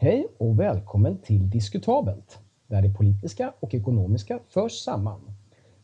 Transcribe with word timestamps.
Hej 0.00 0.26
och 0.38 0.60
välkommen 0.60 1.18
till 1.18 1.50
Diskutabelt, 1.50 2.38
där 2.66 2.82
det 2.82 2.94
politiska 2.94 3.52
och 3.60 3.74
ekonomiska 3.74 4.38
förs 4.48 4.72
samman. 4.72 5.20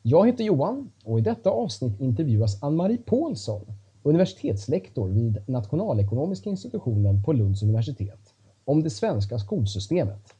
Jag 0.02 0.26
heter 0.26 0.44
Johan 0.44 0.90
och 1.04 1.18
i 1.18 1.22
detta 1.22 1.50
avsnitt 1.50 2.00
intervjuas 2.00 2.62
Ann-Marie 2.62 2.98
Paulsson, 2.98 3.66
universitetslektor 4.02 5.08
vid 5.08 5.48
Nationalekonomiska 5.48 6.50
institutionen 6.50 7.22
på 7.22 7.32
Lunds 7.32 7.62
universitet, 7.62 8.34
om 8.64 8.82
det 8.82 8.90
svenska 8.90 9.38
skolsystemet. 9.38 10.34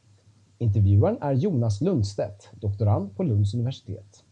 Intervjuaren 0.57 1.17
är 1.21 1.33
Jonas 1.33 1.81
Lundstedt, 1.81 2.49
doktorand 2.53 3.15
på 3.15 3.23
Lunds 3.23 3.53
universitet. 3.53 4.23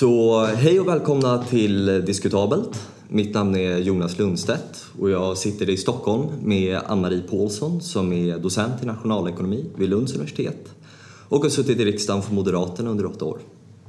Så 0.00 0.44
hej 0.44 0.80
och 0.80 0.88
välkomna 0.88 1.44
till 1.44 2.04
Diskutabelt. 2.04 2.88
Mitt 3.08 3.34
namn 3.34 3.56
är 3.56 3.78
Jonas 3.78 4.18
Lundstedt 4.18 4.84
och 4.98 5.10
jag 5.10 5.38
sitter 5.38 5.70
i 5.70 5.76
Stockholm 5.76 6.28
med 6.42 6.80
Ann-Marie 6.86 7.22
Paulsson 7.22 7.80
som 7.80 8.12
är 8.12 8.38
docent 8.38 8.82
i 8.82 8.86
nationalekonomi 8.86 9.64
vid 9.76 9.88
Lunds 9.88 10.12
universitet 10.12 10.72
och 11.28 11.42
har 11.42 11.48
suttit 11.48 11.78
i 11.78 11.84
riksdagen 11.84 12.22
för 12.22 12.34
Moderaterna 12.34 12.90
under 12.90 13.06
åtta 13.06 13.24
år. 13.24 13.38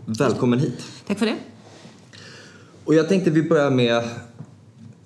Välkommen 0.05 0.59
hit! 0.59 0.83
Tack 1.07 1.19
för 1.19 1.25
det. 1.25 1.37
Och 2.85 2.95
jag 2.95 3.09
tänkte 3.09 3.31
vi 3.31 3.43
börjar 3.43 3.71
med 3.71 4.03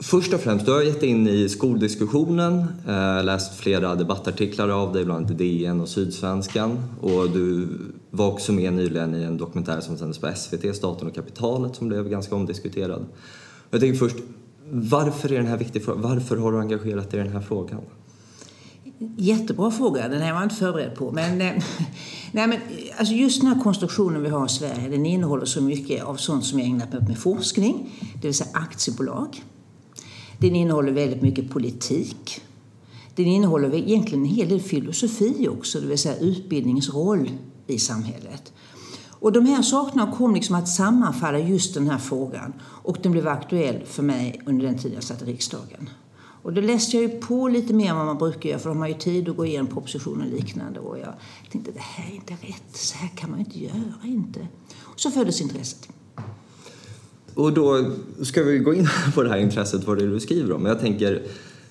Först 0.05 0.33
och 0.33 0.39
främst, 0.39 0.65
du 0.65 0.71
har 0.71 0.81
gett 0.81 1.03
in 1.03 1.27
i 1.27 1.49
skoldiskussionen, 1.49 2.65
eh, 2.87 3.23
läst 3.23 3.55
flera 3.55 3.95
debattartiklar 3.95 4.69
av 4.69 4.93
dig, 4.93 5.05
bland 5.05 5.19
annat 5.19 5.41
i 5.41 5.57
DN 5.57 5.81
och 5.81 5.89
Sydsvenskan. 5.89 6.77
Och 7.01 7.29
du 7.29 7.67
var 8.11 8.27
också 8.27 8.51
med 8.51 8.73
nyligen 8.73 9.15
i 9.15 9.23
en 9.23 9.37
dokumentär 9.37 9.81
som 9.81 9.97
sändes 9.97 10.17
på 10.17 10.31
SVT, 10.35 10.75
Staten 10.75 11.07
och 11.07 11.15
kapitalet, 11.15 11.75
som 11.75 11.87
blev 11.87 12.09
ganska 12.09 12.35
omdiskuterad. 12.35 13.05
Jag 13.69 13.79
tänker 13.79 13.99
först, 13.99 14.15
varför 14.71 15.31
är 15.31 15.37
den 15.37 15.47
här 15.47 15.57
viktig 15.57 15.81
Varför 15.87 16.37
har 16.37 16.51
du 16.51 16.59
engagerat 16.59 17.11
dig 17.11 17.19
i 17.19 17.23
den 17.23 17.33
här 17.33 17.41
frågan? 17.41 17.81
Jättebra 19.17 19.71
fråga, 19.71 20.07
den 20.07 20.21
här 20.21 20.33
var 20.33 20.39
jag 20.39 20.45
inte 20.45 20.55
förberedd 20.55 20.95
på. 20.95 21.11
Men, 21.11 21.41
eh, 21.41 21.53
nej, 22.31 22.47
men, 22.47 22.59
alltså 22.97 23.13
just 23.13 23.41
den 23.41 23.53
här 23.53 23.61
konstruktionen 23.61 24.23
vi 24.23 24.29
har 24.29 24.45
i 24.45 24.49
Sverige, 24.49 24.89
den 24.89 25.05
innehåller 25.05 25.45
så 25.45 25.61
mycket 25.61 26.03
av 26.03 26.15
sånt 26.15 26.45
som 26.45 26.59
jag 26.59 26.67
ägnat 26.67 26.93
mig 26.93 27.01
åt 27.01 27.07
med 27.07 27.17
forskning, 27.17 27.89
det 28.21 28.27
vill 28.27 28.35
säga 28.35 28.49
aktiebolag 28.53 29.41
den 30.39 30.55
innehåller 30.55 30.91
väldigt 30.91 31.21
mycket 31.21 31.49
politik. 31.49 32.41
Den 33.15 33.25
innehåller 33.25 33.75
egentligen 33.75 34.23
en 34.25 34.31
hel 34.31 34.49
del 34.49 34.61
filosofi 34.61 35.47
också, 35.47 35.79
det 35.79 35.87
vill 35.87 35.97
säga 35.97 36.17
utbildningens 36.17 36.93
roll 36.93 37.29
i 37.67 37.79
samhället. 37.79 38.53
Och 39.19 39.31
de 39.31 39.45
här 39.45 39.61
sakerna 39.61 40.11
kom 40.11 40.33
liksom 40.33 40.55
att 40.55 40.69
sammanfalla 40.69 41.39
just 41.39 41.73
den 41.73 41.89
här 41.89 41.97
frågan 41.97 42.53
och 42.61 42.97
den 43.01 43.11
blev 43.11 43.27
aktuell 43.27 43.85
för 43.85 44.03
mig 44.03 44.41
under 44.45 44.65
den 44.65 44.77
tiden 44.77 44.95
jag 44.95 45.03
satt 45.03 45.21
i 45.21 45.25
riksdagen. 45.25 45.89
Och 46.45 46.53
då 46.53 46.61
läste 46.61 46.97
jag 46.97 47.11
ju 47.11 47.19
på 47.19 47.47
lite 47.47 47.73
mer 47.73 47.89
än 47.89 47.97
vad 47.97 48.05
man 48.05 48.17
brukar 48.17 48.49
göra 48.49 48.59
för 48.59 48.69
de 48.69 48.77
har 48.77 48.87
ju 48.87 48.93
tid 48.93 49.29
att 49.29 49.37
gå 49.37 49.45
igenom 49.45 49.67
propositioner 49.67 50.25
och 50.25 50.31
liknande 50.31 50.79
och 50.79 50.99
jag 50.99 51.13
tänkte 51.51 51.71
det 51.71 51.79
här 51.79 52.11
är 52.11 52.15
inte 52.15 52.33
rätt, 52.33 52.75
så 52.75 52.97
här 52.97 53.07
kan 53.07 53.31
man 53.31 53.39
inte 53.39 53.59
göra 53.59 53.93
inte. 54.03 54.47
Och 54.81 54.99
så 54.99 55.11
föddes 55.11 55.41
intresset. 55.41 55.89
Och 57.35 57.53
då 57.53 57.85
ska 58.21 58.43
vi 58.43 58.59
gå 58.59 58.73
in 58.73 58.87
på 59.15 59.23
det 59.23 59.29
här 59.29 59.37
intresset, 59.37 59.87
vad 59.87 59.97
det 59.97 60.03
är 60.03 60.07
du 60.07 60.19
skriver 60.19 60.55
om. 60.55 60.65
Jag 60.65 60.79
tänker, 60.79 61.21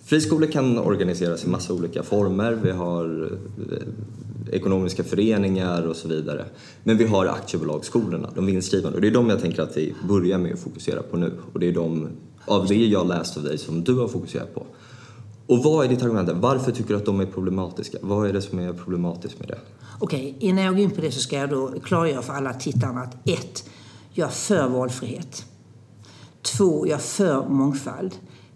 friskolor 0.04 0.46
kan 0.46 0.78
organiseras 0.78 1.44
i 1.44 1.48
massa 1.48 1.72
olika 1.72 2.02
former. 2.02 2.52
Vi 2.62 2.70
har 2.70 3.30
eh, 3.72 4.54
ekonomiska 4.54 5.04
föreningar 5.04 5.82
och 5.82 5.96
så 5.96 6.08
vidare. 6.08 6.44
Men 6.82 6.96
vi 6.96 7.06
har 7.06 7.26
aktiebolagsskolorna, 7.26 8.30
de 8.34 8.46
vinstdrivande. 8.46 8.96
Och 8.96 9.00
det 9.00 9.08
är 9.08 9.12
de 9.12 9.28
jag 9.28 9.40
tänker 9.40 9.62
att 9.62 9.76
vi 9.76 9.94
börjar 10.08 10.38
med 10.38 10.52
att 10.52 10.60
fokusera 10.60 11.02
på 11.02 11.16
nu. 11.16 11.32
Och 11.52 11.60
det 11.60 11.68
är 11.68 11.72
de, 11.72 12.08
av 12.44 12.66
det 12.66 12.86
jag 12.86 13.06
läst 13.08 13.36
av 13.36 13.42
dig, 13.42 13.58
som 13.58 13.84
du 13.84 13.94
har 13.94 14.08
fokuserat 14.08 14.54
på. 14.54 14.66
Och 15.46 15.62
vad 15.64 15.84
är 15.84 15.88
ditt 15.88 16.02
argument? 16.02 16.30
Varför 16.32 16.72
tycker 16.72 16.88
du 16.88 16.96
att 16.96 17.06
de 17.06 17.20
är 17.20 17.26
problematiska? 17.26 17.98
Vad 18.00 18.28
är 18.28 18.32
det 18.32 18.42
som 18.42 18.58
är 18.58 18.72
problematiskt 18.72 19.38
med 19.38 19.48
det? 19.48 19.58
Okej, 19.98 20.34
okay, 20.36 20.48
innan 20.48 20.64
jag 20.64 20.74
går 20.74 20.82
in 20.82 20.90
på 20.90 21.00
det 21.00 21.10
så 21.12 21.20
ska 21.20 21.36
jag 21.36 21.50
då 21.50 21.74
klargöra 21.84 22.22
för 22.22 22.32
alla 22.32 22.52
tittarna 22.52 23.00
att 23.00 23.28
ett, 23.28 23.70
jag 24.12 24.28
är 24.28 24.32
för 24.32 24.68
valfrihet. 24.68 25.44
Två, 26.44 26.86
jag 26.86 26.98
är 26.98 27.02
för 27.02 27.48
mångfald. 27.48 28.14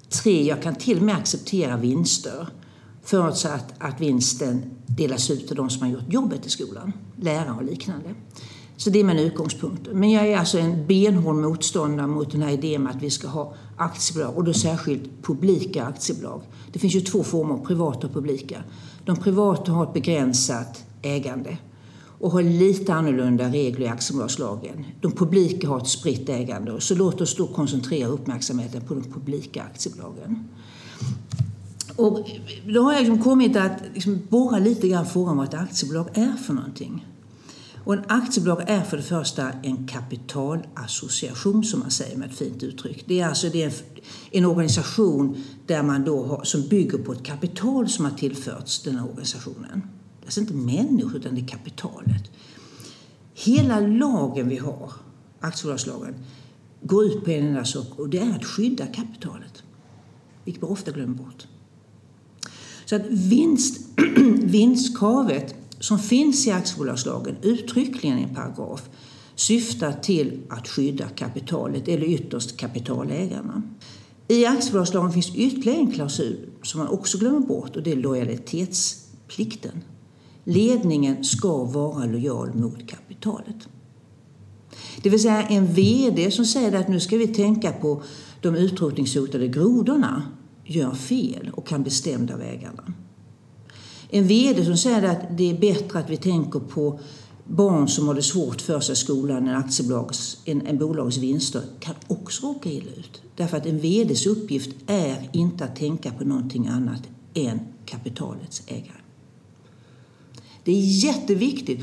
Tre, 0.09 0.47
jag 0.47 0.63
kan 0.63 0.75
till 0.75 0.97
och 0.97 1.03
med 1.03 1.17
acceptera 1.17 1.77
vinster 1.77 2.49
förutsatt 3.03 3.75
att 3.79 4.01
vinsten 4.01 4.63
delas 4.87 5.31
ut 5.31 5.47
till 5.47 5.57
de 5.57 5.71
som 5.71 5.83
har 5.83 5.89
gjort 5.93 6.13
jobbet 6.13 6.47
i 6.47 6.51
skolan, 6.51 6.93
lärare 7.17 7.55
och 7.57 7.65
liknande. 7.65 8.15
Så 8.77 8.91
det 8.91 9.01
är 9.01 9.05
min 9.05 9.19
utgångspunkt. 9.19 9.89
Men 9.93 10.11
jag 10.11 10.27
är 10.27 10.39
alltså 10.39 10.59
en 10.59 10.87
benhård 10.87 11.37
motståndare 11.37 12.07
mot 12.07 12.33
den 12.33 12.43
här 12.43 12.51
idén 12.51 12.83
med 12.83 12.97
att 12.97 13.03
vi 13.03 13.11
ska 13.11 13.29
ha 13.29 13.55
aktiebolag 13.77 14.37
och 14.37 14.45
då 14.45 14.53
särskilt 14.53 15.23
publika 15.23 15.85
aktiebolag. 15.85 16.43
Det 16.73 16.79
finns 16.79 16.95
ju 16.95 17.01
två 17.01 17.23
former, 17.23 17.59
privata 17.59 18.07
och 18.07 18.13
publika. 18.13 18.65
De 19.05 19.17
privata 19.17 19.73
har 19.73 19.85
ett 19.85 19.93
begränsat 19.93 20.85
ägande 21.03 21.59
och 22.21 22.31
har 22.31 22.43
lite 22.43 22.95
annorlunda 22.95 23.49
regler 23.49 23.87
i 23.87 23.89
aktiebolagslagen. 23.89 24.85
De 25.01 25.13
publika 25.13 25.69
har 25.69 25.79
ett 25.81 25.89
spritt 25.89 26.29
ägande, 26.29 26.81
så 26.81 26.95
låt 26.95 27.21
oss 27.21 27.37
då 27.37 27.47
koncentrera 27.47 28.09
uppmärksamheten 28.09 28.81
på 28.81 28.95
de 28.95 29.03
publika 29.03 29.63
aktiebolagen. 29.63 30.49
Och 31.97 32.31
då 32.67 32.83
har 32.83 32.93
jag 32.93 33.01
liksom 33.01 33.23
kommit 33.23 33.57
att 33.57 33.73
liksom 33.95 34.21
borra 34.29 34.59
lite 34.59 34.89
grann 34.89 35.07
frågan 35.07 35.37
vad 35.37 35.49
ett 35.49 35.55
aktiebolag 35.55 36.07
är 36.15 36.33
för 36.33 36.55
någonting. 36.55 37.07
Och 37.85 37.95
en 37.95 38.05
aktiebolag 38.09 38.63
är 38.67 38.83
för 38.83 38.97
det 38.97 39.03
första 39.03 39.53
en 39.63 39.87
kapitalassociation 39.87 41.65
som 41.65 41.81
man 41.81 41.91
säger 41.91 42.17
med 42.17 42.31
ett 42.31 42.37
fint 42.39 42.63
uttryck. 42.63 43.05
Det 43.07 43.21
är 43.21 43.29
alltså 43.29 43.49
det 43.49 43.63
är 43.63 43.67
en, 43.67 43.73
en 44.31 44.45
organisation 44.45 45.45
där 45.67 45.83
man 45.83 46.05
då 46.05 46.27
har, 46.27 46.45
som 46.45 46.69
bygger 46.69 46.99
på 46.99 47.13
ett 47.13 47.23
kapital 47.23 47.89
som 47.89 48.05
har 48.05 48.13
tillförts 48.13 48.83
den 48.83 48.97
här 48.99 49.05
organisationen 49.05 49.83
alltså 50.29 50.41
inte 50.41 50.55
människor 50.55 51.17
utan 51.17 51.35
det 51.35 51.41
är 51.41 51.47
kapitalet. 51.47 52.31
Hela 53.35 53.81
lagen 53.81 54.49
vi 54.49 54.57
har, 54.57 54.93
aktiebolagslagen, 55.41 56.15
går 56.83 57.05
ut 57.05 57.25
på 57.25 57.31
en 57.31 57.47
enda 57.47 57.65
sak 57.65 57.87
och 57.99 58.09
det 58.09 58.19
är 58.19 58.31
att 58.31 58.45
skydda 58.45 58.87
kapitalet. 58.87 59.63
Vilket 60.45 60.63
man 60.63 60.71
ofta 60.71 60.91
glömmer 60.91 61.15
bort. 61.15 61.47
Så 62.85 62.97
att 62.97 63.07
vinst, 63.07 63.81
vinstkravet 64.43 65.55
som 65.79 65.99
finns 65.99 66.47
i 66.47 66.51
aktiebolagslagen 66.51 67.37
uttryckligen 67.43 68.19
i 68.19 68.23
en 68.23 68.35
paragraf 68.35 68.89
syftar 69.35 69.93
till 69.93 70.41
att 70.49 70.69
skydda 70.69 71.09
kapitalet 71.09 71.89
eller 71.89 72.07
ytterst 72.07 72.57
kapitalägarna. 72.57 73.63
I 74.29 74.47
aktiebolagslagen 74.47 75.13
finns 75.13 75.35
ytterligare 75.35 75.79
en 75.79 75.93
klausul 75.93 76.49
som 76.63 76.81
man 76.81 76.89
också 76.89 77.19
glömmer 77.19 77.41
bort 77.41 77.77
och 77.77 77.83
det 77.83 77.93
är 77.93 77.97
lojalitetsplikten. 77.97 79.83
Ledningen 80.51 81.25
ska 81.25 81.65
vara 81.65 82.05
lojal 82.05 82.55
mot 82.55 82.89
kapitalet. 82.89 83.69
Det 85.03 85.11
vill 85.11 85.23
säga 85.23 85.43
en 85.43 85.67
VD 85.67 86.31
som 86.31 86.45
säger 86.45 86.73
att 86.73 86.89
nu 86.89 87.01
ska 87.01 87.17
vi 87.17 87.27
tänka 87.29 87.73
på 87.73 88.03
de 88.41 88.55
utrotningshotade 88.55 89.49
grodorna 89.49 90.23
gör 90.65 90.95
fel 90.95 91.51
och 91.55 91.67
kan 91.67 91.83
bestämda 91.83 92.37
vägarna. 92.37 92.93
En 94.11 94.27
VD 94.27 94.65
som 94.65 94.77
säger 94.77 95.03
att 95.03 95.37
det 95.37 95.51
är 95.51 95.59
bättre 95.59 95.99
att 95.99 96.11
vi 96.11 96.17
tänker 96.17 96.61
på 96.61 97.01
barn 97.45 97.89
som 97.89 98.07
har 98.07 98.15
det 98.15 98.23
svårt 98.23 98.61
för 98.61 98.81
sig 98.81 98.93
i 98.93 98.97
skolan 98.97 99.49
än 99.49 99.57
aktiebolags, 99.57 100.39
en, 100.45 100.67
en 100.67 100.79
bolags 100.79 101.17
vinster 101.17 101.63
kan 101.81 101.95
också 102.07 102.47
råka 102.47 102.71
illa 102.71 102.91
ut. 102.91 103.23
Därför 103.37 103.57
att 103.57 103.67
en 103.67 103.79
VDs 103.79 104.27
uppgift 104.27 104.77
är 104.87 105.29
inte 105.33 105.65
att 105.65 105.77
tänka 105.77 106.11
på 106.11 106.25
någonting 106.25 106.67
annat 106.67 107.03
än 107.35 107.61
kapitalets 107.85 108.63
ägare. 108.67 109.08
Det 110.69 110.73
är 110.73 111.05
jätteviktigt. 111.05 111.81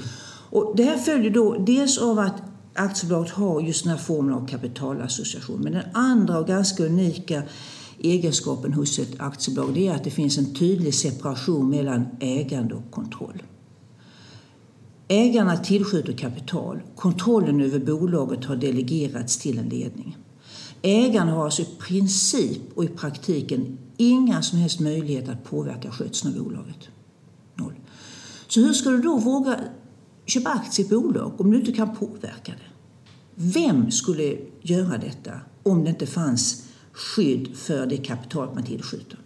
Och 0.50 0.74
det 0.76 0.84
här 0.84 0.98
följer 0.98 1.32
då 1.32 1.58
dels 1.58 1.98
av 1.98 2.20
att 2.20 2.42
aktiebolaget 2.74 3.32
har 3.32 3.62
just 3.62 3.84
den 3.84 3.92
här 3.92 4.00
formen 4.00 4.34
av 4.34 4.48
kapitalassociation. 4.48 5.60
Men 5.62 5.74
den 5.74 5.84
andra 5.94 6.40
och 6.40 6.48
ganska 6.48 6.86
unika 6.86 7.44
egenskapen 8.00 8.74
hos 8.74 9.00
ett 9.00 9.20
aktiebolag 9.20 9.74
det 9.74 9.88
är 9.88 9.96
att 9.96 10.04
det 10.04 10.10
finns 10.10 10.38
en 10.38 10.54
tydlig 10.54 10.94
separation 10.94 11.70
mellan 11.70 12.06
ägande 12.20 12.76
och 12.76 12.92
kontroll. 12.92 13.44
Ägarna 15.08 15.58
tillskjuter 15.58 16.14
kapital. 16.14 16.80
Kontrollen 16.96 17.62
över 17.62 17.80
bolaget 17.80 18.46
har 18.46 18.56
delegerats 18.56 19.38
till 19.38 19.58
en 19.58 19.70
ledning. 19.70 20.18
Ägarna 20.82 21.32
har 21.32 21.46
alltså 21.46 21.62
i 21.62 21.68
princip 21.80 22.62
och 22.76 22.84
i 22.84 22.88
praktiken 22.88 23.78
inga 23.98 24.42
som 24.42 24.60
helst 24.60 24.80
möjligheter 24.80 25.32
att 25.32 25.44
påverka 25.44 25.92
skötseln 25.92 26.38
av 26.38 26.44
bolaget. 26.44 26.90
Så 28.56 28.62
hur 28.62 28.74
ska 28.74 28.90
du 28.90 29.02
då 29.02 29.18
våga 29.18 29.60
köpa 30.26 30.50
aktier 30.50 30.86
i 30.86 30.88
ett 30.88 30.90
bolag 30.90 31.42
om 31.42 31.52
du 31.52 31.58
inte 31.60 31.72
kan 31.72 31.96
påverka 31.96 32.52
det? 32.52 32.72
Vem 33.36 33.92
skulle 33.92 34.38
göra 34.62 34.98
detta 34.98 35.32
om 35.64 35.84
det 35.84 35.90
inte 35.90 36.06
fanns 36.06 36.64
skydd 36.92 37.58
för 37.58 37.86
det 37.86 37.98
kapital 37.98 38.50
man 38.54 38.64
tillskjuter? 38.64 39.20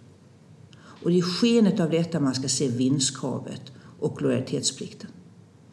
Och 1.04 1.10
det 1.10 1.18
är 1.18 1.22
skenet 1.22 1.80
av 1.80 1.90
detta 1.90 2.20
man 2.20 2.36
ska 2.36 2.48
se 2.48 2.68
vinstkravet 2.68 3.62
och 4.00 4.22
lojalitetsplikten. 4.22 5.10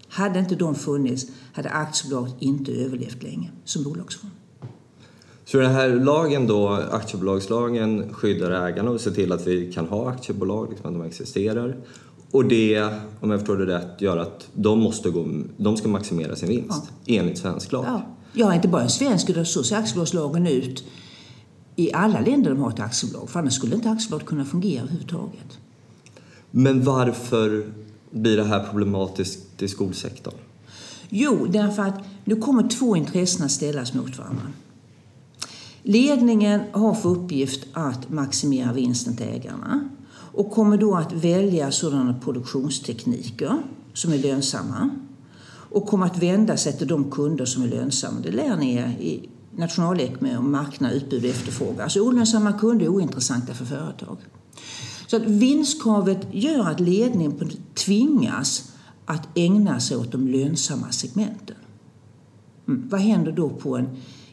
Hade 0.09 0.39
inte 0.39 0.55
de 0.55 0.75
funnits 0.75 1.27
hade 1.53 1.71
aktiebolaget 1.71 2.35
inte 2.39 2.73
överlevt 2.73 3.23
länge 3.23 3.51
som 3.65 3.83
bolagsform. 3.83 4.31
Så 5.45 5.59
den 5.59 5.73
här 5.73 5.89
lagen 5.89 6.47
då, 6.47 6.69
aktiebolagslagen, 6.69 8.15
skyddar 8.15 8.67
ägarna 8.69 8.91
och 8.91 9.01
ser 9.01 9.11
till 9.11 9.33
att 9.33 9.47
vi 9.47 9.73
kan 9.73 9.87
ha 9.87 10.11
aktiebolag, 10.11 10.71
liksom 10.71 10.87
att 10.87 11.01
de 11.01 11.07
existerar. 11.07 11.77
Och 12.37 12.45
det, 12.45 12.83
om 13.21 13.31
jag 13.31 13.41
förstår 13.41 13.57
det 13.57 13.67
rätt, 13.67 14.01
gör 14.01 14.17
att 14.17 14.49
de, 14.55 14.81
måste 14.81 15.11
gå, 15.11 15.29
de 15.57 15.77
ska 15.77 15.89
maximera 15.89 16.37
sin 16.37 16.49
vinst 16.49 16.83
ja. 17.05 17.15
enligt 17.19 17.39
svensk 17.39 17.73
lag. 17.73 17.85
Ja. 17.89 18.03
ja, 18.33 18.55
inte 18.55 18.69
bara 18.69 18.83
en 18.83 18.91
svensk, 18.91 19.31
utan 19.31 19.47
så 19.47 19.63
ser 19.65 19.77
aktiebolagslagen 19.77 20.47
ut 20.47 20.85
i 21.77 21.93
alla 21.93 22.21
länder 22.21 22.51
de 22.51 22.61
har 22.61 22.71
ett 22.71 22.81
aktiebolag. 22.81 23.31
För 23.31 23.41
annars 23.41 23.55
skulle 23.55 23.75
inte 23.75 23.91
aktiebolaget 23.91 24.29
kunna 24.29 24.45
fungera 24.45 24.83
överhuvudtaget. 24.83 25.59
Men 26.51 26.85
varför 26.85 27.67
blir 28.11 28.37
det 28.37 28.45
här 28.45 28.65
problematiskt 28.65 29.63
i 29.63 29.69
skolsektorn? 29.69 30.35
Jo, 31.09 31.47
därför 31.51 31.83
att 31.83 32.05
nu 32.25 32.37
kommer 32.37 32.69
två 32.69 32.97
intressen 32.97 33.45
att 33.45 33.53
ställas 33.53 33.95
mot 33.95 34.19
varandra. 34.19 34.53
Ledningen 35.83 36.61
har 36.73 36.95
för 36.95 37.09
uppgift 37.09 37.67
att 37.73 38.11
maximera 38.11 38.73
vinsten 38.73 39.17
till 39.17 39.27
ägarna 39.27 39.89
och 40.37 40.51
kommer 40.51 40.77
då 40.77 40.95
att 40.95 41.13
välja 41.13 41.71
sådana 41.71 42.15
produktionstekniker 42.15 43.63
som 43.93 44.13
är 44.13 44.19
lönsamma 44.19 44.91
och 45.71 45.87
kommer 45.87 46.07
att 46.07 46.23
vända 46.23 46.57
sig 46.57 46.79
till 46.79 46.89
de 46.89 47.11
kunder 47.11 47.45
som 47.45 47.63
är 47.63 47.69
lönsamma. 47.69 48.21
Det 48.21 48.31
lär 48.31 48.57
ni 48.57 48.75
er 48.75 48.87
i 48.87 49.29
nationalekonomi 49.57 50.37
om 50.37 50.53
marknad, 50.53 50.93
utbud 50.93 51.25
och 51.25 51.31
efterfrågan. 51.31 51.81
Alltså 51.81 52.01
olönsamma 52.01 52.53
kunder 52.53 52.87
är 52.87 52.89
ointressanta 52.89 53.55
för 53.55 53.65
företag. 53.65 54.19
Så 55.07 55.17
att 55.17 55.23
vinstkravet 55.23 56.27
gör 56.33 56.69
att 56.69 56.81
ledningen 56.81 57.51
tvingas 57.75 58.73
att 59.05 59.29
ägna 59.35 59.81
sig 59.81 59.97
åt 59.97 60.13
de 60.13 60.29
lönsamma 60.29 60.93
segmenten. 60.93 61.57
Mm. 62.69 62.89
Vad 62.89 63.01
händer 63.01 63.33
då 63.33 63.51
på 63.51 63.77
en, 63.77 63.89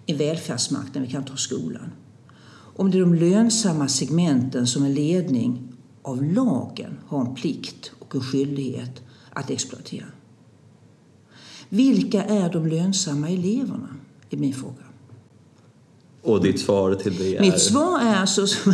en 0.05 0.17
välfärdsmarknad? 0.17 1.03
Vi 1.03 1.11
kan 1.11 1.23
ta 1.23 1.35
skolan. 1.35 1.91
Om 2.75 2.91
det 2.91 2.97
är 2.97 3.01
de 3.01 3.13
lönsamma 3.15 3.87
segmenten 3.87 4.67
som 4.67 4.83
en 4.83 4.93
ledning 4.93 5.72
av 6.03 6.23
lagen 6.23 6.99
har 7.07 7.21
en 7.21 7.35
plikt 7.35 7.91
och 7.99 8.15
en 8.15 8.21
skyldighet 8.21 9.01
att 9.29 9.49
exploatera. 9.49 10.05
Vilka 11.69 12.23
är 12.23 12.49
de 12.49 12.67
lönsamma 12.67 13.29
eleverna? 13.29 13.89
är 14.33 14.37
min 14.37 14.53
fråga. 14.53 14.83
Och 16.21 16.43
ditt 16.43 16.59
svar 16.59 16.95
till 16.95 17.17
det 17.17 17.37
är? 17.37 17.41
Mitt 17.41 17.59
svar 17.59 17.99
är 18.01 18.15
alltså 18.15 18.47
som 18.47 18.73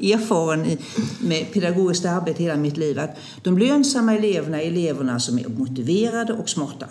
erfaren 0.00 0.78
med 1.20 1.52
pedagogiskt 1.52 2.04
arbete 2.04 2.42
hela 2.42 2.56
mitt 2.56 2.76
liv 2.76 2.98
att 2.98 3.16
de 3.42 3.58
lönsamma 3.58 4.16
eleverna 4.16 4.62
är 4.62 4.66
eleverna 4.66 5.20
som 5.20 5.38
är 5.38 5.48
motiverade 5.48 6.32
och 6.32 6.48
smarta. 6.48 6.86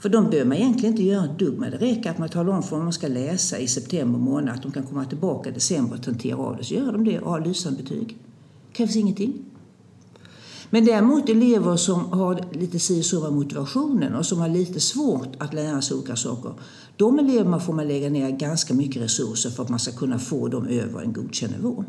För 0.00 0.08
de 0.08 0.30
behöver 0.30 0.48
man 0.48 0.58
egentligen 0.58 0.92
inte 0.92 1.02
göra 1.02 1.24
ett 1.24 1.38
dugg 1.38 1.58
med. 1.58 1.72
Det 1.72 1.78
räcker 1.78 2.10
att 2.10 2.18
man 2.18 2.28
talar 2.28 2.52
om 2.52 2.62
för 2.62 2.76
dem 2.76 2.84
de 2.84 2.92
ska 2.92 3.08
läsa 3.08 3.58
i 3.58 3.68
september 3.68 4.18
månad, 4.18 4.54
att 4.54 4.62
de 4.62 4.72
kan 4.72 4.82
komma 4.82 5.04
tillbaka 5.04 5.48
i 5.48 5.52
december 5.52 5.96
och 5.96 6.02
tentera 6.02 6.36
av 6.36 6.56
det. 6.56 6.64
Så 6.64 6.74
gör 6.74 6.92
de 6.92 7.04
det 7.04 7.18
och 7.18 7.30
har 7.30 7.40
lysande 7.40 7.82
betyg. 7.82 8.18
Det 8.76 8.84
krävs 8.84 8.96
ingenting. 8.96 9.44
Men 10.70 10.84
däremot 10.84 11.28
elever 11.28 11.76
som 11.76 12.12
har 12.12 12.44
lite 12.52 12.78
si 12.78 13.02
så 13.02 13.20
med 13.20 13.32
motivationen 13.32 14.14
och 14.14 14.26
som 14.26 14.38
har 14.38 14.48
lite 14.48 14.80
svårt 14.80 15.28
att 15.38 15.54
lära 15.54 15.82
sig 15.82 15.96
olika 15.96 16.16
saker. 16.16 16.52
De 16.96 17.18
eleverna 17.18 17.60
får 17.60 17.72
man 17.72 17.88
lägga 17.88 18.10
ner 18.10 18.30
ganska 18.30 18.74
mycket 18.74 19.02
resurser 19.02 19.50
för 19.50 19.62
att 19.62 19.68
man 19.68 19.78
ska 19.78 19.92
kunna 19.92 20.18
få 20.18 20.48
dem 20.48 20.66
över 20.66 21.00
en 21.00 21.12
godkänd 21.12 21.52
nivå. 21.52 21.84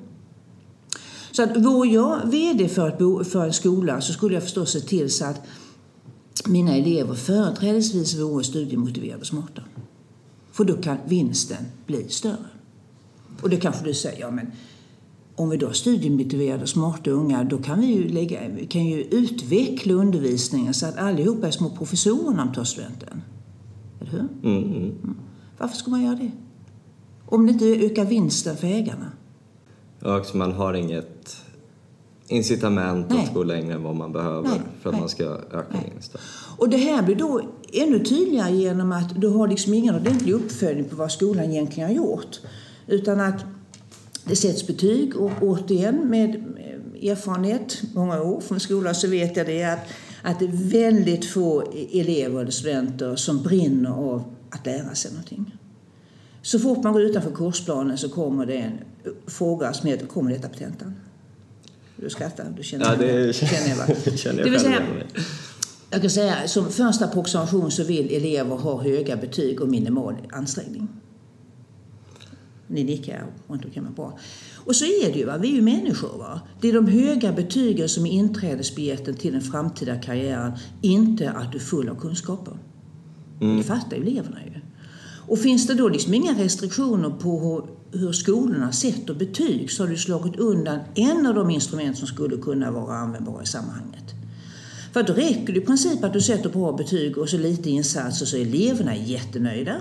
Så 1.31 1.43
att 1.43 1.57
vore 1.57 1.89
jag 1.89 2.21
VD 2.25 2.69
för, 2.69 2.87
ett 2.87 2.97
bo, 2.97 3.23
för 3.23 3.45
en 3.45 3.53
skola 3.53 4.01
så 4.01 4.13
skulle 4.13 4.33
jag 4.33 4.43
förstås 4.43 4.71
se 4.71 4.79
till 4.79 5.11
så 5.11 5.25
att 5.25 5.41
mina 6.45 6.75
elever 6.75 7.15
företrädesvis 7.15 8.15
vore 8.15 8.43
studiemotiverade 8.43 9.21
och 9.21 9.27
smarta. 9.27 9.61
För 10.51 10.63
då 10.63 10.77
kan 10.77 10.97
vinsten 11.05 11.65
bli 11.85 12.09
större. 12.09 12.47
Och 13.41 13.49
det 13.49 13.57
kanske 13.57 13.85
du 13.85 13.93
säger, 13.93 14.19
ja 14.19 14.31
men 14.31 14.51
om 15.37 15.49
vi 15.49 15.57
då 15.57 15.65
har 15.65 15.73
studiemotiverade 15.73 16.63
och 16.63 16.69
smarta 16.69 17.11
unga 17.11 17.43
då 17.43 17.57
kan 17.57 17.79
vi 17.79 17.87
ju, 17.87 18.09
lägga, 18.09 18.39
kan 18.69 18.85
ju 18.85 19.01
utveckla 19.03 19.93
undervisningen 19.93 20.73
så 20.73 20.85
att 20.85 20.97
allihopa 20.97 21.47
är 21.47 21.51
små 21.51 21.69
professorer 21.69 22.35
när 22.35 22.45
de 22.45 22.53
tar 22.53 22.63
studenten. 22.63 23.21
Eller 24.01 24.11
hur? 24.11 24.19
Mm, 24.19 24.63
mm. 24.63 24.75
Mm. 24.75 25.15
Varför 25.57 25.75
ska 25.75 25.91
man 25.91 26.03
göra 26.03 26.15
det? 26.15 26.31
Om 27.25 27.45
det 27.45 27.51
inte 27.51 27.65
ökar 27.65 28.05
vinsten 28.05 28.57
för 28.57 28.67
ägarna. 28.67 29.11
Ja, 29.99 30.17
också 30.17 30.37
man 30.37 30.51
har 30.51 30.73
inget 30.73 31.37
incitament 32.27 33.05
Nej. 33.09 33.23
att 33.23 33.33
gå 33.33 33.43
längre 33.43 33.73
än 33.73 33.83
vad 33.83 33.95
man 33.95 34.13
behöver 34.13 34.49
Nej. 34.49 34.59
för 34.81 34.89
att 34.89 34.93
Nej. 34.93 34.99
man 34.99 35.09
ska 35.09 35.23
öka 35.23 35.77
vinsten. 35.91 36.21
Och 36.57 36.69
det 36.69 36.77
här 36.77 37.03
blir 37.03 37.15
då 37.15 37.41
ännu 37.73 37.99
tydligare 37.99 38.55
genom 38.55 38.91
att 38.91 39.21
du 39.21 39.27
har 39.27 39.47
liksom 39.47 39.73
ingen 39.73 39.95
ordentlig 39.95 40.33
uppföljning 40.33 40.85
på 40.85 40.95
vad 40.95 41.11
skolan 41.11 41.45
egentligen 41.45 41.89
har 41.89 41.95
gjort. 41.95 42.39
Utan 42.87 43.19
att 43.19 43.45
det 44.27 44.35
sätts 44.35 44.68
betyg 44.68 45.15
och 45.15 45.31
återigen 45.41 46.09
med 46.09 46.35
erfarenhet, 47.01 47.81
många 47.94 48.21
år 48.21 48.41
från 48.41 48.59
skolan, 48.59 48.95
så 48.95 49.07
vet 49.07 49.38
jag 49.38 49.45
det 49.45 49.63
att, 49.63 49.79
att 50.21 50.39
det 50.39 50.45
är 50.45 50.69
väldigt 50.71 51.25
få 51.25 51.71
elever 51.91 52.41
eller 52.41 52.51
studenter 52.51 53.15
som 53.15 53.44
brinner 53.44 53.89
av 53.89 54.24
att 54.50 54.65
lära 54.65 54.95
sig 54.95 55.12
någonting. 55.12 55.56
Så 56.41 56.59
fort 56.59 56.83
man 56.83 56.94
går 56.94 57.01
utanför 57.01 57.31
kursplanen 57.31 57.97
så 57.97 58.09
kommer 58.09 58.45
det 58.45 58.57
en 58.57 58.79
fråga 59.27 59.74
som 59.74 59.89
heter 59.89 60.06
Kommer 60.06 60.31
detta 60.31 60.50
på 60.50 60.56
tentan? 60.56 60.95
Du 61.95 62.09
skrattar, 62.09 62.53
du 62.57 62.63
känner 62.63 62.85
ja, 62.85 62.95
det 62.95 63.33
känner 63.35 63.69
jag, 63.69 63.75
va? 63.75 63.85
känner 64.15 64.38
jag 64.38 64.45
det 64.45 64.51
vill 64.51 64.59
säga, 64.59 64.81
jag 65.89 66.01
kan 66.01 66.09
säga 66.09 66.47
som 66.47 66.71
första 66.71 67.06
approximation 67.06 67.71
så 67.71 67.83
vill 67.83 68.15
elever 68.15 68.56
ha 68.56 68.81
höga 68.81 69.15
betyg 69.15 69.62
och 69.62 69.69
minimal 69.69 70.15
ansträngning. 70.31 70.88
Ni 72.67 72.83
nickar 72.83 73.25
runt 73.47 73.65
omkring 73.65 73.83
mig 73.83 73.93
bra. 73.93 74.19
Och 74.55 74.75
så 74.75 74.85
är 74.85 75.13
det 75.13 75.19
ju, 75.19 75.25
va? 75.25 75.37
vi 75.37 75.47
är 75.51 75.53
ju 75.53 75.61
människor. 75.61 76.17
Va? 76.17 76.41
Det 76.61 76.69
är 76.69 76.73
de 76.73 76.87
höga 76.87 77.31
betygen 77.31 77.89
som 77.89 78.05
är 78.05 78.11
inträdesbiljetten 78.11 79.15
till 79.15 79.33
den 79.33 79.41
framtida 79.41 79.95
karriären, 79.95 80.51
inte 80.81 81.31
att 81.31 81.51
du 81.51 81.57
är 81.57 81.61
full 81.61 81.89
av 81.89 81.95
kunskaper. 81.95 82.57
Mm. 83.41 83.57
Det 83.57 83.63
fattar 83.63 83.97
ju 83.97 84.03
eleverna 84.03 84.37
ju. 84.45 84.51
Och 85.27 85.39
finns 85.39 85.67
det 85.67 85.73
då 85.73 85.89
liksom 85.89 86.13
inga 86.13 86.33
restriktioner 86.33 87.09
på 87.09 87.39
hur, 87.39 87.99
hur 87.99 88.11
skolorna 88.11 88.71
sätter 88.71 89.13
betyg 89.13 89.71
så 89.71 89.83
har 89.83 89.89
du 89.89 89.97
slagit 89.97 90.35
undan 90.35 90.79
en 90.95 91.25
av 91.25 91.35
de 91.35 91.49
instrument 91.49 91.97
som 91.97 92.07
skulle 92.07 92.37
kunna 92.37 92.71
vara 92.71 92.95
användbara 92.97 93.43
i 93.43 93.45
sammanhanget. 93.45 94.03
För 94.93 95.03
då 95.03 95.13
räcker 95.13 95.53
det 95.53 95.59
i 95.59 95.65
princip 95.65 96.03
att 96.03 96.13
du 96.13 96.21
sätter 96.21 96.49
bra 96.49 96.71
betyg 96.71 97.18
och 97.18 97.30
så 97.30 97.37
lite 97.37 97.69
insatser 97.69 98.25
så 98.25 98.37
eleverna 98.37 98.95
är 98.95 99.03
jättenöjda. 99.03 99.75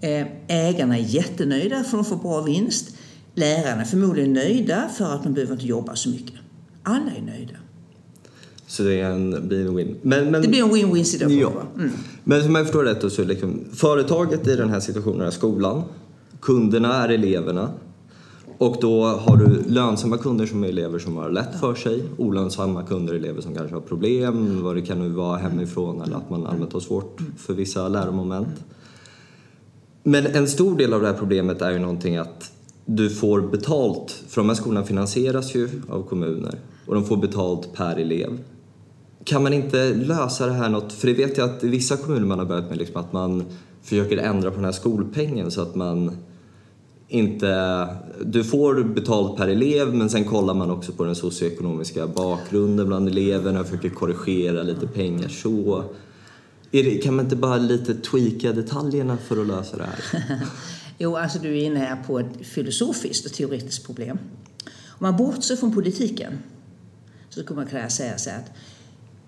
Eh, 0.00 0.26
ägarna 0.48 0.98
är 0.98 1.02
jättenöjda 1.02 1.76
för 1.76 1.98
att 1.98 2.04
de 2.04 2.04
får 2.04 2.16
bra 2.16 2.42
vinst. 2.42 2.96
Lärarna 3.34 3.80
är 3.80 3.86
förmodligen 3.86 4.32
nöjda 4.32 4.88
för 4.96 5.14
att 5.14 5.22
de 5.22 5.34
behöver 5.34 5.52
inte 5.52 5.66
jobba 5.66 5.96
så 5.96 6.08
mycket. 6.08 6.34
Alla 6.82 7.10
är 7.16 7.22
nöjda. 7.22 7.54
Så 8.66 8.82
det 8.82 9.00
är 9.00 9.10
en, 9.10 9.48
blir 9.48 9.66
en 9.66 9.76
win. 9.76 9.96
Men, 10.02 10.30
men, 10.30 10.42
det 10.42 10.48
blir 10.48 10.62
en 10.62 10.70
win-win 10.70 11.04
situation. 11.04 11.40
Ja. 11.40 11.80
Mm. 11.82 11.90
Men 12.24 12.42
som 12.42 12.54
jag 12.54 12.66
förstår 12.66 12.84
rätt 12.84 13.12
så 13.12 13.22
är 13.22 13.26
liksom, 13.26 13.64
företaget 13.72 14.46
i 14.48 14.56
den 14.56 14.70
här 14.70 14.80
situationen 14.80 15.26
är 15.26 15.30
skolan. 15.30 15.82
Kunderna 16.40 16.94
är 17.04 17.08
eleverna. 17.08 17.70
Och 18.58 18.76
då 18.80 19.04
har 19.04 19.36
du 19.36 19.62
lönsamma 19.66 20.18
kunder 20.18 20.46
som 20.46 20.64
är 20.64 20.68
elever 20.68 20.98
som 20.98 21.16
har 21.16 21.30
lätt 21.30 21.60
för 21.60 21.74
sig. 21.74 22.02
Olönsamma 22.16 22.82
kunder 22.82 23.14
är 23.14 23.18
elever 23.18 23.40
som 23.40 23.54
kanske 23.54 23.74
har 23.74 23.80
problem, 23.80 24.62
vad 24.62 24.76
det 24.76 24.82
kan 24.82 24.98
nu 24.98 25.08
vara 25.08 25.36
hemifrån 25.36 26.02
eller 26.02 26.16
att 26.16 26.30
man 26.30 26.46
allmänt 26.46 26.72
har 26.72 26.80
svårt 26.80 27.20
för 27.36 27.54
vissa 27.54 27.88
läromoment. 27.88 28.64
Men 30.08 30.26
en 30.26 30.48
stor 30.48 30.76
del 30.76 30.92
av 30.92 31.00
det 31.00 31.06
här 31.06 31.14
problemet 31.14 31.62
är 31.62 31.70
ju 31.70 31.78
någonting 31.78 32.16
att 32.16 32.52
du 32.84 33.10
får 33.10 33.40
betalt, 33.40 34.22
för 34.28 34.40
de 34.40 34.48
här 34.48 34.56
skolorna 34.56 34.84
finansieras 34.84 35.54
ju 35.54 35.68
av 35.88 36.02
kommuner 36.02 36.54
och 36.86 36.94
de 36.94 37.04
får 37.04 37.16
betalt 37.16 37.72
per 37.74 37.96
elev. 37.96 38.38
Kan 39.24 39.42
man 39.42 39.52
inte 39.52 39.94
lösa 39.94 40.46
det 40.46 40.52
här 40.52 40.68
något, 40.68 40.92
för 40.92 41.06
det 41.06 41.14
vet 41.14 41.38
jag 41.38 41.50
att 41.50 41.64
i 41.64 41.68
vissa 41.68 41.96
kommuner 41.96 42.26
man 42.26 42.38
har 42.38 42.46
börjat 42.46 42.68
med 42.68 42.78
liksom 42.78 43.00
att 43.00 43.12
man 43.12 43.44
försöker 43.82 44.16
ändra 44.16 44.50
på 44.50 44.56
den 44.56 44.64
här 44.64 44.72
skolpengen 44.72 45.50
så 45.50 45.62
att 45.62 45.74
man 45.74 46.16
inte, 47.08 47.86
du 48.24 48.44
får 48.44 48.82
betalt 48.82 49.36
per 49.36 49.48
elev 49.48 49.94
men 49.94 50.10
sen 50.10 50.24
kollar 50.24 50.54
man 50.54 50.70
också 50.70 50.92
på 50.92 51.04
den 51.04 51.14
socioekonomiska 51.14 52.06
bakgrunden 52.06 52.86
bland 52.86 53.08
eleverna 53.08 53.60
och 53.60 53.66
försöker 53.66 53.88
korrigera 53.88 54.62
lite 54.62 54.86
pengar 54.86 55.28
så. 55.28 55.84
Det, 56.70 57.02
kan 57.02 57.16
man 57.16 57.24
inte 57.24 57.36
bara 57.36 57.56
lite 57.56 57.94
tweaka 57.94 58.52
detaljerna 58.52 59.16
för 59.16 59.40
att 59.40 59.46
lösa 59.46 59.76
det 59.76 59.84
här? 59.84 60.40
jo, 60.98 61.16
alltså 61.16 61.38
du 61.38 61.48
är 61.48 61.64
inne 61.64 61.98
på 62.06 62.18
ett 62.18 62.46
filosofiskt 62.46 63.26
och 63.26 63.32
teoretiskt 63.32 63.86
problem. 63.86 64.18
Om 64.66 64.98
man 64.98 65.16
bortser 65.16 65.56
från 65.56 65.74
politiken 65.74 66.38
så 67.30 67.42
skulle 67.42 67.56
man 67.56 67.66
kunna 67.66 67.90
säga 67.90 68.18
så 68.18 68.30
här 68.30 68.38
att 68.38 68.50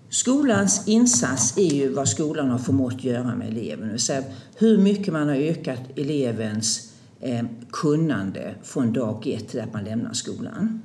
skolans 0.09 0.87
insats 0.87 1.57
är 1.57 1.73
ju 1.73 1.89
vad 1.89 2.09
skolan 2.09 2.49
har 2.49 2.57
förmått 2.57 3.03
göra 3.03 3.35
med 3.35 3.47
eleven. 3.47 3.85
Det 3.85 3.91
vill 3.91 4.01
säga 4.01 4.23
hur 4.55 4.77
mycket 4.77 5.13
man 5.13 5.27
har 5.27 5.35
ökat 5.35 5.81
elevens 5.95 6.91
eh, 7.19 7.45
kunnande 7.71 8.55
från 8.63 8.93
dag 8.93 9.27
ett 9.27 9.49
till 9.49 9.61
att 9.61 9.73
man 9.73 9.83
lämnar 9.83 10.13
skolan. 10.13 10.81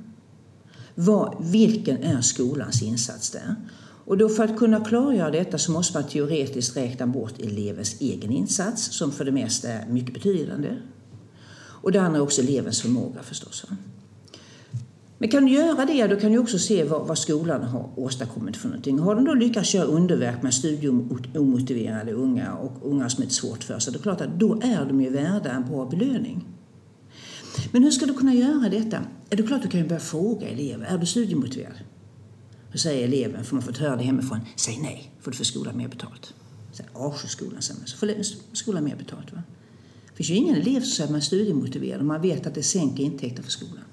Vad, 0.95 1.35
vilken 1.39 1.97
är 1.97 2.21
skolans 2.21 2.81
insats 2.81 3.29
där? 3.29 3.55
Och 4.07 4.17
då 4.17 4.29
för 4.29 4.43
att 4.43 4.57
kunna 4.57 4.85
klargöra 4.85 5.31
detta 5.31 5.57
så 5.57 5.71
måste 5.71 5.97
man 5.97 6.09
teoretiskt 6.09 6.77
räkna 6.77 7.07
bort 7.07 7.39
elevens 7.39 8.01
egen 8.01 8.31
insats 8.31 8.97
som 8.97 9.11
för 9.11 9.25
det 9.25 9.31
mesta 9.31 9.69
är 9.69 9.87
mycket 9.87 10.13
betydande. 10.13 10.77
Och 11.59 11.91
det 11.91 12.01
andra 12.01 12.17
är 12.17 12.23
också 12.23 12.41
elevens 12.41 12.81
förmåga 12.81 13.23
förstås. 13.23 13.65
Men 15.17 15.29
kan 15.29 15.45
du 15.45 15.51
göra 15.51 15.85
det, 15.85 16.07
då 16.07 16.15
kan 16.15 16.31
du 16.31 16.37
också 16.37 16.59
se 16.59 16.83
vad, 16.83 17.07
vad 17.07 17.17
skolan 17.17 17.63
har 17.63 17.89
åstadkommit 17.95 18.57
för 18.57 18.67
någonting. 18.67 18.99
Har 18.99 19.15
de 19.15 19.25
då 19.25 19.33
lyckats 19.33 19.75
göra 19.75 19.85
underverk 19.85 20.43
med 20.43 20.53
studieomotiverade 20.53 22.11
unga 22.11 22.53
och 22.53 22.71
unga 22.81 23.09
som 23.09 23.23
är 23.23 23.27
svårt 23.27 23.63
för 23.63 23.79
sig, 23.79 23.93
då 23.93 23.99
är 23.99 24.03
klart 24.03 24.21
att 24.21 24.39
då 24.39 24.59
är 24.61 24.85
de 24.85 25.01
ju 25.01 25.09
värda 25.09 25.51
en 25.51 25.65
bra 25.69 25.85
belöning. 25.85 26.45
Men 27.71 27.83
hur 27.83 27.91
ska 27.91 28.05
du 28.05 28.13
kunna 28.13 28.33
göra 28.33 28.69
detta? 28.69 28.97
Är 29.29 29.37
det 29.37 29.43
klart 29.43 29.61
du 29.61 29.67
kan 29.67 29.87
börja 29.87 29.99
fråga 29.99 30.47
elever, 30.47 30.85
är 30.85 30.97
du 30.97 31.05
studiemotiverad? 31.05 31.73
Då 32.71 32.77
säger 32.77 33.07
eleven, 33.07 33.43
för 33.43 33.55
man 33.55 33.63
fått 33.63 33.77
höra 33.77 33.95
det 33.95 34.03
hemifrån, 34.03 34.39
säg 34.55 34.79
nej, 34.81 35.11
för 35.21 35.31
du 35.31 35.37
får 35.37 35.43
skolan 35.43 35.77
mer 35.77 35.87
betalt. 35.87 36.33
Avskyr 36.93 37.27
säger 37.59 37.85
så 37.85 37.97
får 37.97 38.55
skolan 38.55 38.83
mer 38.83 38.95
betalt. 38.95 39.33
Va? 39.33 39.43
Det 40.07 40.15
finns 40.15 40.29
ju 40.29 40.35
ingen 40.35 40.55
elev 40.55 40.79
som 40.79 40.89
säger 40.89 41.03
att 41.03 41.11
man 41.11 41.19
är 41.19 41.23
studiemotiverad 41.23 42.01
om 42.01 42.07
man 42.07 42.21
vet 42.21 42.47
att 42.47 42.55
det 42.55 42.63
sänker 42.63 43.03
intäkter 43.03 43.43
för 43.43 43.51
skolan. 43.51 43.83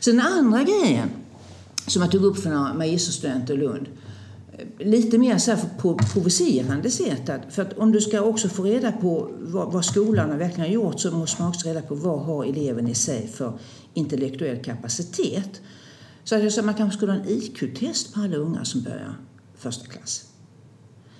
Så 0.00 0.10
den 0.10 0.20
andra 0.20 0.62
grejen 0.62 1.08
som 1.86 2.02
jag 2.02 2.10
tog 2.10 2.24
upp 2.24 2.38
för 2.38 2.50
några 2.50 2.74
magisterstudenter 2.74 3.54
i 3.54 3.56
Lund, 3.56 3.88
eh, 4.58 4.86
lite 4.86 5.18
mer 5.18 5.38
så 5.38 5.50
här 5.50 5.64
på 5.78 5.94
provocerande 5.94 6.90
sätt. 6.90 7.28
Att, 7.28 7.54
för 7.54 7.62
att 7.62 7.78
om 7.78 7.92
du 7.92 8.00
ska 8.00 8.20
också 8.20 8.48
få 8.48 8.62
reda 8.62 8.92
på 8.92 9.30
vad, 9.40 9.72
vad 9.72 9.84
skolan 9.84 10.38
verkligen 10.38 10.60
har 10.60 10.74
gjort 10.74 11.00
så 11.00 11.10
måste 11.10 11.42
man 11.42 11.50
också 11.50 11.68
reda 11.68 11.82
på 11.82 11.94
vad 11.94 12.20
har 12.20 12.44
eleven 12.44 12.88
i 12.88 12.94
sig 12.94 13.28
för 13.28 13.58
intellektuell 13.94 14.64
kapacitet. 14.64 15.60
Så 16.28 16.34
att 16.34 16.42
jag 16.42 16.52
sa, 16.52 16.62
man 16.62 16.74
kanske 16.74 16.96
skulle 16.96 17.12
ha 17.12 17.18
en 17.18 17.28
IQ-test 17.28 18.14
på 18.14 18.20
alla 18.20 18.36
unga 18.36 18.64
som 18.64 18.82
börjar 18.82 19.18
första 19.54 19.86
klass. 19.86 20.26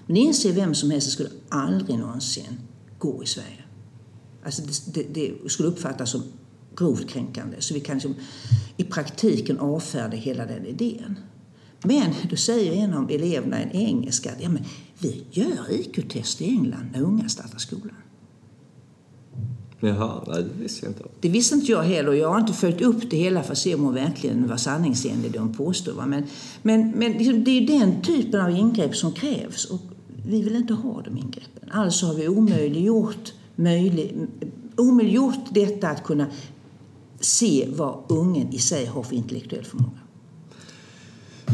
Men 0.06 0.16
inse 0.16 0.52
vem 0.52 0.74
som 0.74 0.90
helst 0.90 1.10
skulle 1.10 1.30
aldrig 1.48 1.98
någonsin 1.98 2.58
gå 2.98 3.22
i 3.22 3.26
Sverige. 3.26 3.64
Alltså 4.44 4.62
det, 4.62 4.92
det, 4.94 5.30
det 5.42 5.50
skulle 5.50 5.68
uppfattas 5.68 6.10
som 6.10 6.22
grovt 6.76 7.08
kränkande. 7.08 7.56
Så 7.60 7.74
vi 7.74 7.80
kan 7.80 7.96
liksom, 7.96 8.14
i 8.76 8.84
praktiken 8.84 9.58
avfärda 9.58 10.16
hela 10.16 10.46
den 10.46 10.66
idén. 10.66 11.18
Men 11.82 12.14
då 12.30 12.36
säger 12.36 12.72
en 12.72 12.94
av 12.94 13.10
eleverna, 13.10 13.58
en 13.58 13.70
engelska, 13.70 14.32
att 14.32 14.42
ja, 14.42 14.48
men 14.48 14.64
vi 14.98 15.24
gör 15.30 15.72
IQ-test 15.72 16.40
i 16.40 16.44
England 16.44 16.90
när 16.92 17.02
unga 17.02 17.28
startar 17.28 17.58
skolan. 17.58 17.96
Jaha, 19.80 20.22
nej, 20.26 20.42
det 20.42 20.62
visste 20.62 20.86
jag 20.86 20.90
inte. 20.90 21.04
Det 21.20 21.28
visste 21.28 21.54
inte 21.54 21.72
jag 21.72 21.82
heller. 21.82 22.12
Jag 22.12 22.28
har 22.28 22.40
inte 22.40 22.52
följt 22.52 22.80
upp 22.80 23.10
det 23.10 23.16
hela 23.16 23.42
för 23.42 23.52
att 23.52 23.58
se 23.58 23.74
om 23.74 23.82
hon 23.82 23.94
verkligen 23.94 24.48
var 24.48 24.56
sanningsenlig 24.56 25.32
det 25.32 25.38
hon 25.38 25.54
påstod. 25.54 25.96
Men, 25.96 26.24
men, 26.62 26.90
men 26.90 27.12
liksom, 27.12 27.44
det 27.44 27.50
är 27.50 27.66
den 27.80 28.02
typen 28.02 28.40
av 28.40 28.50
ingrepp 28.50 28.96
som 28.96 29.12
krävs 29.12 29.64
och 29.64 29.80
vi 30.28 30.42
vill 30.42 30.56
inte 30.56 30.74
ha 30.74 31.02
de 31.02 31.16
ingreppen. 31.18 31.70
Alltså 31.70 32.06
har 32.06 32.14
vi 32.14 32.28
omöjliggjort, 32.28 33.32
möjlig, 33.56 34.14
omöjliggjort 34.76 35.44
detta 35.50 35.88
att 35.88 36.04
kunna 36.04 36.26
se 37.20 37.68
vad 37.76 37.98
ungen 38.08 38.52
i 38.52 38.58
sig 38.58 38.86
har 38.86 39.02
för 39.02 39.16
intellektuell 39.16 39.64
förmåga. 39.64 40.05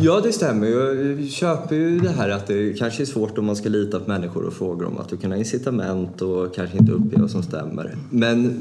Ja, 0.04 0.20
det 0.20 0.32
stämmer. 0.32 0.66
Jag 0.66 1.28
köper 1.28 1.76
ju 1.76 1.98
det 1.98 2.08
här 2.08 2.28
att 2.28 2.46
det 2.46 2.78
kanske 2.78 3.02
är 3.02 3.06
svårt 3.06 3.38
om 3.38 3.44
man 3.44 3.56
ska 3.56 3.68
lita 3.68 4.00
på 4.00 4.08
människor 4.08 4.44
och 4.44 4.52
fråga 4.52 4.84
dem 4.84 4.98
att 4.98 5.08
du 5.08 5.16
kan 5.16 5.30
ha 5.30 5.38
incitament 5.38 6.22
och 6.22 6.54
kanske 6.54 6.78
inte 6.78 6.92
uppge 6.92 7.20
vad 7.20 7.30
som 7.30 7.42
stämmer. 7.42 7.96
Men 8.10 8.60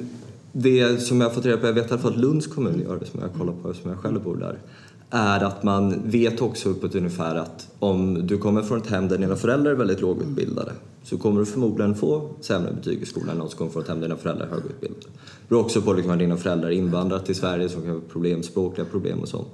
det 0.51 1.01
som 1.01 1.21
jag 1.21 1.27
har 1.27 1.35
fått 1.35 1.45
reda 1.45 1.57
på, 1.57 1.67
jag 1.67 1.73
vet 1.73 1.85
i 1.85 1.93
alla 1.93 2.01
fall 2.01 2.11
att 2.11 2.17
Lunds 2.17 2.47
kommun 2.47 2.81
gör 2.87 2.99
det 2.99 3.05
som 3.05 3.19
jag 3.19 3.33
kollar 3.33 3.53
på 3.53 3.73
som 3.73 3.89
jag 3.89 3.99
själv 3.99 4.23
bor 4.23 4.35
där, 4.35 4.57
är 5.09 5.43
att 5.43 5.63
man 5.63 6.01
vet 6.05 6.41
också 6.41 6.69
uppåt 6.69 6.95
ungefär 6.95 7.35
att 7.35 7.67
om 7.79 8.27
du 8.27 8.37
kommer 8.37 8.61
från 8.61 8.81
ett 8.81 8.89
hem 8.89 9.07
där 9.07 9.17
dina 9.17 9.35
föräldrar 9.35 9.71
är 9.71 9.75
väldigt 9.75 10.01
lågutbildade 10.01 10.71
så 11.03 11.17
kommer 11.17 11.39
du 11.39 11.45
förmodligen 11.45 11.95
få 11.95 12.29
sämre 12.41 12.73
betyg 12.73 13.01
i 13.01 13.05
skolan 13.05 13.29
än 13.29 13.37
någon 13.37 13.49
som 13.49 13.57
kommer 13.57 13.71
från 13.71 13.81
ett 13.81 13.89
hem 13.89 13.99
där 13.99 14.07
dina 14.07 14.19
föräldrar 14.19 14.45
är 14.45 14.49
högutbildade. 14.49 15.01
Det 15.01 15.49
beror 15.49 15.61
också 15.61 15.81
på 15.81 15.93
liksom 15.93 16.11
att 16.11 16.19
dina 16.19 16.37
föräldrar 16.37 16.69
invandrat 16.69 17.25
till 17.25 17.35
Sverige 17.35 17.69
som 17.69 17.81
kan 17.81 17.91
ha 17.91 17.99
problem, 18.11 18.43
språkliga 18.43 18.87
problem 18.91 19.19
och 19.19 19.27
sånt. 19.27 19.47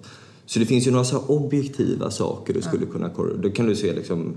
Så 0.48 0.60
det 0.60 0.66
finns 0.66 0.88
ju 0.88 0.92
några 0.92 1.06
så 1.06 1.20
objektiva 1.20 2.12
saker 2.12 2.54
du 2.54 2.62
skulle 2.62 2.86
kunna 2.86 3.10
Då 3.44 3.50
kan 3.50 3.66
du 3.66 3.75
se 3.75 3.94
liksom 3.94 4.36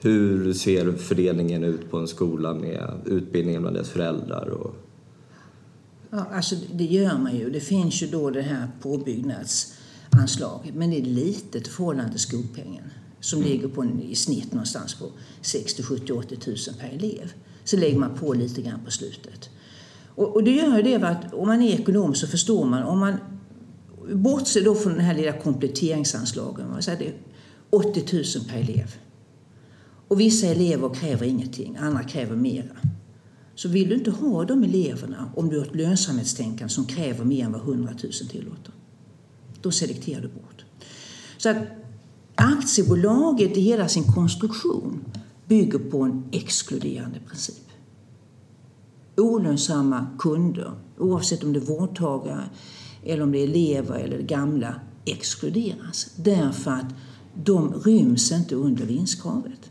hur 0.00 0.52
ser 0.52 0.92
fördelningen 0.92 1.64
ut 1.64 1.90
på 1.90 1.98
en 1.98 2.08
skola 2.08 2.54
med 2.54 2.94
utbildningen 3.06 3.62
bland 3.62 3.76
deras 3.76 3.88
föräldrar 3.88 4.48
och 4.48 4.76
Ja, 6.10 6.26
alltså 6.32 6.56
det 6.72 6.84
gör 6.84 7.18
man 7.18 7.36
ju. 7.36 7.50
Det 7.50 7.60
finns 7.60 8.02
ju 8.02 8.06
då 8.06 8.30
det 8.30 8.42
här 8.42 8.68
påbyggnadsanslaget 8.82 10.74
men 10.74 10.90
det 10.90 10.98
är 10.98 11.02
litet 11.02 11.66
i 11.66 11.70
förhållande 11.70 12.10
till 12.10 12.20
skolpengen 12.20 12.84
som 13.20 13.38
mm. 13.38 13.50
ligger 13.50 13.68
på 13.68 13.82
en, 13.82 14.02
i 14.02 14.14
snitt 14.14 14.52
någonstans 14.52 14.94
på 14.94 15.04
60, 15.40 15.82
70, 15.82 16.12
80 16.12 16.38
000 16.46 16.56
per 16.80 16.88
elev. 16.88 17.32
Så 17.64 17.76
lägger 17.76 17.98
man 17.98 18.18
på 18.18 18.34
lite 18.34 18.62
grann 18.62 18.80
på 18.84 18.90
slutet. 18.90 19.50
Och, 20.14 20.34
och 20.34 20.44
det 20.44 20.50
gör 20.50 20.76
ju 20.76 20.82
det 20.82 20.94
att 21.08 21.34
om 21.34 21.48
man 21.48 21.62
är 21.62 21.80
ekonom 21.80 22.14
så 22.14 22.26
förstår 22.26 22.64
man, 22.64 22.82
om 22.82 22.98
man 22.98 23.16
Bortse 24.12 24.60
då 24.60 24.74
från 24.74 24.92
den 24.92 25.02
här 25.04 25.14
lilla 25.14 25.32
kompletteringsanslagen, 25.32 26.70
man 26.70 26.82
säger 26.82 26.98
det 26.98 27.12
80 27.70 28.04
000 28.12 28.24
per 28.48 28.58
elev. 28.58 28.94
Och 30.08 30.20
vissa 30.20 30.46
elever 30.46 30.94
kräver 30.94 31.26
ingenting, 31.26 31.76
andra 31.76 32.02
kräver 32.02 32.36
mera. 32.36 32.76
Så 33.54 33.68
vill 33.68 33.88
du 33.88 33.94
inte 33.94 34.10
ha 34.10 34.44
de 34.44 34.64
eleverna 34.64 35.32
om 35.36 35.48
du 35.48 35.58
har 35.58 35.66
ett 35.66 35.74
lönsamhetstänkande 35.74 36.74
som 36.74 36.84
kräver 36.84 37.24
mer 37.24 37.44
än 37.44 37.52
vad 37.52 37.60
100 37.60 37.92
000 38.02 38.12
tillåter, 38.12 38.74
då 39.62 39.70
selekterar 39.70 40.20
du 40.20 40.28
bort. 40.28 40.64
Så 41.38 41.48
att 41.48 41.56
aktiebolaget 42.34 43.56
i 43.56 43.60
hela 43.60 43.88
sin 43.88 44.04
konstruktion 44.04 45.04
bygger 45.46 45.78
på 45.78 46.02
en 46.02 46.24
exkluderande 46.32 47.20
princip. 47.28 47.64
Olönsamma 49.16 50.06
kunder, 50.18 50.72
oavsett 50.98 51.44
om 51.44 51.52
det 51.52 51.58
är 51.58 51.64
vårdtagare 51.64 52.44
eller 53.04 53.22
om 53.22 53.32
det 53.32 53.38
är 53.38 53.44
elever 53.44 53.98
eller 53.98 54.18
gamla, 54.18 54.80
exkluderas 55.04 56.10
därför 56.16 56.70
att 56.70 56.94
de 57.44 57.74
ryms 57.74 58.32
inte 58.32 58.54
under 58.54 58.84
vinstkravet. 58.84 59.70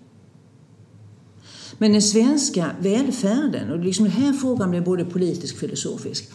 Men 1.78 1.92
den 1.92 2.02
svenska 2.02 2.72
välfärden, 2.80 3.72
och 3.72 3.80
liksom 3.80 4.06
den 4.06 4.14
här 4.14 4.34
frågan 4.34 4.70
blir 4.70 4.82
både 4.82 5.06
politisk 5.06 5.54
och 5.54 5.60
filosofisk. 5.60 6.30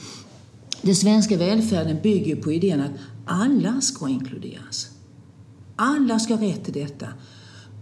Den 0.83 0.97
svenska 0.97 1.37
välfärden 1.37 1.97
bygger 2.03 2.37
på 2.37 2.53
idén 2.53 2.81
att 2.81 2.91
alla 3.27 3.81
ska 3.81 4.09
inkluderas. 4.09 4.91
Alla 5.77 6.19
ska 6.19 6.35
ha 6.35 6.47
rätt 6.47 6.65
till 6.65 6.73
detta 6.73 7.09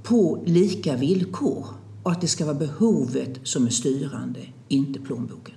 på 0.02 0.42
lika 0.46 0.96
villkor 0.96 1.66
och 2.02 2.12
att 2.12 2.20
det 2.20 2.28
ska 2.28 2.44
vara 2.44 2.54
behovet 2.54 3.40
som 3.42 3.66
är 3.66 3.70
styrande, 3.70 4.40
inte 4.68 5.00
plånboken. 5.00 5.54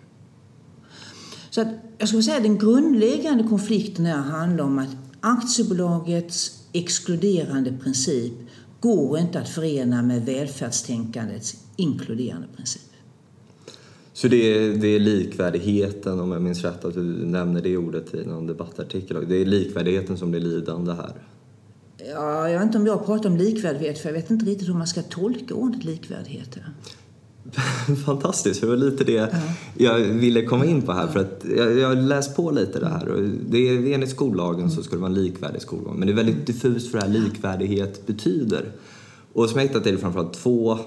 Så 1.53 1.61
att, 1.61 1.67
jag 1.97 2.07
skulle 2.07 2.23
säga 2.23 2.37
att 2.37 2.43
den 2.43 2.57
grundläggande 2.57 3.43
konflikten 3.43 4.05
här 4.05 4.21
handlar 4.21 4.63
om 4.63 4.79
att 4.79 4.89
aktiebolagets 5.19 6.63
exkluderande 6.73 7.73
princip 7.83 8.33
går 8.79 9.19
inte 9.19 9.39
att 9.39 9.49
förena 9.49 10.01
med 10.01 10.25
välfärdstänkandets 10.25 11.55
inkluderande 11.75 12.47
princip. 12.55 12.91
Så 14.13 14.27
det 14.27 14.35
är, 14.37 14.73
det 14.77 14.87
är 14.87 14.99
likvärdigheten, 14.99 16.19
om 16.19 16.31
jag 16.31 16.41
minns 16.41 16.63
rätt 16.63 16.85
att 16.85 16.93
du 16.93 17.01
nämner 17.25 17.61
det 17.61 17.77
ordet 17.77 18.13
i 18.13 18.25
någon 18.25 18.47
debattartikel, 18.47 19.29
det 19.29 19.35
är 19.35 19.45
likvärdigheten 19.45 20.17
som 20.17 20.31
blir 20.31 20.41
lidande 20.41 20.91
här? 20.91 21.13
Ja, 22.11 22.49
jag 22.49 22.59
vet 22.59 22.65
inte 22.65 22.77
om 22.77 22.85
jag 22.85 23.05
pratar 23.05 23.29
om 23.29 23.37
likvärdighet 23.37 23.99
för 23.99 24.09
jag 24.09 24.13
vet 24.13 24.31
inte 24.31 24.45
riktigt 24.45 24.69
hur 24.69 24.73
man 24.73 24.87
ska 24.87 25.01
tolka 25.01 25.53
ordet 25.53 25.83
likvärdighet. 25.83 26.57
Fantastiskt, 28.05 28.61
det 28.61 28.67
var 28.67 28.75
lite 28.75 29.03
det 29.03 29.13
ja. 29.13 29.27
jag 29.77 29.99
ville 29.99 30.45
komma 30.45 30.65
in 30.65 30.81
på 30.81 30.91
här. 30.91 31.07
För 31.07 31.19
att 31.19 31.45
jag, 31.57 31.87
har 31.87 31.95
läst 31.95 32.35
på 32.35 32.51
lite 32.51 32.79
det 32.79 32.87
här. 32.87 33.07
Och 33.09 33.21
det 33.49 33.69
är, 33.69 33.93
enligt 33.93 34.09
skollagen 34.09 34.71
så 34.71 34.83
ska 34.83 34.95
det 34.95 35.01
vara 35.01 35.11
en 35.11 35.23
likvärdig 35.23 35.61
skolgång. 35.61 35.99
Men 35.99 36.07
det 36.07 36.13
är 36.13 36.15
väldigt 36.15 36.47
diffust 36.47 36.93
vad 36.93 37.03
det 37.03 37.07
här 37.07 37.13
likvärdighet 37.13 38.07
betyder. 38.07 38.71
Och 39.33 39.49
som 39.49 39.59
jag 39.59 39.67
hittat 39.67 39.87
är 39.87 39.91
det 39.91 39.97
framförallt 39.97 40.33
två, 40.33 40.79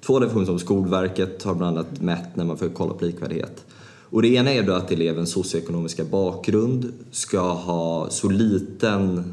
två 0.00 0.18
definitioner 0.18 0.46
som 0.46 0.58
Skolverket 0.58 1.42
har 1.42 1.54
bland 1.54 1.78
annat 1.78 2.00
mätt 2.00 2.36
när 2.36 2.44
man 2.44 2.56
får 2.56 2.68
kolla 2.68 2.94
på 2.94 3.04
likvärdighet. 3.04 3.64
Och 4.10 4.22
det 4.22 4.28
ena 4.28 4.52
är 4.52 4.62
då 4.62 4.72
att 4.72 4.92
elevens 4.92 5.30
socioekonomiska 5.30 6.04
bakgrund 6.04 6.92
ska 7.10 7.52
ha 7.52 8.10
så 8.10 8.28
liten 8.28 9.24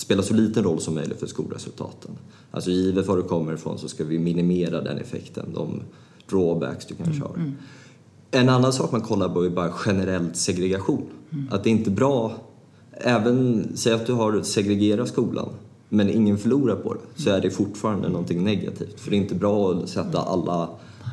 spela 0.00 0.22
så 0.22 0.34
liten 0.34 0.64
roll 0.64 0.80
som 0.80 0.94
möjligt 0.94 1.20
för 1.20 1.26
skolresultaten. 1.26 2.10
Alltså 2.50 2.70
givet 2.70 3.06
var 3.06 3.16
du 3.16 3.22
kommer 3.22 3.54
ifrån 3.54 3.78
så 3.78 3.88
ska 3.88 4.04
vi 4.04 4.18
minimera 4.18 4.80
den 4.80 4.98
effekten, 4.98 5.46
de 5.54 5.82
drawbacks 6.30 6.86
du 6.86 6.94
kanske 6.94 7.22
har. 7.22 7.34
Mm, 7.34 7.40
mm. 7.40 7.56
En 8.30 8.48
annan 8.48 8.72
sak 8.72 8.92
man 8.92 9.00
kollar 9.00 9.28
på 9.28 9.44
är 9.44 9.50
bara 9.50 9.72
generellt 9.86 10.36
segregation. 10.36 11.06
Mm. 11.30 11.48
Att 11.50 11.64
det 11.64 11.70
är 11.70 11.72
inte 11.72 11.90
bra, 11.90 12.32
även 12.92 13.66
säg 13.74 13.92
att 13.92 14.06
du 14.06 14.12
har 14.12 14.42
segregerat 14.42 15.08
skolan 15.08 15.48
men 15.88 16.10
ingen 16.10 16.38
förlorar 16.38 16.76
på 16.76 16.94
det, 16.94 17.22
så 17.22 17.30
är 17.30 17.40
det 17.40 17.50
fortfarande 17.50 18.08
någonting 18.08 18.44
negativt. 18.44 19.00
För 19.00 19.10
det 19.10 19.16
är 19.16 19.20
inte 19.20 19.34
bra 19.34 19.72
att 19.72 19.88
sätta 19.88 20.18
alla 20.18 20.68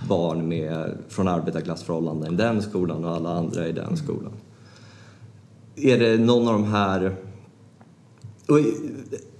barn 0.09 0.47
med, 0.47 0.97
från 1.09 1.27
arbetarklassförhållanden 1.27 2.33
i 2.33 2.37
den 2.37 2.61
skolan 2.61 3.05
och 3.05 3.11
alla 3.11 3.37
andra 3.37 3.67
i 3.67 3.71
den 3.71 3.97
skolan. 3.97 4.31
Är 5.75 5.99
det 5.99 6.17
någon 6.17 6.47
av 6.47 6.53
de 6.53 6.63
här 6.63 7.15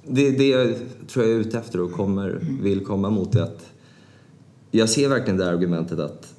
det, 0.08 0.32
det 0.32 0.48
jag 0.48 0.76
tror 1.08 1.26
jag 1.26 1.36
är 1.36 1.40
ute 1.40 1.58
efter 1.58 1.82
och 1.82 1.92
kommer, 1.92 2.40
vill 2.62 2.86
komma 2.86 3.10
mot 3.10 3.36
är 3.36 3.42
att 3.42 3.66
jag 4.72 4.90
ser 4.90 5.10
verkligen 5.10 5.38
det 5.38 5.50
argumentet 5.50 6.00
att 6.00 6.34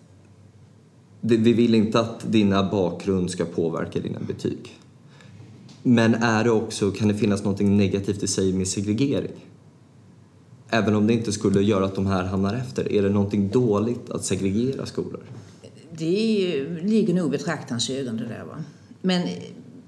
det, 1.20 1.36
vi 1.36 1.52
vill 1.52 1.74
inte 1.74 2.00
att 2.00 2.32
dina 2.32 2.70
bakgrund 2.70 3.30
ska 3.30 3.44
påverka 3.44 4.00
dina 4.00 4.20
betyg. 4.20 4.78
Men 5.82 6.14
är 6.14 6.44
det 6.44 6.50
också, 6.50 6.90
kan 6.90 7.08
det 7.08 7.14
finnas 7.14 7.44
något 7.44 7.60
negativt 7.60 8.22
i 8.22 8.26
sig 8.26 8.52
med 8.52 8.68
segregering? 8.68 9.46
Även 10.68 10.94
om 10.94 11.06
det 11.06 11.12
inte 11.12 11.32
skulle 11.32 11.62
göra 11.62 11.84
att 11.84 11.94
de 11.94 12.06
här 12.06 12.24
hamnar 12.24 12.54
efter, 12.54 12.92
är 12.92 13.02
det 13.02 13.08
någonting 13.08 13.48
dåligt 13.48 14.10
att 14.10 14.24
segregera 14.24 14.86
skolor? 14.86 15.20
Det 15.98 16.58
är, 16.58 16.82
ligger 16.82 17.14
nog 17.14 17.26
i 17.26 17.30
betraktarens 17.30 17.90
ögon 17.90 18.16
det 18.16 18.24
där. 18.24 18.44
Va? 18.44 18.64
Men 19.02 19.28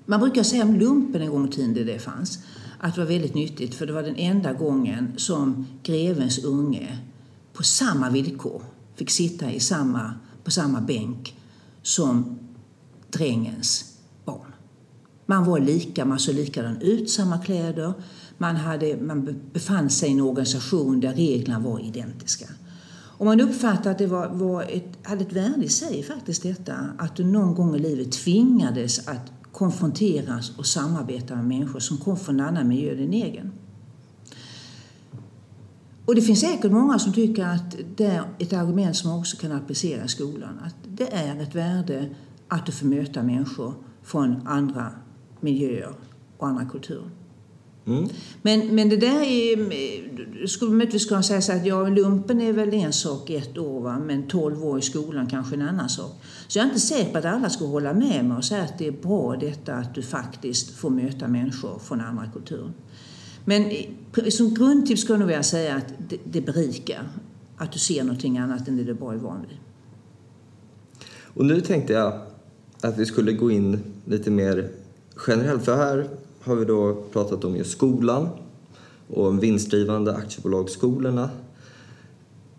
man 0.07 0.21
brukar 0.21 0.43
säga 0.43 0.63
om 0.63 0.77
lumpen 0.77 1.23
en 1.23 1.31
gång 1.31 1.49
i 1.49 1.51
tiden, 1.51 1.75
det, 1.75 1.85
det 1.85 1.99
fanns, 1.99 2.39
att 2.81 2.95
det 2.95 3.01
var 3.01 3.09
väldigt 3.09 3.35
nyttigt 3.35 3.75
för 3.75 3.87
det 3.87 3.93
var 3.93 4.03
den 4.03 4.17
enda 4.17 4.53
gången 4.53 5.13
som 5.17 5.67
grevens 5.83 6.45
unge 6.45 6.99
på 7.53 7.63
samma 7.63 8.11
villkor 8.11 8.63
fick 8.95 9.11
sitta 9.11 9.53
i 9.53 9.61
samma, 9.61 10.15
på 10.45 10.51
samma 10.51 10.81
bänk 10.81 11.37
som 11.83 12.39
drängens 13.11 13.97
barn. 14.25 14.53
Man 15.27 15.45
var 15.45 15.61
lika, 15.61 16.05
man 16.05 16.19
såg 16.19 16.35
likadan 16.35 16.81
ut, 16.81 17.11
samma 17.11 17.39
kläder. 17.39 17.93
Man, 18.39 18.57
hade, 18.57 18.97
man 18.97 19.41
befann 19.53 19.91
sig 19.91 20.09
i 20.09 20.13
en 20.13 20.21
organisation 20.21 21.01
där 21.01 21.15
reglerna 21.15 21.61
var 21.61 21.81
identiska. 21.81 22.47
Och 22.91 23.27
man 23.27 23.41
uppfattade 23.41 23.91
att 23.91 23.99
det 23.99 24.07
var, 24.07 24.29
var 24.29 24.63
ett, 24.63 24.99
hade 25.03 25.25
ett 25.25 25.33
värde 25.33 25.65
i 25.65 25.69
sig 25.69 26.03
faktiskt 26.03 26.43
detta 26.43 26.75
att 26.99 27.17
du 27.17 27.25
någon 27.25 27.55
gång 27.55 27.77
i 27.77 27.79
livet 27.79 28.13
tvingades 28.13 29.09
att 29.09 29.33
konfronteras 29.59 30.59
och 30.59 30.67
samarbeta 30.67 31.37
med 31.37 31.45
människor 31.45 31.81
som 31.81 31.97
kommer 31.97 32.17
från 32.17 32.41
en 32.41 32.47
annan 32.47 32.69
miljö 32.69 32.91
än 32.93 32.97
din 32.97 33.13
egen. 33.13 33.53
Och 36.05 36.15
det 36.15 36.23
finns 36.23 36.41
säkert 36.41 36.73
många 36.73 36.99
som 36.99 37.13
tycker 37.13 37.47
att 37.47 37.77
det 37.97 38.07
är 38.07 38.25
ett 38.39 38.53
argument 38.53 38.97
som 38.97 39.19
också 39.19 39.37
kan 39.37 39.53
applicera 39.53 40.05
i 40.05 40.09
skolan. 40.09 40.61
Att 40.65 40.75
det 40.89 41.15
är 41.15 41.43
ett 41.43 41.55
värde 41.55 42.11
att 42.49 42.67
du 42.67 42.73
får 42.73 42.87
möta 42.87 43.23
människor 43.23 43.75
från 44.03 44.47
andra 44.47 44.93
miljöer 45.41 45.95
och 46.39 46.49
andra 46.49 46.65
kulturer. 46.65 47.11
Mm. 47.89 48.09
Men, 48.43 48.75
men 48.75 48.89
det 48.89 48.97
där 48.97 49.23
är... 49.23 50.47
Skulle 50.47 50.71
möjligtvis 50.71 51.07
kunna 51.07 51.23
säga 51.23 51.41
så 51.41 51.53
att 51.53 51.67
ja, 51.67 51.89
lumpen 51.89 52.41
är 52.41 52.53
väl 52.53 52.75
en 52.75 52.93
sak 52.93 53.31
ett 53.31 53.59
år, 53.59 53.81
va? 53.81 53.99
men 53.99 54.29
12 54.29 54.65
år 54.65 54.79
i 54.79 54.83
skolan 54.83 55.27
kanske 55.27 55.55
en 55.55 55.63
annan 55.63 55.89
sak. 55.89 56.21
Så 56.49 56.59
jag 56.59 56.65
är 56.65 56.69
inte 56.69 56.81
säker 56.81 57.13
på 57.13 57.19
att 57.19 57.25
alla 57.25 57.51
skulle 57.51 57.71
hålla 57.71 57.93
med 57.93 58.25
mig 58.25 58.37
och 58.37 58.45
säga 58.45 58.63
att 58.63 58.79
det 58.79 58.87
är 58.87 58.93
bra 58.93 59.37
detta 59.37 59.75
att 59.75 59.95
du 59.95 60.03
faktiskt 60.03 60.71
får 60.71 60.91
möta 60.91 61.29
människor 61.29 61.79
från 61.79 62.01
andra 62.01 62.27
kulturer. 62.33 62.73
Men 63.45 63.73
som 64.31 64.55
grundtips 64.55 65.03
skulle 65.03 65.19
jag 65.19 65.27
vilja 65.27 65.43
säga 65.43 65.77
att 65.77 65.95
det, 66.09 66.17
det 66.25 66.41
berikar. 66.41 67.09
Att 67.57 67.73
du 67.73 67.79
ser 67.79 68.05
någonting 68.05 68.39
annat 68.39 68.69
än 68.69 68.77
det 68.77 68.85
du 68.85 68.95
bara 68.95 69.15
är 69.15 69.19
van 69.19 69.41
vid. 69.49 69.59
Och 71.35 71.45
nu 71.45 71.61
tänkte 71.61 71.93
jag 71.93 72.21
att 72.81 72.99
vi 72.99 73.07
skulle 73.07 73.33
gå 73.33 73.51
in 73.51 73.81
lite 74.05 74.31
mer 74.31 74.71
generellt. 75.27 75.65
För 75.65 75.77
här 75.77 76.09
har 76.49 76.57
vi 76.57 76.65
då 76.65 76.97
pratat 77.13 77.45
om 77.45 77.57
just 77.57 77.71
skolan 77.71 78.29
och 79.09 79.43
vinstdrivande 79.43 80.15
aktiebolagsskolorna. 80.15 81.31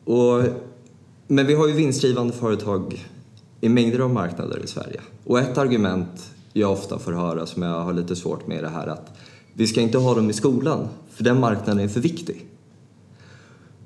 Och, 0.03 0.43
men 1.27 1.47
vi 1.47 1.53
har 1.53 1.67
ju 1.67 1.73
vinstdrivande 1.73 2.33
företag 2.33 3.05
i 3.61 3.69
mängder 3.69 3.99
av 3.99 4.13
marknader 4.13 4.61
i 4.63 4.67
Sverige. 4.67 5.01
Och 5.25 5.39
ett 5.39 5.57
argument 5.57 6.31
jag 6.53 6.71
ofta 6.71 6.99
får 6.99 7.11
höra 7.11 7.45
som 7.45 7.63
jag 7.63 7.81
har 7.81 7.93
lite 7.93 8.15
svårt 8.15 8.47
med 8.47 8.57
är 8.57 8.61
det 8.61 8.69
här 8.69 8.87
att 8.87 9.17
vi 9.53 9.67
ska 9.67 9.81
inte 9.81 9.97
ha 9.97 10.15
dem 10.15 10.29
i 10.29 10.33
skolan 10.33 10.87
för 11.09 11.23
den 11.23 11.39
marknaden 11.39 11.83
är 11.83 11.87
för 11.87 11.99
viktig. 11.99 12.45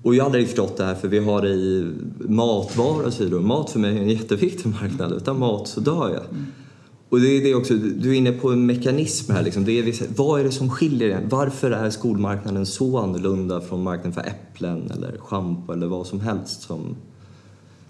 Och 0.04 0.16
jag 0.16 0.24
har 0.24 0.26
aldrig 0.26 0.48
förstått 0.48 0.78
det 0.78 0.84
här 0.84 0.96
för 0.96 1.08
vi 1.08 1.20
har 1.20 1.42
det 1.42 1.50
i 1.50 1.94
matvaror 2.20 3.06
och 3.06 3.14
så 3.14 3.24
vidare. 3.24 3.42
Mat 3.42 3.70
för 3.70 3.80
mig 3.80 3.98
är 3.98 4.02
en 4.02 4.10
jätteviktig 4.10 4.70
marknad. 4.70 5.12
Utan 5.12 5.40
mat 5.40 5.68
så 5.68 5.80
dör 5.80 6.10
jag. 6.10 6.24
Mm. 6.30 6.46
Och 7.14 7.20
det 7.20 7.28
är 7.28 7.44
det 7.44 7.56
också, 7.56 7.74
du 7.74 8.10
är 8.10 8.14
inne 8.14 8.32
på 8.32 8.52
en 8.52 8.66
mekanism 8.66 9.32
här. 9.32 9.44
Liksom. 9.44 9.66
Det 9.66 9.72
är, 9.72 10.16
vad 10.16 10.40
är 10.40 10.44
det 10.44 10.52
som 10.52 10.70
skiljer 10.70 11.10
den? 11.10 11.30
Varför 11.30 11.72
är 11.72 11.90
skolmarknaden 11.90 12.66
så 12.66 12.98
annorlunda 12.98 13.62
från 13.62 13.84
marknaden 13.84 14.14
för 14.14 14.22
äpplen 14.22 14.92
eller 14.92 15.18
schampo 15.18 15.74
eller 15.74 15.88
vad 15.88 16.08
som 16.08 16.20
helst 16.20 16.62
som 16.62 16.96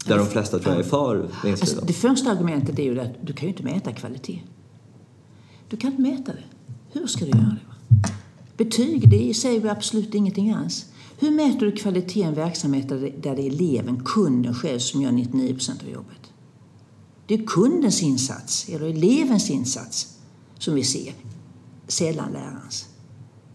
där 0.05 0.17
de 0.17 0.27
flesta 0.27 0.59
tror 0.59 0.75
jag 0.75 0.85
är 0.85 0.89
för 0.89 1.29
alltså, 1.43 1.85
Det 1.85 1.93
första 1.93 2.31
argumentet 2.31 2.79
är 2.79 2.83
ju 2.83 2.99
att 2.99 3.09
du 3.21 3.33
kan 3.33 3.47
ju 3.47 3.49
inte 3.49 3.63
mäta 3.63 3.91
kvalitet. 3.91 4.39
Du 5.69 5.77
kan 5.77 5.89
inte 5.91 6.01
mäta 6.01 6.31
det. 6.31 6.43
Hur 6.99 7.07
ska 7.07 7.25
du 7.25 7.31
göra 7.31 7.57
det? 7.59 8.09
Betyg, 8.63 9.09
det 9.09 9.33
säger 9.33 9.59
vi 9.59 9.69
absolut 9.69 10.13
ingenting 10.13 10.51
alls. 10.51 10.85
Hur 11.19 11.31
mäter 11.31 11.65
du 11.65 11.71
kvalitet 11.71 12.19
i 12.19 12.23
en 12.23 12.35
verksamhet 12.35 12.89
där 12.89 13.11
det 13.21 13.29
är 13.29 13.47
eleven, 13.47 14.03
kunden 14.05 14.53
själv, 14.53 14.79
som 14.79 15.01
gör 15.01 15.11
99% 15.11 15.83
av 15.83 15.89
jobbet? 15.89 16.32
Det 17.27 17.33
är 17.33 17.45
kundens 17.45 18.03
insats, 18.03 18.69
eller 18.69 18.89
elevens 18.89 19.49
insats, 19.49 20.17
som 20.59 20.75
vi 20.75 20.83
ser. 20.83 21.13
Sällan 21.87 22.31
lärarens. 22.31 22.85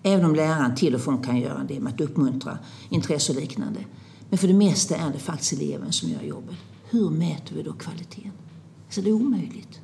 Även 0.02 0.24
om 0.24 0.34
läraren 0.34 0.74
till 0.74 0.94
och 0.94 1.00
från 1.00 1.22
kan 1.22 1.40
göra 1.40 1.64
det 1.68 1.80
med 1.80 1.92
att 1.92 2.00
uppmuntra 2.00 2.58
intresse 2.90 3.32
och 3.32 3.40
liknande. 3.40 3.80
Men 4.28 4.38
för 4.38 4.48
det 4.48 4.54
mesta 4.54 4.96
är 4.96 5.12
det 5.12 5.18
faktiskt 5.18 5.52
eleven 5.52 5.92
som 5.92 6.08
gör 6.08 6.22
jobbet. 6.22 6.56
Hur 6.90 7.10
mäter 7.10 7.54
vi 7.54 7.62
då 7.62 7.72
kvaliteten? 7.72 8.32
Så 8.90 9.00
det 9.00 9.10
är 9.10 9.14
omöjligt. 9.14 9.80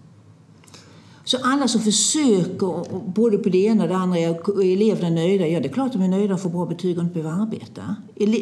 Så 1.24 1.38
alla 1.42 1.68
som 1.68 1.80
försöker, 1.80 3.10
både 3.10 3.38
på 3.38 3.48
det 3.48 3.58
ena 3.58 3.82
och 3.82 3.88
det 3.88 3.96
andra, 3.96 4.18
är 4.18 4.72
eleverna 4.72 5.10
nöjda? 5.10 5.46
Ja, 5.46 5.60
det 5.60 5.68
är 5.68 5.72
klart 5.72 5.86
att 5.86 5.92
de 5.92 6.02
är 6.02 6.08
nöjda 6.08 6.34
och 6.34 6.40
får 6.40 6.50
bra 6.50 6.66
betyg 6.66 6.98
och 6.98 7.04
inte 7.04 7.14
behöver 7.14 7.42
arbeta. 7.42 7.96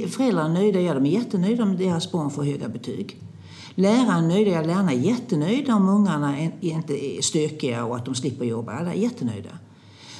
Föräldrarna 0.09 0.49
är 0.49 0.63
nöjda? 0.63 0.81
Ja, 0.81 0.95
de 0.95 1.07
är 1.07 1.11
jättenöjda 1.11 1.63
om 1.63 1.77
deras 1.77 2.13
barn 2.13 2.31
får 2.31 2.45
höga 2.45 2.69
betyg. 2.69 3.19
Läraren 3.75 4.25
är 4.25 4.29
nöjda, 4.29 4.51
ja, 4.51 4.63
lärarna 4.63 4.93
är 4.93 4.99
jättenöjda 4.99 5.75
om 5.75 5.89
ungarna 5.89 6.49
inte 6.61 7.07
är 7.07 7.23
stökiga 7.23 7.85
och 7.85 7.97
att 7.97 8.05
de 8.05 8.15
slipper 8.15 8.45
jobba. 8.45 8.73
Alla 8.73 8.95
är 8.95 8.99
jättenöjda. 8.99 9.51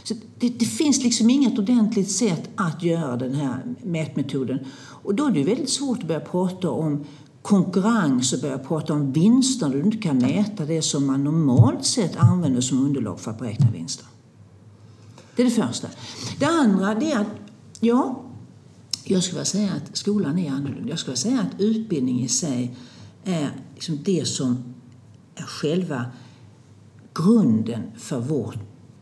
Så 0.05 0.15
det, 0.39 0.49
det, 0.49 0.65
finns 0.65 1.03
liksom 1.03 1.31
inget 1.31 1.59
ordentligt 1.59 2.11
sätt 2.11 2.51
att 2.55 2.83
göra 2.83 3.17
den 3.17 3.35
här 3.35 3.63
mätmetoden. 3.83 4.59
Och 4.79 5.15
då 5.15 5.27
är 5.27 5.31
det 5.31 5.45
väldigt 5.45 5.71
svårt 5.71 5.99
att 5.99 6.09
börja 6.09 6.21
prata 6.21 6.71
om 6.71 7.05
konkurrens 7.43 8.33
och 8.33 8.41
börja 8.41 8.59
prata 8.59 8.93
om 8.93 9.13
vinster 9.13 9.69
när 9.69 9.77
du 9.77 9.83
inte 9.83 9.97
kan 9.97 10.19
mäta 10.19 10.65
det 10.65 10.83
som 10.83 11.07
man 11.07 11.25
normalt 11.25 11.85
sett 11.85 12.17
använder 12.17 12.61
som 12.61 12.87
underlag 12.87 13.21
för 13.21 13.31
att 13.31 13.39
beräkna 13.39 13.67
vinster. 13.71 14.07
Det 15.37 15.43
är 15.43 15.47
det 15.47 15.51
första. 15.51 15.89
Det 16.39 16.47
andra 16.47 16.95
det 16.95 17.13
är 17.13 17.21
att, 17.21 17.27
ja, 17.81 18.23
jag 19.05 19.23
skulle 19.23 19.35
vilja 19.35 19.45
säga 19.45 19.73
att 19.73 19.97
skolan 19.97 20.39
är 20.39 20.51
annorlunda. 20.51 20.89
Jag 20.89 20.99
skulle 20.99 21.15
vilja 21.15 21.31
säga 21.31 21.41
att 21.41 21.61
utbildning 21.61 22.21
i 22.21 22.29
sig 22.29 22.77
är 23.25 23.51
liksom 23.75 23.99
det 24.05 24.29
som 24.29 24.75
är 25.35 25.43
själva 25.43 26.07
grunden 27.15 27.83
för 27.97 28.21
vår, 28.21 28.59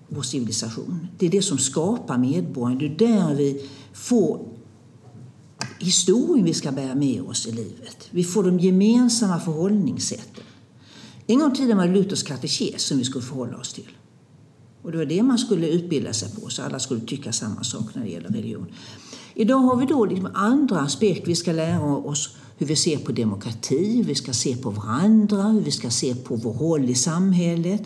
vår 0.09 0.23
civilisation. 0.23 1.07
Det 1.19 1.27
är 1.27 1.31
det 1.31 1.43
som 1.43 1.59
skapar 1.59 2.19
medborgaren. 2.19 2.79
Det 2.79 2.87
är 2.87 3.09
där 3.09 3.35
vi 3.35 3.69
får 3.93 4.47
historien 5.79 6.45
vi 6.45 6.55
ska 6.55 6.73
bära 6.73 6.95
med 6.95 7.23
oss 7.23 7.47
i 7.47 7.53
livet. 7.53 8.09
Vi 8.11 8.25
får 8.25 8.45
de 8.45 8.59
gemensamma 8.59 9.41
förhållningssätten. 9.41 10.45
En 11.27 11.39
gång 11.39 11.53
i 11.53 11.57
tiden 11.57 11.77
var 11.77 11.87
det 11.87 11.93
Luthers 11.93 12.23
katekes 12.23 12.83
som 12.83 12.99
vi 12.99 13.05
skulle 13.05 13.25
förhålla 13.25 13.57
oss 13.57 13.73
till. 13.73 13.89
Och 14.83 14.93
det 14.93 14.99
var 14.99 15.05
det 15.05 15.23
man 15.23 15.39
skulle 15.39 15.69
utbilda 15.69 16.13
sig 16.13 16.35
på, 16.35 16.49
så 16.49 16.63
alla 16.63 16.79
skulle 16.79 17.01
tycka 17.01 17.33
samma 17.33 17.65
sak 17.65 17.95
när 17.95 18.03
det 18.03 18.11
gäller 18.11 18.29
religion. 18.29 18.67
Idag 19.35 19.59
har 19.59 19.77
vi 19.77 19.87
då 19.87 20.05
liksom 20.05 20.29
andra 20.35 20.81
aspekter. 20.81 21.27
Vi 21.27 21.37
ska 21.37 21.53
lära 21.53 21.97
oss 21.97 22.37
hur 22.61 22.67
vi 22.67 22.77
ser 22.77 22.99
på 22.99 23.13
demokrati, 23.13 23.97
hur 23.97 24.05
vi 24.05 24.15
ska 24.15 24.33
se 24.33 24.57
på 24.57 24.71
varandra, 24.71 25.43
hur 25.43 25.61
vi 25.61 25.71
ska 25.71 25.91
se 25.91 26.15
på 26.15 26.37
vår 26.37 26.53
roll 26.53 26.91
i 26.91 26.95
samhället. 26.95 27.83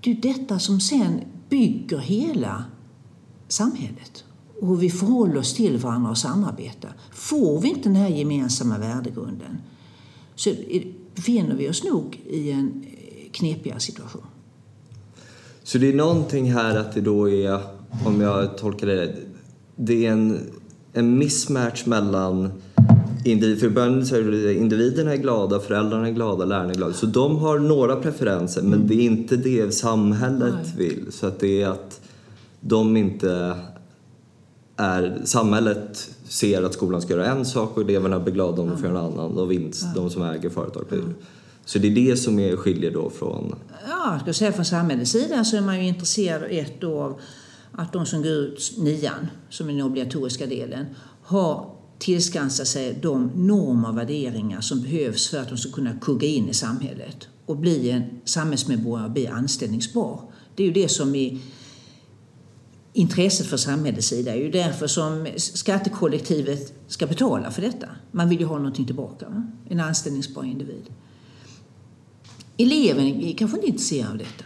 Det 0.00 0.10
är 0.10 0.14
detta 0.14 0.58
som 0.58 0.80
sen 0.80 1.20
bygger 1.48 1.98
hela 1.98 2.64
samhället 3.48 4.24
och 4.60 4.68
hur 4.68 4.76
vi 4.76 4.90
förhåller 4.90 5.38
oss 5.38 5.54
till 5.54 5.78
varandra 5.78 6.10
och 6.10 6.18
samarbetar. 6.18 6.92
Får 7.12 7.60
vi 7.60 7.68
inte 7.68 7.88
den 7.88 7.96
här 7.96 8.08
gemensamma 8.08 8.78
värdegrunden 8.78 9.58
så 10.34 10.50
befinner 11.14 11.54
vi 11.54 11.70
oss 11.70 11.84
nog 11.84 12.20
i 12.30 12.50
en 12.50 12.84
knepigare 13.32 13.80
situation. 13.80 14.26
Så 15.62 15.78
det 15.78 15.88
är 15.88 15.94
någonting 15.94 16.52
här 16.52 16.76
att 16.76 16.94
det 16.94 17.00
då 17.00 17.30
är, 17.30 17.60
om 18.04 18.20
jag 18.20 18.58
tolkar 18.58 18.86
det 18.86 19.16
det 19.76 20.06
är 20.06 20.12
en, 20.12 20.50
en 20.92 21.18
mismatch 21.18 21.86
mellan 21.86 22.50
individ, 23.26 23.60
för 23.60 23.68
början 23.68 24.06
så 24.06 24.16
är 24.16 24.50
individerna 24.50 25.12
är 25.12 25.16
glada, 25.16 25.60
föräldrarna 25.60 26.08
är 26.08 26.12
glada, 26.12 26.44
lärarna 26.44 26.70
är 26.70 26.74
glada. 26.74 26.92
Så 26.92 27.06
de 27.06 27.36
har 27.38 27.58
några 27.58 27.96
preferenser 27.96 28.62
men 28.62 28.72
mm. 28.72 28.88
det 28.88 28.94
är 28.94 29.02
inte 29.02 29.36
det 29.36 29.74
samhället 29.74 30.54
Nej. 30.62 30.88
vill. 30.88 31.12
Så 31.12 31.26
att 31.26 31.40
det 31.40 31.62
är 31.62 31.68
att 31.68 32.00
de 32.60 32.96
inte 32.96 33.56
är, 34.76 35.20
samhället 35.24 36.10
ser 36.28 36.62
att 36.62 36.74
skolan 36.74 37.02
ska 37.02 37.12
göra 37.12 37.26
en 37.26 37.44
sak 37.44 37.76
och 37.76 37.82
eleverna 37.82 38.20
blir 38.20 38.34
glada 38.34 38.62
om 38.62 38.68
de 38.68 38.78
får 38.78 38.88
en 38.88 38.96
annan 38.96 39.38
och 39.38 39.50
vinst, 39.50 39.86
de 39.94 40.10
som 40.10 40.22
äger 40.22 40.50
företag 40.50 40.84
blir. 40.88 41.02
Så 41.64 41.78
det 41.78 41.88
är 41.88 41.94
det 41.94 42.16
som 42.16 42.38
är, 42.38 42.56
skiljer 42.56 42.90
då 42.90 43.10
från... 43.10 43.54
Ja, 43.88 44.12
jag 44.12 44.20
ska 44.20 44.32
säga 44.32 44.52
från 44.52 44.64
samhällets 44.64 45.10
sida 45.10 45.44
så 45.44 45.56
är 45.56 45.60
man 45.60 45.80
ju 45.80 45.88
intresserad 45.88 46.42
ett 46.50 46.84
av 46.84 47.20
att 47.72 47.92
de 47.92 48.06
som 48.06 48.22
går 48.22 48.32
ut 48.32 48.74
nian, 48.78 49.26
som 49.48 49.68
är 49.68 49.72
den 49.72 49.82
obligatoriska 49.82 50.46
delen, 50.46 50.86
har 51.22 51.75
tillskansa 51.98 52.64
sig 52.64 52.98
de 53.02 53.30
normer 53.34 53.88
och 53.88 53.98
värderingar 53.98 54.60
som 54.60 54.82
behövs 54.82 55.28
för 55.28 55.38
att 55.38 55.48
de 55.48 55.58
ska 55.58 55.72
kunna 55.72 55.92
kugga 56.00 56.28
in 56.28 56.48
i 56.48 56.54
samhället 56.54 57.28
och 57.46 57.56
bli 57.56 57.90
en 57.90 58.02
samhällsmedborgare 58.24 59.06
och 59.06 59.12
bli 59.12 59.26
anställningsbar. 59.26 60.20
Det 60.54 60.62
är 60.62 60.66
ju 60.66 60.72
det 60.72 60.88
som 60.88 61.14
är 61.14 61.38
intresset 62.92 63.46
för 63.46 63.56
samhällets 63.56 64.06
sida. 64.06 64.32
Det 64.32 64.38
är 64.38 64.42
ju 64.42 64.50
därför 64.50 64.86
som 64.86 65.26
skattekollektivet 65.36 66.72
ska 66.86 67.06
betala 67.06 67.50
för 67.50 67.62
detta. 67.62 67.88
Man 68.10 68.28
vill 68.28 68.40
ju 68.40 68.46
ha 68.46 68.56
någonting 68.56 68.86
tillbaka, 68.86 69.28
va? 69.28 69.46
en 69.68 69.80
anställningsbar 69.80 70.44
individ. 70.44 70.84
Eleven 72.56 73.04
är 73.06 73.32
kanske 73.32 73.56
inte 73.56 73.68
intresserad 73.68 74.10
av 74.10 74.18
detta. 74.18 74.44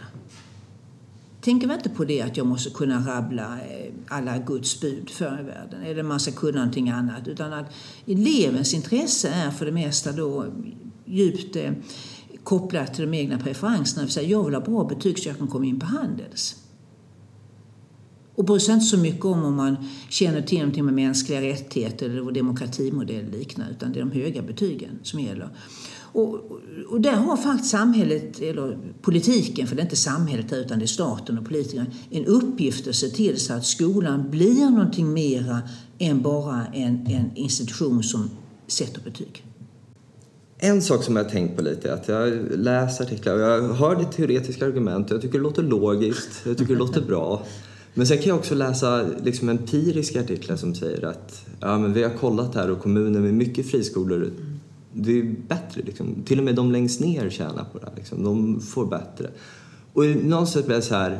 Tänker 1.41 1.67
man 1.67 1.77
inte 1.77 1.89
på 1.89 2.05
det 2.05 2.21
att 2.21 2.37
jag 2.37 2.47
måste 2.47 2.69
kunna 2.69 3.07
rabbla 3.07 3.59
eh, 3.59 3.93
alla 4.07 4.37
Guds 4.37 4.81
bud 4.81 5.09
för 5.09 5.39
i 5.39 5.43
världen 5.43 5.83
eller 5.83 6.03
man 6.03 6.19
ska 6.19 6.31
kunna 6.31 6.59
någonting 6.59 6.89
annat. 6.89 7.27
Utan 7.27 7.53
att 7.53 7.73
elevens 8.07 8.73
intresse 8.73 9.29
är 9.29 9.51
för 9.51 9.65
det 9.65 9.71
mesta 9.71 10.11
då 10.11 10.45
djupt 11.05 11.55
eh, 11.55 11.71
kopplat 12.43 12.93
till 12.93 13.11
de 13.11 13.17
egna 13.17 13.39
preferenserna. 13.39 14.21
Jag 14.21 14.43
vill 14.43 14.53
ha 14.53 14.61
bra 14.61 14.83
betyg 14.83 15.19
så 15.19 15.29
jag 15.29 15.37
kan 15.37 15.47
komma 15.47 15.65
in 15.65 15.79
på 15.79 15.85
Handels. 15.85 16.60
Och 18.35 18.45
bryr 18.45 18.59
sig 18.59 18.73
inte 18.73 18.85
så 18.85 18.97
mycket 18.97 19.25
om 19.25 19.43
om 19.43 19.55
man 19.55 19.75
känner 20.09 20.41
till 20.41 20.57
någonting 20.57 20.85
med 20.85 20.93
mänskliga 20.93 21.41
rättigheter 21.41 22.09
eller 22.09 22.31
demokratimodell 22.31 23.15
eller 23.15 23.37
liknande, 23.37 23.71
utan 23.71 23.93
det 23.93 23.99
är 23.99 24.03
de 24.05 24.11
höga 24.11 24.41
betygen 24.41 24.99
som 25.03 25.19
gäller. 25.19 25.49
Och, 26.13 26.51
och 26.89 27.01
där 27.01 27.11
har 27.11 27.37
faktiskt 27.37 27.71
samhället, 27.71 28.39
eller 28.41 28.77
politiken, 29.01 29.67
för 29.67 29.75
det 29.75 29.81
är 29.81 29.83
inte 29.83 29.95
samhället 29.95 30.53
utan 30.53 30.79
det 30.79 30.85
är 30.85 30.87
staten 30.87 31.37
och 31.37 31.45
politikerna, 31.45 31.85
en 32.09 32.25
uppgift 32.25 32.87
att 32.87 32.95
se 32.95 33.09
till 33.09 33.39
så 33.39 33.53
att 33.53 33.65
skolan 33.65 34.29
blir 34.29 34.69
någonting 34.69 35.13
mera 35.13 35.61
än 35.99 36.21
bara 36.21 36.65
en, 36.73 37.07
en 37.07 37.31
institution 37.35 38.03
som 38.03 38.29
sätter 38.67 39.01
betyg. 39.01 39.45
En 40.57 40.81
sak 40.81 41.03
som 41.03 41.15
jag 41.15 41.23
har 41.23 41.29
tänkt 41.29 41.57
på 41.57 41.61
lite 41.61 41.89
är 41.89 41.93
att 41.93 42.07
jag 42.07 42.33
läser 42.51 43.03
artiklar 43.03 43.33
och 43.33 43.41
jag 43.41 43.73
hör 43.73 43.95
det 43.95 44.05
teoretiska 44.05 44.65
argument 44.65 45.09
jag 45.09 45.21
tycker 45.21 45.37
det 45.37 45.43
låter 45.43 45.63
logiskt, 45.63 46.41
jag 46.45 46.57
tycker 46.57 46.73
det 46.73 46.79
låter 46.79 47.01
bra. 47.01 47.45
Men 47.93 48.07
sen 48.07 48.17
kan 48.17 48.27
jag 48.27 48.37
också 48.37 48.55
läsa 48.55 49.05
liksom 49.23 49.49
empiriska 49.49 50.21
artiklar 50.21 50.55
som 50.55 50.75
säger 50.75 51.05
att 51.05 51.45
ja, 51.59 51.77
men 51.77 51.93
vi 51.93 52.03
har 52.03 52.09
kollat 52.09 52.55
här 52.55 52.71
och 52.71 52.79
kommuner 52.79 53.19
med 53.19 53.33
mycket 53.33 53.71
friskolor 53.71 54.31
det 54.93 55.19
är 55.19 55.35
bättre. 55.47 55.81
Liksom. 55.85 56.23
Till 56.25 56.39
och 56.39 56.45
med 56.45 56.55
de 56.55 56.71
längst 56.71 56.99
ner 56.99 57.29
tjänar 57.29 57.65
på 57.71 57.79
det 57.79 57.85
här. 57.85 57.95
Liksom. 57.95 58.23
De 58.23 58.59
får 58.59 58.85
bättre. 58.85 59.29
Och 59.93 60.05
någonstans 60.05 60.65
blir 60.65 60.75
det 60.75 60.81
så 60.81 60.95
här, 60.95 61.19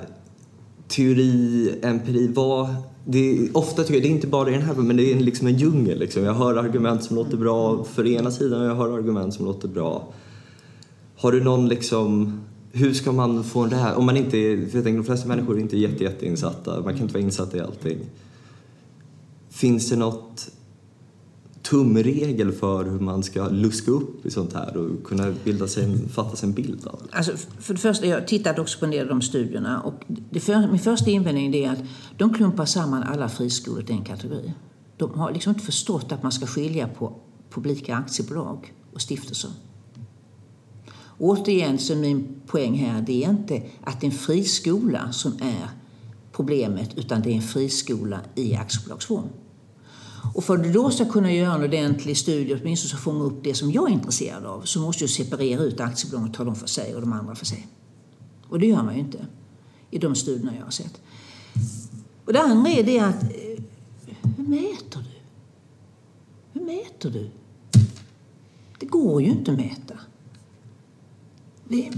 teori, 0.88 1.76
empiri, 1.82 2.28
vad... 2.28 2.76
Det 3.06 3.38
är, 3.38 3.58
ofta 3.58 3.84
tycker 3.84 3.94
jag, 3.94 4.04
det 4.04 4.08
är 4.08 4.12
inte 4.12 4.28
bara 4.28 4.50
i 4.50 4.54
den 4.54 4.62
här 4.62 4.74
men 4.74 4.98
det 4.98 5.14
är 5.14 5.20
liksom 5.20 5.48
en 5.48 5.58
djungel. 5.58 6.00
Liksom. 6.00 6.24
Jag 6.24 6.34
hör 6.34 6.56
argument 6.56 7.04
som 7.04 7.16
låter 7.16 7.38
bra 7.38 7.84
för 7.84 8.08
ena 8.08 8.32
sidan 8.32 8.62
och 8.62 8.68
jag 8.68 8.76
hör 8.76 8.98
argument 8.98 9.34
som 9.34 9.46
låter 9.46 9.68
bra. 9.68 10.14
Har 11.16 11.32
du 11.32 11.44
någon 11.44 11.68
liksom... 11.68 12.42
Hur 12.72 12.94
ska 12.94 13.12
man 13.12 13.44
få 13.44 13.66
det 13.66 13.76
här? 13.76 13.96
Om 13.96 14.06
man 14.06 14.18
inte 14.18 14.32
för 14.32 14.78
jag 14.78 14.84
tänker 14.84 14.94
de 14.94 15.04
flesta 15.04 15.28
människor 15.28 15.58
är 15.58 15.62
inte 15.62 15.78
jätte, 15.78 16.04
jätteinsatta. 16.04 16.82
Man 16.82 16.94
kan 16.94 17.02
inte 17.02 17.14
vara 17.14 17.24
insatt 17.24 17.56
i 17.56 17.60
allting. 17.60 17.98
Finns 19.50 19.90
det 19.90 19.96
något 19.96 20.52
tumregel 21.62 22.52
för 22.52 22.84
hur 22.84 23.00
man 23.00 23.24
ska 23.24 23.50
luska 23.50 23.92
upp 23.92 24.26
i 24.26 24.32
sånt 24.32 24.54
här 24.54 24.78
och 24.78 25.04
kunna 25.04 25.34
bilda 25.44 25.68
sig, 25.68 26.08
fatta 26.08 26.36
sig 26.36 26.50
en 26.50 26.54
bild 26.54 26.88
av 26.88 27.00
det? 27.04 27.18
Alltså, 27.18 27.32
för 27.60 27.74
det 27.74 27.80
första, 27.80 28.06
jag 28.06 28.28
tittade 28.28 28.62
också 28.62 28.80
på 28.80 28.86
en 28.86 28.92
del 28.92 29.02
av 29.02 29.10
de 29.10 29.22
studierna 29.22 29.82
och 29.82 30.04
det 30.08 30.40
för, 30.40 30.68
min 30.68 30.80
första 30.80 31.10
invändning 31.10 31.56
är 31.56 31.72
att 31.72 31.80
de 32.18 32.34
klumpar 32.34 32.66
samman 32.66 33.04
alla 33.04 33.30
friskolor 33.30 33.84
i 33.88 33.92
en 33.92 34.04
kategori. 34.04 34.54
De 34.98 35.20
har 35.20 35.32
liksom 35.32 35.54
inte 35.54 35.66
förstått 35.66 36.12
att 36.12 36.24
man 36.24 36.32
ska 36.32 36.46
skilja 36.46 36.88
på 36.88 37.14
publika 37.50 37.96
aktiebolag 37.96 38.74
och 38.94 39.02
stiftelser. 39.02 39.52
Återigen 41.24 41.80
så 41.80 41.94
är 41.94 41.98
min 41.98 42.42
poäng 42.48 42.76
här, 42.76 43.02
det 43.02 43.24
är 43.24 43.30
inte 43.30 43.64
att 43.84 44.02
det 44.02 44.08
är 44.08 44.12
en 44.12 44.18
friskola 44.18 45.12
som 45.12 45.34
är 45.42 45.70
problemet 46.32 46.98
utan 46.98 47.22
det 47.22 47.32
är 47.32 47.36
en 47.36 47.42
friskola 47.42 48.20
i 48.36 48.56
aktiebolagsform. 48.56 49.28
Och 50.34 50.44
för 50.44 50.58
att 50.58 50.64
du 50.64 50.72
då 50.72 50.90
ska 50.90 51.06
kunna 51.06 51.34
göra 51.34 51.56
en 51.56 51.64
ordentlig 51.64 52.18
studie, 52.18 52.60
åtminstone 52.62 52.90
så 52.90 52.98
fånga 52.98 53.24
upp 53.24 53.44
det 53.44 53.54
som 53.54 53.72
jag 53.72 53.90
är 53.90 53.94
intresserad 53.94 54.46
av, 54.46 54.62
så 54.62 54.80
måste 54.80 55.04
du 55.04 55.08
separera 55.08 55.62
ut 55.62 55.80
aktiebolagen 55.80 56.30
och 56.30 56.36
ta 56.36 56.44
dem 56.44 56.56
för 56.56 56.68
sig 56.68 56.96
och 56.96 57.02
de 57.02 57.14
andra 57.14 57.36
för 57.36 57.46
sig. 57.46 57.68
Och 58.50 58.60
det 58.60 58.68
gör 58.68 58.84
man 58.84 58.94
ju 58.94 59.00
inte 59.00 59.28
i 59.92 59.98
de 59.98 60.16
studierna 60.16 60.56
jag 60.56 60.64
har 60.64 60.72
sett. 60.72 61.02
Och 62.26 62.34
det 62.34 62.42
andra 62.42 62.70
är 62.70 62.84
det 62.84 63.00
att, 63.00 63.24
eh, 63.24 63.64
hur 64.38 64.48
mäter 64.48 65.04
du? 65.04 65.20
Hur 66.60 66.66
mäter 66.66 67.10
du? 67.10 67.30
Det 68.80 68.86
går 68.86 69.22
ju 69.22 69.28
inte 69.28 69.52
att 69.52 69.58
mäta. 69.58 69.94
Vi, 71.72 71.92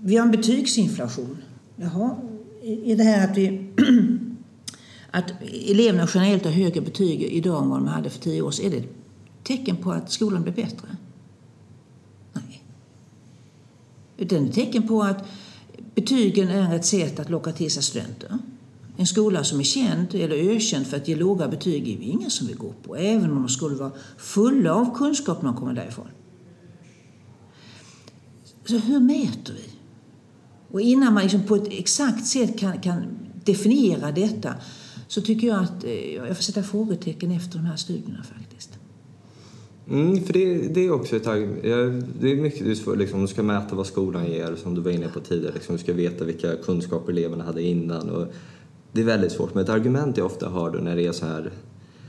vi 0.00 0.16
har 0.16 0.26
en 0.26 0.32
betygsinflation. 0.32 1.36
Jaha, 1.76 2.16
är 2.62 2.96
det 2.96 3.04
här 3.04 3.30
att 3.30 3.38
vi 3.38 3.70
att 5.10 5.32
eleverna 5.68 6.08
generellt 6.14 6.44
har 6.44 6.52
högre 6.52 6.80
betyg 6.80 7.22
idag 7.22 7.62
än 7.62 7.70
vad 7.70 7.78
de 7.78 7.86
hade 7.86 8.10
för 8.10 8.20
tio 8.20 8.42
år 8.42 8.50
sedan, 8.50 8.66
är 8.66 8.70
det 8.70 8.76
ett 8.76 8.94
tecken 9.44 9.76
på 9.76 9.92
att 9.92 10.12
skolan 10.12 10.42
blir 10.42 10.52
bättre? 10.52 10.96
Nej. 12.32 12.62
Utan 14.16 14.44
ett 14.46 14.54
tecken 14.54 14.88
på 14.88 15.02
att 15.02 15.24
betygen 15.94 16.48
är 16.48 16.76
ett 16.76 16.84
sätt 16.84 17.20
att 17.20 17.30
locka 17.30 17.52
till 17.52 17.70
sig 17.70 17.82
studenter. 17.82 18.38
En 18.96 19.06
skola 19.06 19.44
som 19.44 19.60
är 19.60 19.64
känd 19.64 20.14
eller 20.14 20.36
ökänd 20.36 20.86
för 20.86 20.96
att 20.96 21.08
ge 21.08 21.16
låga 21.16 21.48
betyg 21.48 21.88
är 21.88 21.98
det 21.98 22.04
ingen 22.04 22.30
som 22.30 22.46
vill 22.46 22.56
gå 22.56 22.72
på, 22.82 22.96
även 22.96 23.30
om 23.30 23.36
de 23.36 23.48
skulle 23.48 23.76
vara 23.76 23.92
fulla 24.16 24.74
av 24.74 24.96
kunskap 24.96 25.42
när 25.42 25.52
de 25.52 25.58
kommer 25.58 25.74
därifrån. 25.74 26.08
Så 28.64 28.78
hur 28.78 29.00
mäter 29.00 29.54
vi? 29.54 29.72
Och 30.70 30.80
innan 30.80 31.14
man 31.14 31.22
liksom 31.22 31.42
på 31.42 31.56
ett 31.56 31.68
exakt 31.70 32.26
sätt 32.26 32.58
kan, 32.58 32.80
kan 32.80 33.04
definiera 33.44 34.12
detta 34.12 34.54
så 35.08 35.20
tycker 35.20 35.46
jag 35.46 35.62
att 35.62 35.84
eh, 35.84 36.14
jag 36.14 36.36
får 36.36 36.42
sätta 36.42 36.62
frågetecken 36.62 37.30
efter 37.30 37.58
de 37.58 37.66
här 37.66 37.76
studierna 37.76 38.22
faktiskt. 38.22 38.70
Mm, 39.90 40.24
för 40.24 40.32
det, 40.32 40.68
det 40.68 40.80
är 40.80 40.92
också 40.92 41.16
ett 41.16 41.24
Det 41.24 42.32
är 42.32 42.36
mycket 42.36 42.78
för, 42.78 42.96
liksom, 42.96 43.20
du 43.20 43.26
ska 43.26 43.42
mäta 43.42 43.74
vad 43.74 43.86
skolan 43.86 44.26
ger, 44.26 44.56
som 44.56 44.74
du 44.74 44.80
var 44.80 44.90
inne 44.90 45.08
på 45.08 45.20
tidigare. 45.20 45.54
Liksom, 45.54 45.76
du 45.76 45.82
ska 45.82 45.92
veta 45.92 46.24
vilka 46.24 46.56
kunskaper 46.56 47.12
eleverna 47.12 47.44
hade 47.44 47.62
innan. 47.62 48.10
Och 48.10 48.26
det 48.92 49.00
är 49.00 49.04
väldigt 49.04 49.32
svårt, 49.32 49.54
men 49.54 49.64
ett 49.64 49.70
argument 49.70 50.16
jag 50.16 50.26
ofta 50.26 50.48
hör 50.48 50.70
då 50.70 50.78
när 50.78 50.96
det 50.96 51.06
är 51.06 51.12
så 51.12 51.26
här 51.26 51.52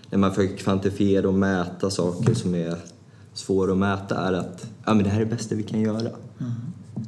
när 0.09 0.17
man 0.17 0.33
försöker 0.33 0.57
kvantifiera 0.57 1.27
och 1.27 1.33
mäta 1.33 1.89
saker 1.89 2.33
som 2.33 2.55
är 2.55 2.77
svåra 3.33 3.71
att 3.71 3.77
mäta 3.77 4.15
är 4.15 4.33
att 4.33 4.65
ja, 4.85 4.93
men 4.93 5.03
det 5.03 5.09
här 5.09 5.21
är 5.21 5.25
det 5.25 5.31
bästa 5.35 5.55
vi 5.55 5.63
kan 5.63 5.81
göra. 5.81 5.99
Mm. 5.99 6.51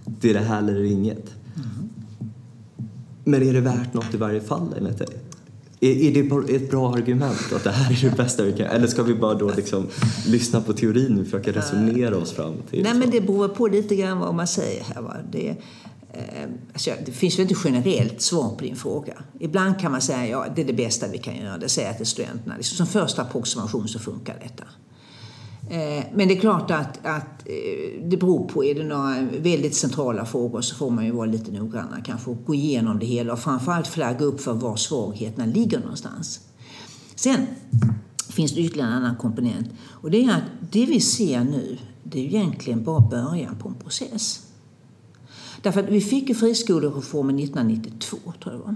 Det 0.06 0.30
är 0.30 0.34
det 0.34 0.40
här 0.40 0.60
eller 0.60 0.84
inget. 0.84 1.34
Mm. 1.56 1.90
Men 3.24 3.44
är 3.44 3.54
det 3.54 3.62
värt 3.62 3.94
något 3.94 4.14
i 4.14 4.18
varje 4.18 4.42
fall 4.42 4.76
enligt 4.78 4.98
dig? 4.98 5.08
Är, 5.80 6.46
det 6.48 6.56
ett 6.56 6.72
bra 6.72 6.94
argument 6.94 7.54
att 7.56 7.64
det 7.64 7.72
här 7.72 7.92
är 7.92 8.10
det 8.10 8.18
bästa 8.18 8.44
vi 8.44 8.54
kan 8.54 8.66
Eller 8.66 8.88
ska 8.88 9.04
vi 9.04 9.16
bara 9.16 9.34
då 9.34 9.52
liksom 9.56 9.88
lyssna 10.28 10.62
på 10.62 10.74
teorin 10.74 11.20
och 11.20 11.26
försöka 11.26 11.52
resonera 11.52 12.18
oss 12.18 12.32
fram 12.32 12.54
till 12.70 12.84
Nej, 12.84 12.94
men 12.94 13.10
det 13.10 13.22
beror 13.22 13.48
på 13.48 13.68
lite 13.68 13.96
grann 13.96 14.20
vad 14.20 14.36
man 14.36 14.48
säger 14.48 14.84
här. 14.84 15.02
Va? 15.02 15.18
Det, 15.32 15.50
eh, 16.14 16.50
alltså, 16.74 16.92
det 17.06 17.12
finns 17.12 17.40
väl 17.40 17.42
inte 17.42 17.56
generellt 17.66 18.22
svar 18.22 18.56
på 18.56 18.64
din 18.64 18.76
fråga. 18.76 19.14
Ibland 19.40 19.80
kan 19.80 19.92
man 19.92 20.02
säga 20.02 20.28
ja, 20.28 20.46
det 20.56 20.62
är 20.62 20.66
det 20.66 20.74
bästa 20.74 21.08
vi 21.08 21.18
kan 21.18 21.36
göra, 21.36 21.58
det 21.58 21.70
säger 21.70 21.88
jag 21.88 21.98
till 21.98 22.06
studenterna. 22.06 22.58
Liksom, 22.58 22.78
som 22.78 22.88
första 22.88 23.22
approximation 23.22 23.88
så 23.88 24.00
funkar 24.00 24.36
detta. 24.44 24.64
Eh, 25.70 26.04
men 26.14 26.28
det 26.28 26.34
är 26.38 26.40
klart 26.40 26.72
att, 26.72 27.06
att 27.06 27.48
eh, 27.48 28.02
det 28.04 28.18
beror 28.18 28.48
på. 28.48 28.64
Är 28.64 28.76
det 28.76 28.84
några 28.84 29.28
väldigt 29.40 29.76
centrala 29.76 30.26
frågor 30.26 30.62
så 30.62 30.76
får 30.76 30.90
man 30.90 31.06
ju 31.06 31.12
vara 31.12 31.26
lite 31.26 31.52
noggrannare 31.52 32.02
kanske 32.06 32.30
och 32.30 32.46
gå 32.46 32.56
igenom 32.56 33.00
det 33.00 33.06
hela 33.06 33.34
och 33.34 33.40
framförallt 33.40 33.88
flagga 33.88 34.26
upp 34.26 34.42
för 34.42 34.54
var 34.54 34.76
svagheterna 34.76 35.46
ligger 35.46 35.80
någonstans. 35.80 36.40
Sen 37.16 37.48
finns 38.30 38.52
det 38.52 38.62
ytterligare 38.62 38.90
en 38.90 38.98
annan 38.98 39.16
komponent 39.16 39.68
och 39.88 40.12
det 40.12 40.24
är 40.24 40.32
att 40.32 40.44
det 40.72 40.86
vi 40.86 41.00
ser 41.00 41.44
nu 41.44 41.78
det 42.04 42.20
är 42.20 42.26
egentligen 42.26 42.84
bara 42.84 43.00
början 43.00 43.56
på 43.56 43.70
en 43.70 43.76
process. 43.76 44.42
Därför 45.62 45.84
att 45.84 45.90
vi 45.90 46.02
fick 46.02 46.30
ju 46.30 46.36
friskolereformen 46.36 47.40
1992 47.40 48.18
tror 48.18 48.34
jag 48.44 48.54
det 48.54 48.66
var. 48.66 48.76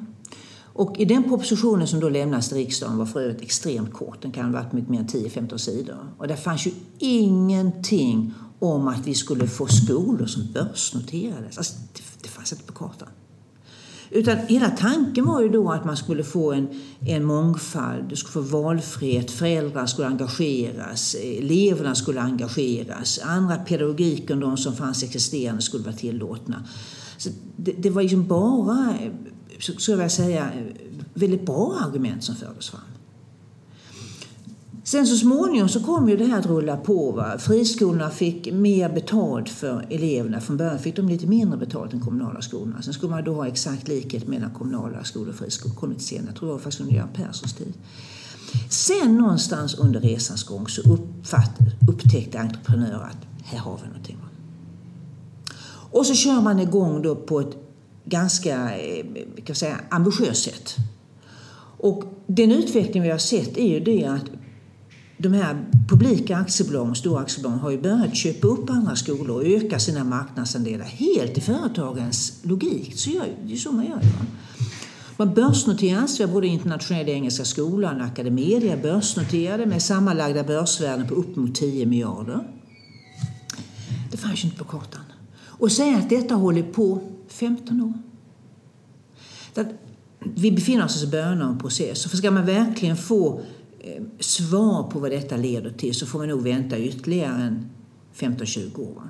Och 0.73 0.99
i 0.99 1.05
den 1.05 1.23
propositionen 1.23 1.87
som 1.87 1.99
då 1.99 2.09
lämnades 2.09 2.49
till 2.49 2.57
riksdagen 2.57 2.97
var 2.97 3.05
för 3.05 3.21
övrigt 3.21 3.41
extremt 3.41 3.93
kort, 3.93 4.21
den 4.21 4.31
kan 4.31 4.45
ha 4.45 4.51
varit 4.51 4.73
mycket 4.73 4.89
mer 4.89 4.99
än 4.99 5.07
10-15 5.07 5.57
sidor. 5.57 5.97
Och 6.17 6.27
där 6.27 6.35
fanns 6.35 6.67
ju 6.67 6.71
ingenting 6.99 8.33
om 8.59 8.87
att 8.87 9.07
vi 9.07 9.13
skulle 9.15 9.47
få 9.47 9.67
skolor 9.67 10.25
som 10.25 10.51
börsnoterades. 10.53 11.57
Alltså, 11.57 11.73
det, 11.93 12.01
det 12.21 12.29
fanns 12.29 12.51
inte 12.51 12.63
på 12.65 12.73
kartan. 12.73 13.07
Utan 14.11 14.37
hela 14.37 14.69
tanken 14.69 15.25
var 15.25 15.41
ju 15.41 15.49
då 15.49 15.71
att 15.71 15.85
man 15.85 15.97
skulle 15.97 16.23
få 16.23 16.51
en, 16.53 16.67
en 16.99 17.23
mångfald, 17.23 18.09
du 18.09 18.15
skulle 18.15 18.45
få 18.45 18.57
valfrihet, 18.61 19.31
föräldrar 19.31 19.85
skulle 19.85 20.07
engageras, 20.07 21.15
eleverna 21.15 21.95
skulle 21.95 22.21
engageras, 22.21 23.19
andra 23.23 23.55
pedagogik 23.55 24.29
än 24.29 24.39
de 24.39 24.57
som 24.57 24.75
fanns 24.75 25.03
existerande 25.03 25.61
skulle 25.61 25.83
vara 25.83 25.95
tillåtna. 25.95 26.63
Så 27.17 27.29
det, 27.55 27.71
det 27.71 27.89
var 27.89 28.01
liksom 28.01 28.27
bara 28.27 28.93
skulle 29.59 30.01
jag 30.01 30.11
säga, 30.11 30.51
eh, 30.53 30.75
väldigt 31.13 31.45
bra 31.45 31.77
argument 31.85 32.23
som 32.23 32.35
fördes 32.35 32.69
fram. 32.69 32.81
Sen 34.83 35.07
så 35.07 35.17
småningom 35.17 35.69
så 35.69 35.83
kom 35.83 36.09
ju 36.09 36.17
det 36.17 36.25
här 36.25 36.39
att 36.39 36.45
rulla 36.45 36.77
på. 36.77 37.11
Va? 37.11 37.37
Friskolorna 37.39 38.09
fick 38.09 38.53
mer 38.53 38.89
betalt 38.89 39.49
för 39.49 39.85
eleverna. 39.89 40.41
Från 40.41 40.57
början 40.57 40.79
fick 40.79 40.95
de 40.95 41.09
lite 41.09 41.27
mindre 41.27 41.57
betalt 41.57 41.93
än 41.93 41.99
kommunala 41.99 42.41
skolorna. 42.41 42.81
Sen 42.81 42.93
skulle 42.93 43.11
man 43.11 43.23
då 43.23 43.33
ha 43.33 43.47
exakt 43.47 43.87
likhet 43.87 44.27
mellan 44.27 44.51
kommunala 44.51 45.03
skolor 45.03 45.29
och 45.29 45.35
friskolor. 45.35 45.75
kom 45.75 45.89
lite 45.89 46.03
senare. 46.03 46.27
Jag 46.27 46.35
tror 46.35 46.47
det 46.47 46.53
var 46.53 46.59
faktiskt 46.59 46.81
under 46.81 46.95
Göran 46.95 47.09
Perssons 47.13 47.53
tid. 47.53 47.73
Sen 48.69 49.15
någonstans 49.17 49.75
under 49.75 49.99
resans 49.99 50.43
gång 50.43 50.67
så 50.67 50.81
uppfatt, 50.81 51.57
upptäckte 51.89 52.39
entreprenörer 52.39 53.03
att 53.03 53.43
här 53.43 53.59
har 53.59 53.79
vi 53.83 53.87
någonting. 53.87 54.17
Va? 54.21 54.27
Och 55.91 56.05
så 56.05 56.13
kör 56.13 56.41
man 56.41 56.59
igång 56.59 57.01
då 57.01 57.15
på 57.15 57.39
ett 57.39 57.68
ganska 58.09 58.77
eh, 58.77 59.05
kan 59.45 59.55
säga, 59.55 59.79
ambitiöst 59.89 60.43
sätt. 60.43 60.75
Och 61.77 62.03
den 62.27 62.51
utveckling 62.51 63.03
vi 63.03 63.09
har 63.09 63.17
sett 63.17 63.57
är 63.57 63.67
ju 63.67 63.79
det 63.79 64.05
att 64.05 64.25
de 65.17 65.33
här 65.33 65.65
publika 65.89 66.37
aktiebolagen, 66.37 66.95
stora 66.95 67.21
aktiebolagen, 67.21 67.59
har 67.59 67.71
ju 67.71 67.81
börjat 67.81 68.15
köpa 68.15 68.47
upp 68.47 68.69
andra 68.69 68.95
skolor 68.95 69.35
och 69.35 69.45
öka 69.45 69.79
sina 69.79 70.03
marknadsandelar 70.03 70.85
helt 70.85 71.37
i 71.37 71.41
företagens 71.41 72.39
logik. 72.43 72.93
Så 72.95 73.09
gör, 73.09 73.25
det 73.45 73.53
är 73.53 73.57
så 73.57 73.71
man 73.71 73.85
gör. 73.85 73.99
Ja. 74.01 74.25
Man 75.17 75.33
börsnoteras, 75.33 76.19
vi 76.19 76.23
har 76.23 76.31
både 76.31 76.47
Internationella 76.47 77.09
Engelska 77.09 77.45
Skolan 77.45 78.01
och 78.01 78.07
Academedia 78.07 78.77
börsnoterade 78.77 79.65
med 79.65 79.81
sammanlagda 79.81 80.43
börsvärden 80.43 81.07
på 81.07 81.13
upp 81.13 81.35
mot 81.35 81.55
10 81.55 81.85
miljarder. 81.85 82.47
Det 84.11 84.17
fanns 84.17 84.43
ju 84.43 84.45
inte 84.45 84.57
på 84.57 84.63
kartan. 84.63 85.01
Och 85.41 85.71
säga 85.71 85.97
att 85.97 86.09
detta 86.09 86.35
håller 86.35 86.63
på 86.63 87.01
15 87.39 87.81
år. 87.81 87.93
Vi 90.19 90.51
befinner 90.51 90.85
oss 90.85 91.03
i 91.03 91.07
början 91.07 91.41
av 91.41 91.49
en 91.49 91.59
process. 91.59 92.05
För 92.05 92.17
ska 92.17 92.31
man 92.31 92.45
verkligen 92.45 92.97
få 92.97 93.41
eh, 93.79 94.03
svar 94.19 94.91
på 94.91 94.99
vad 94.99 95.11
detta 95.11 95.37
leder 95.37 95.71
till 95.71 95.95
så 95.95 96.05
får 96.05 96.19
man 96.19 96.27
nog 96.27 96.43
vänta 96.43 96.79
ytterligare 96.79 97.41
en 97.41 97.69
15-20 98.15 98.79
år. 98.79 99.03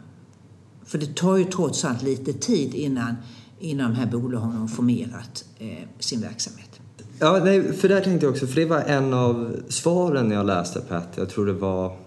För 0.86 0.98
det 0.98 1.16
tar 1.16 1.38
ju 1.38 1.46
trots 1.46 1.86
allt 1.86 2.04
lite 2.04 2.34
tid 2.34 2.74
innan, 2.74 3.16
innan 3.60 3.92
de 3.92 3.98
här 3.98 4.06
bolagen 4.06 4.52
har 4.52 4.68
formerat 4.68 5.46
eh, 5.60 5.68
sin 6.00 6.22
verksamhet. 6.22 6.80
Ja, 7.20 7.42
nej, 7.44 7.74
för 7.74 7.90
där 7.90 8.02
tänkte 8.02 8.26
jag 8.26 8.32
också, 8.32 8.48
för 8.48 8.56
det 8.56 8.66
var 8.66 8.82
en 8.82 9.14
av 9.14 9.56
svaren 9.70 10.32
jag 10.32 10.46
läste 10.46 10.80
Pat. 10.80 11.08
Jag 11.16 11.30
tror 11.30 11.46
det 11.46 11.54
var 11.54 11.98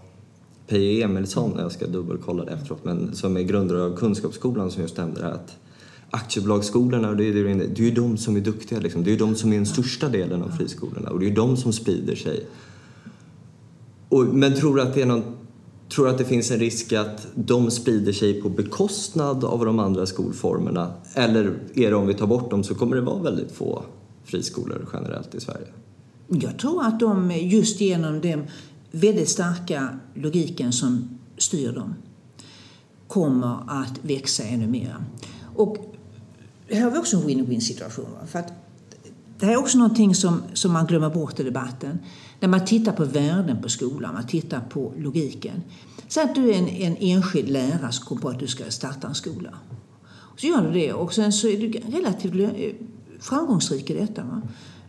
Peje 0.66 1.04
Emilsson, 1.04 1.54
jag 1.58 1.72
ska 1.72 1.86
dubbelkolla 1.86 2.44
det 2.44 2.52
efteråt, 2.52 2.84
men 2.84 3.14
som 3.14 3.36
är 3.36 3.42
grundare 3.42 3.82
av 3.82 3.96
Kunskapsskolan 3.96 4.70
som 4.70 4.82
just 4.82 4.96
nämnde 4.96 5.20
det 5.20 5.26
här 5.26 5.32
att 5.32 5.56
aktiebolagsskolorna, 6.12 7.12
det 7.12 7.24
är 7.24 7.26
ju 7.26 7.54
det, 7.54 7.66
det 7.66 7.88
är 7.88 7.94
de 7.94 8.16
som 8.16 8.36
är 8.36 8.40
duktiga. 8.40 8.80
Liksom. 8.80 9.04
Det 9.04 9.10
är 9.10 9.12
ju 9.12 9.18
de 9.18 9.34
som 9.34 9.52
är 9.52 9.56
den 9.56 9.66
största 9.66 10.08
delen 10.08 10.42
av 10.42 10.48
friskolorna 10.48 11.10
och 11.10 11.18
det 11.18 11.24
är 11.24 11.28
ju 11.28 11.34
de 11.34 11.56
som 11.56 11.72
sprider 11.72 12.16
sig. 12.16 12.46
Och, 14.08 14.24
men 14.26 14.54
tror 14.54 14.76
du 14.76 14.82
att 14.82 14.94
det 14.94 15.02
är 15.02 15.06
någon 15.06 15.22
Tror 15.94 16.08
att 16.08 16.18
det 16.18 16.24
finns 16.24 16.50
en 16.50 16.58
risk 16.58 16.92
att 16.92 17.26
de 17.34 17.70
sprider 17.70 18.12
sig 18.12 18.42
på 18.42 18.48
bekostnad 18.48 19.44
av 19.44 19.64
de 19.64 19.78
andra 19.78 20.06
skolformerna? 20.06 20.92
Eller 21.14 21.58
är 21.74 21.90
det 21.90 21.96
om 21.96 22.06
vi 22.06 22.14
tar 22.14 22.26
bort 22.26 22.50
dem 22.50 22.64
så 22.64 22.74
kommer 22.74 22.96
det 22.96 23.02
vara 23.02 23.22
väldigt 23.22 23.52
få 23.52 23.82
friskolor 24.24 24.88
generellt 24.92 25.34
i 25.34 25.40
Sverige? 25.40 25.66
Jag 26.28 26.58
tror 26.58 26.84
att 26.84 27.00
de 27.00 27.30
just 27.30 27.80
genom 27.80 28.20
den 28.20 28.46
väldigt 28.90 29.28
starka 29.28 29.98
logiken 30.14 30.72
som 30.72 31.18
styr 31.38 31.72
dem 31.72 31.94
kommer 33.08 33.58
att 33.68 33.98
växa 34.02 34.42
ännu 34.42 34.66
mer. 34.66 34.96
Och 35.56 35.91
här 36.70 36.80
har 36.80 36.90
vi 36.90 36.98
också 36.98 37.16
en 37.16 37.22
win-win 37.22 37.60
situation. 37.60 38.06
För 38.26 38.38
att 38.38 38.52
det 39.38 39.46
här 39.46 39.52
är 39.52 39.56
också 39.56 39.78
någonting 39.78 40.14
som, 40.14 40.42
som 40.52 40.72
man 40.72 40.86
glömmer 40.86 41.10
bort 41.10 41.40
i 41.40 41.42
debatten. 41.42 41.98
När 42.40 42.48
man 42.48 42.64
tittar 42.64 42.92
på 42.92 43.04
värden 43.04 43.62
på 43.62 43.68
skolan, 43.68 44.14
man 44.14 44.26
tittar 44.26 44.60
på 44.60 44.92
logiken. 44.98 45.62
Säg 46.08 46.24
att 46.24 46.34
du 46.34 46.50
är 46.50 46.58
en, 46.58 46.68
en 46.68 46.96
enskild 46.96 47.48
lärare 47.48 47.92
som 47.92 48.06
kommer 48.06 48.22
på 48.22 48.28
att 48.28 48.38
du 48.38 48.46
ska 48.46 48.64
starta 48.70 49.08
en 49.08 49.14
skola. 49.14 49.50
Så 50.36 50.46
gör 50.46 50.62
du 50.62 50.72
det 50.72 50.92
och 50.92 51.14
sen 51.14 51.32
så 51.32 51.48
är 51.48 51.58
du 51.58 51.98
relativt 51.98 52.56
framgångsrik 53.20 53.90
i 53.90 53.94
detta. 53.94 54.22
Va? 54.22 54.42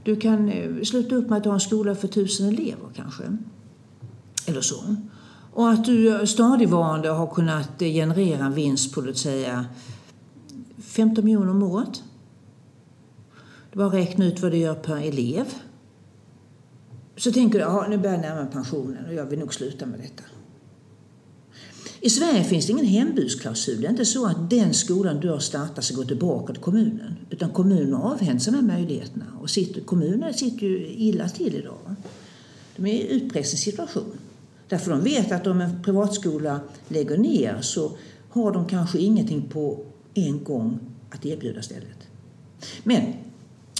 Du 0.03 0.15
kan 0.15 0.49
eh, 0.49 0.81
sluta 0.83 1.15
upp 1.15 1.29
med 1.29 1.37
att 1.37 1.45
ha 1.45 1.53
en 1.53 1.59
skola 1.59 1.95
för 1.95 2.07
tusen 2.07 2.47
elever 2.47 2.89
kanske. 2.95 3.23
Eller 4.45 4.61
så. 4.61 4.95
Och 5.53 5.69
att 5.69 5.85
du 5.85 6.27
stadigvarande 6.27 7.09
har 7.09 7.27
kunnat 7.27 7.81
eh, 7.81 7.87
generera 7.87 8.45
en 8.45 8.53
vinst 8.53 8.93
på 8.93 9.01
låt 9.01 9.17
säga 9.17 9.65
15 10.93 11.25
miljoner 11.25 11.51
om 11.51 11.63
året. 11.63 12.03
Du 13.71 13.77
bara 13.77 13.89
räkna 13.89 14.25
ut 14.25 14.41
vad 14.41 14.51
det 14.51 14.57
gör 14.57 14.75
per 14.75 14.97
elev. 14.97 15.45
Så 17.17 17.31
tänker 17.31 17.59
du, 17.59 17.65
ja 17.65 17.85
nu 17.89 17.97
börjar 17.97 18.15
jag 18.15 18.21
närma 18.21 18.45
pensionen 18.45 19.05
och 19.05 19.13
jag 19.13 19.25
vill 19.25 19.39
nog 19.39 19.53
sluta 19.53 19.85
med 19.85 19.99
detta. 19.99 20.23
I 22.01 22.09
Sverige 22.09 22.43
finns 22.43 22.65
det 22.65 22.71
ingen 22.71 22.85
hembudsklausul. 22.85 23.81
Det 23.81 23.87
är 23.87 23.89
inte 23.91 24.05
så 24.05 24.25
att 24.25 24.49
den 24.49 24.73
skolan 24.73 25.19
du 25.19 25.29
har 25.29 25.39
startat 25.39 25.83
ska 25.83 25.95
gå 25.95 26.03
tillbaka 26.03 26.53
till 26.53 26.61
kommunen. 26.61 27.15
Utan 27.29 27.49
kommunen 27.49 27.93
avhänder 27.93 28.39
sig 28.39 28.53
de 28.53 28.59
här 28.59 28.77
möjligheterna. 28.77 29.25
Och 29.41 29.49
sitter, 29.49 29.81
kommuner 29.81 30.31
sitter 30.31 30.67
ju 30.67 30.87
illa 30.87 31.29
till 31.29 31.55
idag. 31.55 31.95
De 32.75 32.85
är 32.85 32.93
i 32.93 33.11
utpressningssituation. 33.11 34.17
Därför 34.69 34.91
de 34.91 35.03
vet 35.03 35.31
att 35.31 35.47
om 35.47 35.61
en 35.61 35.83
privatskola 35.83 36.59
lägger 36.87 37.17
ner 37.17 37.61
så 37.61 37.91
har 38.29 38.51
de 38.51 38.65
kanske 38.65 38.99
ingenting 38.99 39.49
på 39.49 39.85
en 40.13 40.43
gång 40.43 40.79
att 41.09 41.25
erbjuda 41.25 41.61
stället. 41.61 42.07
Men 42.83 43.13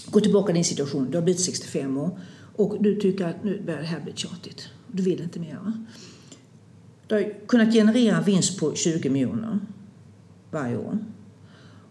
gå 0.06 0.20
tillbaka 0.20 0.46
till 0.46 0.56
din 0.56 0.66
situation. 0.66 1.12
Du 1.12 1.18
har 1.18 1.24
blivit 1.24 1.42
65 1.42 1.98
år 1.98 2.20
och 2.56 2.84
du 2.84 2.96
tycker 3.00 3.28
att 3.28 3.44
nu 3.44 3.62
börjar 3.66 3.80
det 3.80 3.88
här 3.88 4.00
bli 4.00 4.14
tjatigt. 4.16 4.70
Du 4.92 5.04
vill 5.04 5.22
inte 5.22 5.40
mer. 5.40 5.56
Va? 5.56 5.74
Du 7.08 7.16
har 7.16 7.48
kunnat 7.48 7.74
generera 7.74 8.18
en 8.18 8.24
vinst 8.24 8.60
på 8.60 8.76
20 8.76 9.10
miljoner 9.10 9.60
varje 10.52 10.78
år. 10.78 10.98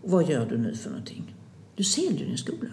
Och 0.03 0.11
vad 0.11 0.31
gör 0.31 0.47
du 0.47 0.59
nu 0.59 0.75
för 0.75 0.91
någonting? 0.91 1.35
Du 1.77 1.85
säljer 1.85 2.27
din 2.27 2.39
skola. 2.39 2.71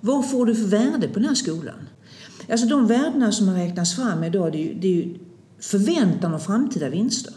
Vad 0.00 0.30
får 0.30 0.46
du 0.46 0.54
för 0.54 0.66
värde 0.66 1.08
på 1.08 1.14
den 1.14 1.28
här 1.28 1.34
skolan? 1.34 1.88
Alltså 2.50 2.66
de 2.66 2.86
värdena 2.86 3.32
som 3.32 3.48
har 3.48 3.54
räknats 3.54 3.96
fram 3.96 4.24
idag, 4.24 4.52
det 4.52 4.58
är 4.58 4.66
ju, 4.66 4.74
det 4.74 4.88
är 4.88 4.92
ju 4.92 5.14
förväntan 5.58 6.34
om 6.34 6.40
framtida 6.40 6.88
vinster. 6.88 7.34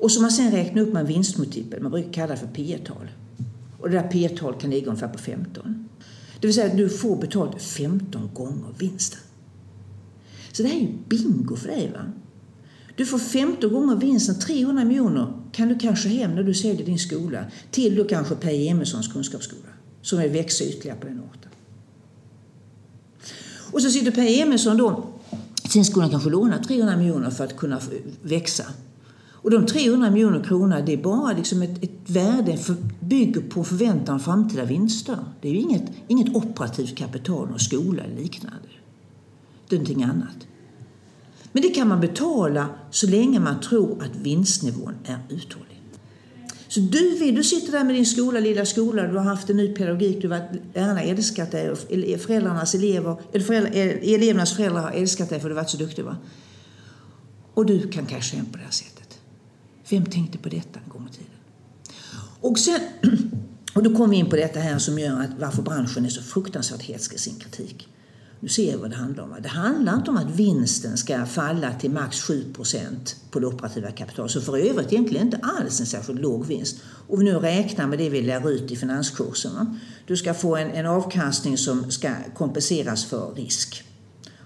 Och 0.00 0.12
som 0.12 0.22
man 0.22 0.30
sen 0.30 0.50
räknar 0.50 0.82
upp 0.82 0.92
med 0.92 1.00
en 1.00 1.06
vinstmultipel, 1.06 1.82
man 1.82 1.92
brukar 1.92 2.12
kalla 2.12 2.32
det 2.32 2.40
för 2.40 2.46
P 2.46 2.78
tal 2.84 3.10
Och 3.78 3.90
det 3.90 3.96
där 3.96 4.08
P 4.08 4.28
tal 4.28 4.54
kan 4.54 4.70
ligga 4.70 4.86
ungefär 4.86 5.08
på 5.08 5.18
15. 5.18 5.88
Det 6.40 6.46
vill 6.46 6.54
säga 6.54 6.66
att 6.66 6.76
du 6.76 6.88
får 6.88 7.16
betalt 7.16 7.62
15 7.62 8.30
gånger 8.34 8.74
vinsten. 8.78 9.20
Så 10.52 10.62
det 10.62 10.68
här 10.68 10.76
är 10.76 10.80
ju 10.80 10.88
bingo 11.08 11.56
för 11.56 11.68
dig. 11.68 11.92
Va? 11.94 12.12
Du 12.96 13.06
får 13.06 13.18
15 13.18 13.72
gånger 13.72 13.96
vinsten, 13.96 14.38
300 14.38 14.84
miljoner 14.84 15.32
kan 15.52 15.68
du 15.68 15.78
kanske 15.78 16.08
hem 16.08 16.34
när 16.34 16.42
du 16.42 16.54
säljer 16.54 16.86
din 16.86 16.98
skola 16.98 17.44
till 17.70 17.96
då 17.96 18.04
kanske 18.04 18.34
Per 18.34 18.70
Emilssons 18.70 19.08
kunskapsskola 19.08 19.68
som 20.02 20.18
vill 20.18 20.30
växa 20.30 20.64
ytterligare 20.64 20.98
på 20.98 21.06
den 21.06 21.20
orten. 21.20 21.50
Och 23.72 23.82
så 23.82 23.90
sitter 23.90 24.10
Per 24.10 24.42
Emilsson 24.42 24.76
då, 24.76 25.08
sin 25.68 25.84
skola 25.84 26.08
kanske 26.08 26.30
lånar 26.30 26.58
300 26.58 26.96
miljoner 26.96 27.30
för 27.30 27.44
att 27.44 27.56
kunna 27.56 27.80
växa. 28.22 28.64
Och 29.42 29.50
de 29.50 29.66
300 29.66 30.10
miljoner 30.10 30.42
kronorna 30.42 30.80
det 30.80 30.92
är 30.92 31.02
bara 31.02 31.32
liksom 31.32 31.62
ett, 31.62 31.84
ett 31.84 32.10
värde 32.10 32.56
för, 32.56 32.76
bygger 33.00 33.40
på 33.40 33.64
förväntan 33.64 34.14
om 34.14 34.20
framtida 34.20 34.64
vinster. 34.64 35.18
Det 35.40 35.48
är 35.48 35.52
ju 35.52 35.58
inget, 35.58 35.84
inget 36.08 36.36
operativt 36.36 36.96
kapital, 36.96 37.48
någon 37.48 37.58
skola 37.58 38.02
eller 38.02 38.16
liknande. 38.16 38.68
Det 39.68 39.76
är 39.76 39.78
någonting 39.78 40.02
annat. 40.02 40.46
Men 41.52 41.62
det 41.62 41.68
kan 41.68 41.88
man 41.88 42.00
betala 42.00 42.68
så 42.90 43.06
länge 43.06 43.40
man 43.40 43.60
tror 43.60 44.02
att 44.02 44.16
vinstnivån 44.16 44.94
är 45.04 45.18
uthållig. 45.28 45.82
Så 46.68 46.80
du, 46.80 47.32
du 47.32 47.44
sitter 47.44 47.72
där 47.72 47.84
med 47.84 47.94
din 47.94 48.06
skola, 48.06 48.40
lilla 48.40 48.66
skola, 48.66 49.02
du 49.02 49.16
har 49.16 49.24
haft 49.24 49.50
en 49.50 49.56
ny 49.56 49.74
pedagogik, 49.74 50.22
du 50.22 50.28
har 50.28 50.48
lärarna 50.74 51.02
älskat 51.02 51.50
dig 51.50 51.76
föräldrarnas 52.18 52.74
elever, 52.74 53.16
eller 53.32 53.44
föräldrar, 53.44 53.72
elevernas 54.02 54.56
föräldrar 54.56 54.82
har 54.82 54.90
älskat 54.90 55.28
dig 55.28 55.40
för 55.40 55.48
att 55.48 55.50
du 55.50 55.54
varit 55.54 55.70
så 55.70 55.76
duktig. 55.76 56.04
Va? 56.04 56.16
Och 57.54 57.66
du 57.66 57.88
kan 57.88 58.06
casha 58.06 58.36
hem 58.36 58.46
på 58.46 58.58
det 58.58 58.64
här 58.64 58.70
sättet. 58.70 58.99
Vem 59.90 60.06
tänkte 60.06 60.38
på 60.38 60.48
detta 60.48 60.80
en 60.84 60.88
gång 60.88 61.08
i 61.08 61.16
tiden? 61.16 61.32
Och, 62.40 62.58
sen, 62.58 62.80
och 63.74 63.82
då 63.82 63.96
kommer 63.96 64.08
vi 64.08 64.16
in 64.16 64.30
på 64.30 64.36
detta 64.36 64.60
här 64.60 64.78
som 64.78 64.98
gör 64.98 65.20
att 65.20 65.30
varför 65.40 65.62
branschen 65.62 66.04
är 66.04 66.08
så 66.08 66.22
fruktansvärt 66.22 66.82
hetsk 66.82 67.14
i 67.14 67.18
sin 67.18 67.34
kritik. 67.34 67.88
Nu 68.40 68.48
ser 68.48 68.72
vi 68.72 68.78
vad 68.78 68.90
det 68.90 68.96
handlar 68.96 69.24
om. 69.24 69.36
Det 69.42 69.48
handlar 69.48 69.96
inte 69.96 70.10
om 70.10 70.16
att 70.16 70.30
vinsten 70.30 70.96
ska 70.96 71.26
falla 71.26 71.72
till 71.72 71.90
max 71.90 72.28
7% 72.28 73.14
på 73.30 73.40
det 73.40 73.46
operativa 73.46 73.90
kapitalet, 73.90 74.32
så 74.32 74.40
för 74.40 74.56
övrigt 74.56 74.92
egentligen 74.92 75.26
inte 75.26 75.40
alls 75.42 75.80
en 75.80 75.86
särskilt 75.86 76.20
låg 76.20 76.46
vinst. 76.46 76.80
Och 77.08 77.20
vi 77.20 77.24
nu 77.24 77.32
räknar 77.32 77.86
med 77.86 77.98
det 77.98 78.08
vi 78.08 78.22
lär 78.22 78.50
ut 78.50 78.70
i 78.70 78.76
finanskurserna. 78.76 79.78
Du 80.06 80.16
ska 80.16 80.34
få 80.34 80.56
en, 80.56 80.70
en 80.70 80.86
avkastning 80.86 81.58
som 81.58 81.90
ska 81.90 82.14
kompenseras 82.34 83.04
för 83.04 83.34
risk. 83.34 83.84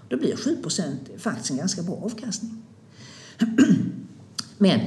Då 0.09 0.17
blir 0.17 0.35
7% 0.35 1.17
faktiskt 1.17 1.51
en 1.51 1.57
ganska 1.57 1.81
bra 1.81 2.01
avkastning. 2.03 2.63
Men 4.57 4.81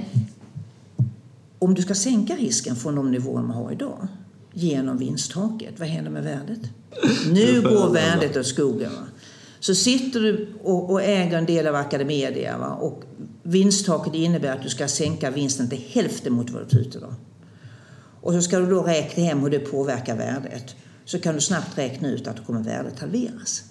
om 1.59 1.75
du 1.75 1.83
ska 1.83 1.94
sänka 1.94 2.37
risken 2.37 2.77
från 2.77 2.94
de 2.94 3.11
nivåer 3.11 3.42
man 3.42 3.57
har 3.57 3.73
idag 3.73 4.09
genom 4.53 4.99
vinsttaket. 4.99 5.75
Vad 5.79 5.88
händer 5.88 6.11
med 6.11 6.25
värdet? 6.25 6.61
Nu 7.33 7.62
går 7.62 7.92
värdet 7.92 8.37
åt 8.37 8.47
skogen. 8.47 8.90
Va? 8.92 9.07
Så 9.61 9.75
sitter 9.75 10.21
du 10.21 10.49
och, 10.62 10.90
och, 10.90 11.03
äger 11.03 11.38
en 11.38 11.47
del 11.47 11.66
av 11.66 11.75
Academedia 11.75 12.59
va? 12.59 12.68
och 12.68 13.03
vinsttaket 13.42 14.14
innebär 14.14 14.53
att 14.53 14.62
du 14.62 14.68
ska 14.68 14.88
sänka 14.88 15.31
vinsten 15.31 15.68
till 15.68 15.85
hälften 15.88 16.33
mot 16.33 16.51
vad 16.51 16.62
du 16.62 16.68
tar 16.68 16.79
ut 16.79 16.97
idag. 16.97 17.14
Och 18.21 18.33
så 18.33 18.42
ska 18.42 18.59
du 18.59 18.66
då 18.66 18.83
räkna 18.83 19.23
hem 19.23 19.40
hur 19.40 19.51
det 19.51 19.59
påverkar 19.59 20.16
värdet. 20.16 20.75
Så 21.05 21.18
kan 21.18 21.35
du 21.35 21.40
snabbt 21.40 21.79
räkna 21.79 22.09
ut 22.09 22.27
att 22.27 22.37
då 22.37 22.42
kommer 22.42 22.62
värdet 22.62 23.01
halveras. 23.01 23.62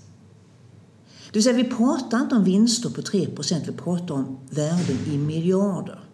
Det 1.27 1.33
vill 1.33 1.43
säga, 1.43 1.55
vi 1.55 1.63
pratar 1.63 2.21
inte 2.21 2.35
om 2.35 2.43
vinster 2.43 2.89
på 2.89 3.01
3 3.01 3.27
vi 3.67 3.71
pratar 3.71 4.15
om 4.15 4.39
värden 4.49 4.97
i 5.13 5.17
miljarder. 5.17 6.06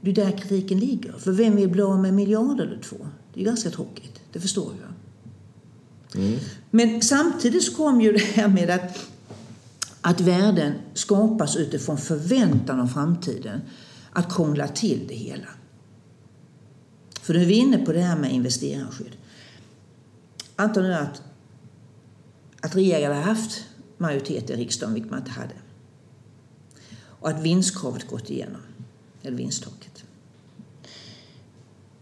Det 0.00 0.10
är 0.10 0.14
där 0.14 0.38
kritiken 0.38 0.78
ligger. 0.78 1.12
För 1.12 1.32
vem 1.32 1.56
vill 1.56 1.68
bli 1.68 1.82
av 1.82 1.98
med 1.98 2.14
miljarder 2.14 2.66
eller 2.66 2.82
två? 2.82 2.96
Det 3.34 3.40
är 3.40 3.44
ganska 3.44 3.70
tråkigt, 3.70 4.20
det 4.32 4.40
förstår 4.40 4.72
jag. 4.80 4.90
Mm. 6.22 6.38
Men 6.70 7.02
samtidigt 7.02 7.62
så 7.62 7.74
kom 7.74 8.00
ju 8.00 8.12
det 8.12 8.24
här 8.24 8.48
med 8.48 8.70
att, 8.70 8.98
att 10.00 10.20
värden 10.20 10.72
skapas 10.94 11.56
utifrån 11.56 11.98
förväntan 11.98 12.80
om 12.80 12.88
framtiden 12.88 13.60
att 14.12 14.34
krångla 14.34 14.68
till 14.68 15.04
det 15.08 15.14
hela. 15.14 15.48
För 17.20 17.34
nu 17.34 17.42
är 17.42 17.46
vi 17.46 17.54
inne 17.54 17.78
på 17.78 17.92
det 17.92 18.00
här 18.00 18.16
med 18.16 18.32
investerarskydd. 18.32 19.16
Anta 20.56 20.80
nu 20.80 20.94
att, 20.94 21.22
att 22.60 22.76
regeringen 22.76 23.12
hade 23.12 23.24
haft 23.24 23.64
majoritet 23.98 24.50
i 24.50 24.56
riksdagen, 24.56 24.94
vilket 24.94 25.10
man 25.10 25.20
inte 25.20 25.30
hade. 25.30 25.54
Och 27.20 27.28
att 27.28 27.42
vinstkravet 27.42 28.08
gått 28.08 28.30
igenom, 28.30 28.60
eller 29.22 29.36
vinsttaket. 29.36 30.04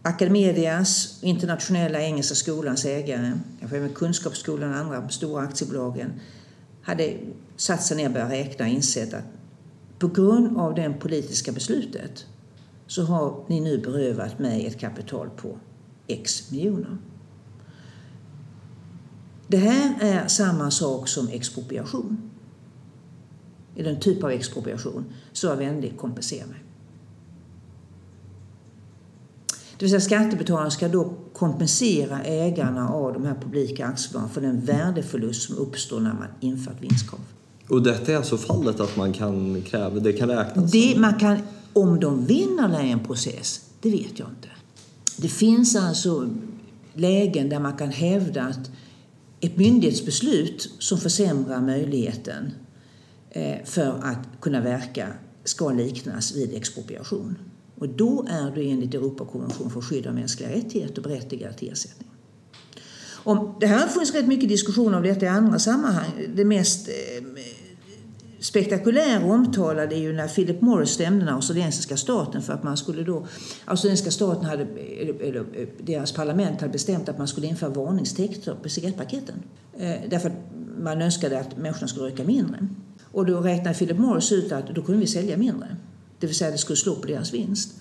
Academedias, 0.01 1.19
Internationella 1.23 2.01
Engelska 2.01 2.35
Skolans 2.35 2.85
ägare, 2.85 3.39
kanske 3.59 3.77
även 3.77 3.93
Kunskapsskolan 3.93 4.69
och 4.69 4.77
andra 4.77 5.09
stora 5.09 5.43
aktiebolagen 5.43 6.19
hade 6.81 7.17
satt 7.55 7.83
sig 7.83 7.97
ner 7.97 8.05
och 8.05 8.13
börjat 8.13 8.31
räkna 8.31 8.65
och 8.65 8.71
insett 8.71 9.13
att 9.13 9.23
på 9.99 10.07
grund 10.07 10.57
av 10.57 10.75
det 10.75 10.93
politiska 10.99 11.51
beslutet 11.51 12.25
så 12.87 13.03
har 13.03 13.43
ni 13.47 13.59
nu 13.59 13.77
berövat 13.77 14.39
mig 14.39 14.65
ett 14.65 14.79
kapital 14.79 15.29
på 15.29 15.57
X 16.07 16.51
miljoner. 16.51 16.97
Det 19.47 19.57
här 19.57 19.97
är 19.99 20.27
samma 20.27 20.71
sak 20.71 21.07
som 21.07 21.27
expropriation. 21.27 22.31
Eller 23.75 23.89
en 23.89 23.99
typ 23.99 24.23
av 24.23 24.31
expropriation. 24.31 25.05
Så 25.31 25.47
var 25.47 25.55
vänlig, 25.55 25.97
kompensera 25.97 26.47
mig. 26.47 26.63
Det 29.77 29.85
vill 29.85 29.89
säga 29.89 30.01
skattebetalarna 30.01 30.69
ska 30.69 30.87
då 30.87 31.13
kompensera 31.33 32.21
ägarna 32.21 32.89
av 32.89 33.13
de 33.13 33.25
här 33.25 33.35
publika 33.41 33.85
aktiebolagen 33.85 34.33
för 34.33 34.41
den 34.41 34.61
värdeförlust 34.61 35.41
som 35.41 35.57
uppstår 35.57 35.99
när 35.99 36.13
man 36.13 36.27
infört 36.39 36.81
vinstkrav. 36.81 37.19
Och 37.69 37.83
detta 37.83 38.11
är 38.11 38.15
alltså 38.17 38.37
fallet 38.37 38.79
att 38.79 38.97
man 38.97 39.13
kan 39.13 39.61
kräva, 39.61 39.99
det 39.99 40.13
kan 40.13 40.29
räknas? 40.29 40.71
Det, 40.71 40.99
man 40.99 41.19
kan, 41.19 41.37
om 41.73 41.99
de 41.99 42.25
vinner 42.25 42.83
i 42.83 42.91
en 42.91 42.99
process, 42.99 43.61
det 43.81 43.89
vet 43.89 44.19
jag 44.19 44.27
inte. 44.27 44.47
Det 45.17 45.27
finns 45.27 45.75
alltså 45.75 46.29
lägen 46.93 47.49
där 47.49 47.59
man 47.59 47.73
kan 47.73 47.89
hävda 47.89 48.43
att 48.43 48.71
ett 49.39 49.57
myndighetsbeslut 49.57 50.69
som 50.79 50.97
försämrar 50.97 51.61
möjligheten 51.61 52.51
eh, 53.29 53.65
för 53.65 53.99
att 54.03 54.41
kunna 54.41 54.61
verka 54.61 55.07
ska 55.43 55.69
liknas 55.69 56.35
vid 56.35 56.53
expropriation. 56.53 57.35
Och 57.79 57.89
då 57.89 58.25
är 58.29 58.51
du 58.51 58.69
enligt 58.69 58.93
Europakonventionen 58.93 59.71
för 59.71 59.81
skydd 59.81 60.07
av 60.07 60.13
mänskliga 60.13 60.49
rättigheter 60.49 61.01
berättigad 61.01 61.57
till 61.57 61.71
ersättning. 61.71 62.09
Om, 63.27 63.55
det 63.59 63.67
här 63.67 63.79
har 63.79 63.87
funnits 63.87 64.13
rätt 64.13 64.27
mycket 64.27 64.49
diskussion 64.49 64.93
om 64.93 65.03
detta 65.03 65.25
i 65.25 65.29
andra 65.29 65.59
sammanhang. 65.59 66.11
Det 66.35 66.45
mest 66.45 66.87
eh, 66.87 66.93
spektakulära 68.39 69.25
och 69.25 69.31
omtalade 69.31 69.95
är 69.95 69.99
ju 69.99 70.13
när 70.13 70.27
Philip 70.27 70.61
Morris 70.61 70.89
stämde 70.89 71.25
den 71.25 71.33
australiensiska 71.33 71.97
staten 71.97 72.41
för 72.41 72.53
att 72.53 72.63
man 72.63 72.77
skulle 72.77 73.03
då... 73.03 73.27
Australiensiska 73.65 74.11
staten 74.11 74.45
hade, 74.45 74.63
eller 74.63 75.39
eh, 75.39 75.67
deras 75.81 76.11
parlament 76.11 76.61
hade 76.61 76.73
bestämt 76.73 77.09
att 77.09 77.17
man 77.17 77.27
skulle 77.27 77.47
införa 77.47 77.69
varningstexter 77.69 78.55
på 78.63 78.69
cigarettpaketen. 78.69 79.35
Eh, 79.77 79.95
därför 80.09 80.29
att 80.29 80.35
man 80.79 81.01
önskade 81.01 81.39
att 81.39 81.57
människorna 81.57 81.87
skulle 81.87 82.05
röka 82.05 82.23
mindre. 82.23 82.67
Och 83.11 83.25
då 83.25 83.41
räknade 83.41 83.77
Philip 83.77 83.97
Morris 83.97 84.31
ut 84.31 84.51
att 84.51 84.75
då 84.75 84.81
kunde 84.81 85.01
vi 85.01 85.07
sälja 85.07 85.37
mindre. 85.37 85.67
Det 86.19 86.27
vill 86.27 86.35
säga 86.35 86.51
det 86.51 86.57
skulle 86.57 86.77
slå 86.77 86.95
på 86.95 87.07
deras 87.07 87.33
vinst. 87.33 87.73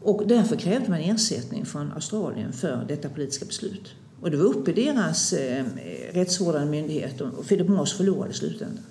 Och 0.00 0.22
därför 0.26 0.56
krävde 0.56 0.90
man 0.90 1.00
ersättning 1.00 1.66
från 1.66 1.92
Australien 1.92 2.52
för 2.52 2.84
detta 2.88 3.08
politiska 3.08 3.44
beslut. 3.44 3.94
Och 4.20 4.30
det 4.30 4.36
var 4.36 4.44
uppe 4.44 4.70
i 4.70 4.74
deras 4.74 5.32
eh, 5.32 5.64
rättsvårdande 6.12 6.70
myndighet 6.70 7.20
och 7.20 7.46
Philip 7.46 7.68
Morris 7.68 7.92
förlorade 7.92 8.30
i 8.30 8.34
slutändan. 8.34 8.84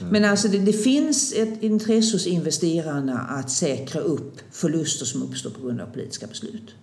Mm. 0.00 0.12
Men 0.12 0.24
alltså 0.24 0.48
det, 0.48 0.58
det, 0.58 0.72
finns 0.72 1.32
ett 1.32 1.62
intresse 1.62 2.14
hos 2.14 2.26
investerarna 2.26 3.18
att 3.18 3.50
säkra 3.50 4.00
upp 4.00 4.40
förluster 4.50 5.06
som 5.06 5.22
uppstår 5.22 5.50
på 5.50 5.60
grund 5.60 5.80
av 5.80 5.86
politiska 5.86 6.26
beslut. 6.26 6.74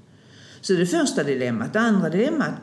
Så 0.62 0.74
det 0.74 0.80
det 0.80 0.86
första 0.86 1.24
dilemmat. 1.24 1.74
Det 1.74 1.80
andra 1.80 2.10
dilemmat 2.10 2.54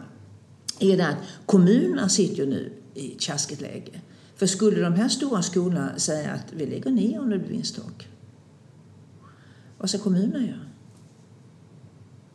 är 0.78 0.96
det 0.96 1.06
att 1.06 1.16
kommunerna 1.46 2.08
sitter 2.08 2.36
ju 2.36 2.46
nu 2.46 2.72
i 2.94 3.12
ett 3.12 3.60
läge. 3.60 4.00
För 4.36 4.46
skulle 4.46 4.80
de 4.80 4.92
här 4.92 5.08
stora 5.08 5.42
skolorna 5.42 5.98
säga 5.98 6.32
att 6.32 6.52
vi 6.52 6.66
lägger 6.66 6.90
ner 6.90 7.20
om 7.20 7.30
det 7.30 7.38
blir 7.38 7.48
vinsttak, 7.48 8.08
vad 9.78 9.90
ska 9.90 9.98
kommunerna 9.98 10.46
göra? 10.46 10.60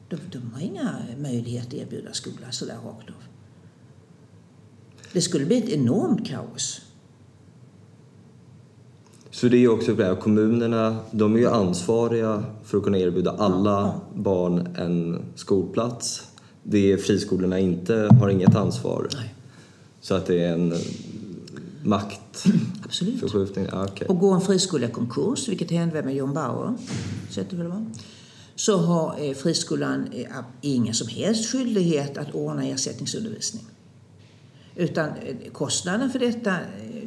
De, 0.09 0.17
de 0.31 0.51
har 0.53 0.61
inga 0.61 0.97
möjligheter 1.17 1.77
att 1.77 1.83
erbjuda 1.83 2.13
skola 2.13 2.51
sådär 2.51 2.77
rakt 2.85 3.09
av. 3.09 3.23
Det 5.13 5.21
skulle 5.21 5.45
bli 5.45 5.57
ett 5.57 5.69
enormt 5.69 6.27
kaos. 6.27 6.81
Så 9.31 9.47
det 9.47 9.57
är 9.57 9.67
också 9.67 9.93
det, 9.93 10.15
kommunerna 10.15 10.97
de 11.11 11.35
är 11.35 11.39
ju 11.39 11.49
ansvariga 11.49 12.43
för 12.63 12.77
att 12.77 12.83
kunna 12.83 12.97
erbjuda 12.97 13.31
alla 13.31 13.71
ja. 13.71 14.01
barn 14.15 14.75
en 14.77 15.21
skolplats. 15.35 16.27
Det 16.63 16.97
friskolorna 16.97 17.59
inte 17.59 18.09
har 18.19 18.29
inget 18.29 18.55
ansvar. 18.55 19.07
Nej. 19.13 19.33
Så 20.01 20.15
att 20.15 20.25
det 20.25 20.43
är 20.43 20.53
en 20.53 20.73
maktförskjutning. 21.83 23.67
Ah, 23.71 23.83
okay. 23.83 24.07
Och 24.07 24.19
går 24.19 24.35
en 24.35 24.41
friskola 24.41 24.87
i 24.87 24.91
konkurs, 24.91 25.47
vilket 25.47 25.71
hände 25.71 26.03
med 26.03 26.15
John 26.15 26.33
Bauer, 26.33 26.73
så, 27.29 27.41
det 27.49 27.55
väl 27.55 27.67
var, 27.67 27.85
så 28.55 28.77
har 28.77 29.15
eh, 29.19 29.33
friskolan 29.33 30.07
eh, 30.11 30.27
ingen 30.61 30.93
som 30.93 31.07
helst 31.07 31.51
skyldighet 31.51 32.17
att 32.17 32.35
ordna 32.35 32.65
ersättningsundervisning. 32.65 33.63
Utan 34.75 35.09
eh, 35.09 35.51
kostnaden 35.51 36.09
för 36.11 36.19
detta 36.19 36.55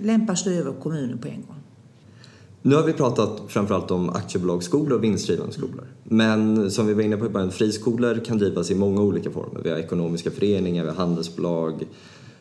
lämpas 0.02 0.46
över 0.46 0.72
kommunen 0.72 1.18
på 1.18 1.28
en 1.28 1.42
gång. 1.46 1.56
Nu 2.62 2.74
har 2.74 2.82
vi 2.82 2.92
pratat 2.92 3.42
framförallt 3.48 3.90
om 3.90 4.10
aktiebolagsskolor 4.10 4.98
och 4.98 5.04
vinstdrivande 5.04 5.52
skolor. 5.52 5.86
Men 6.04 6.70
som 6.70 6.86
vi 6.86 6.94
var 6.94 7.02
inne 7.02 7.16
på 7.16 7.26
i 7.26 7.28
början, 7.28 7.50
friskolor 7.50 8.24
kan 8.24 8.38
drivas 8.38 8.70
i 8.70 8.74
många 8.74 9.02
olika 9.02 9.30
former. 9.30 9.60
Vi 9.62 9.70
har 9.70 9.76
ekonomiska 9.76 10.30
föreningar, 10.30 10.84
vi 10.84 10.90
har 10.90 10.96
handelsbolag, 10.96 11.86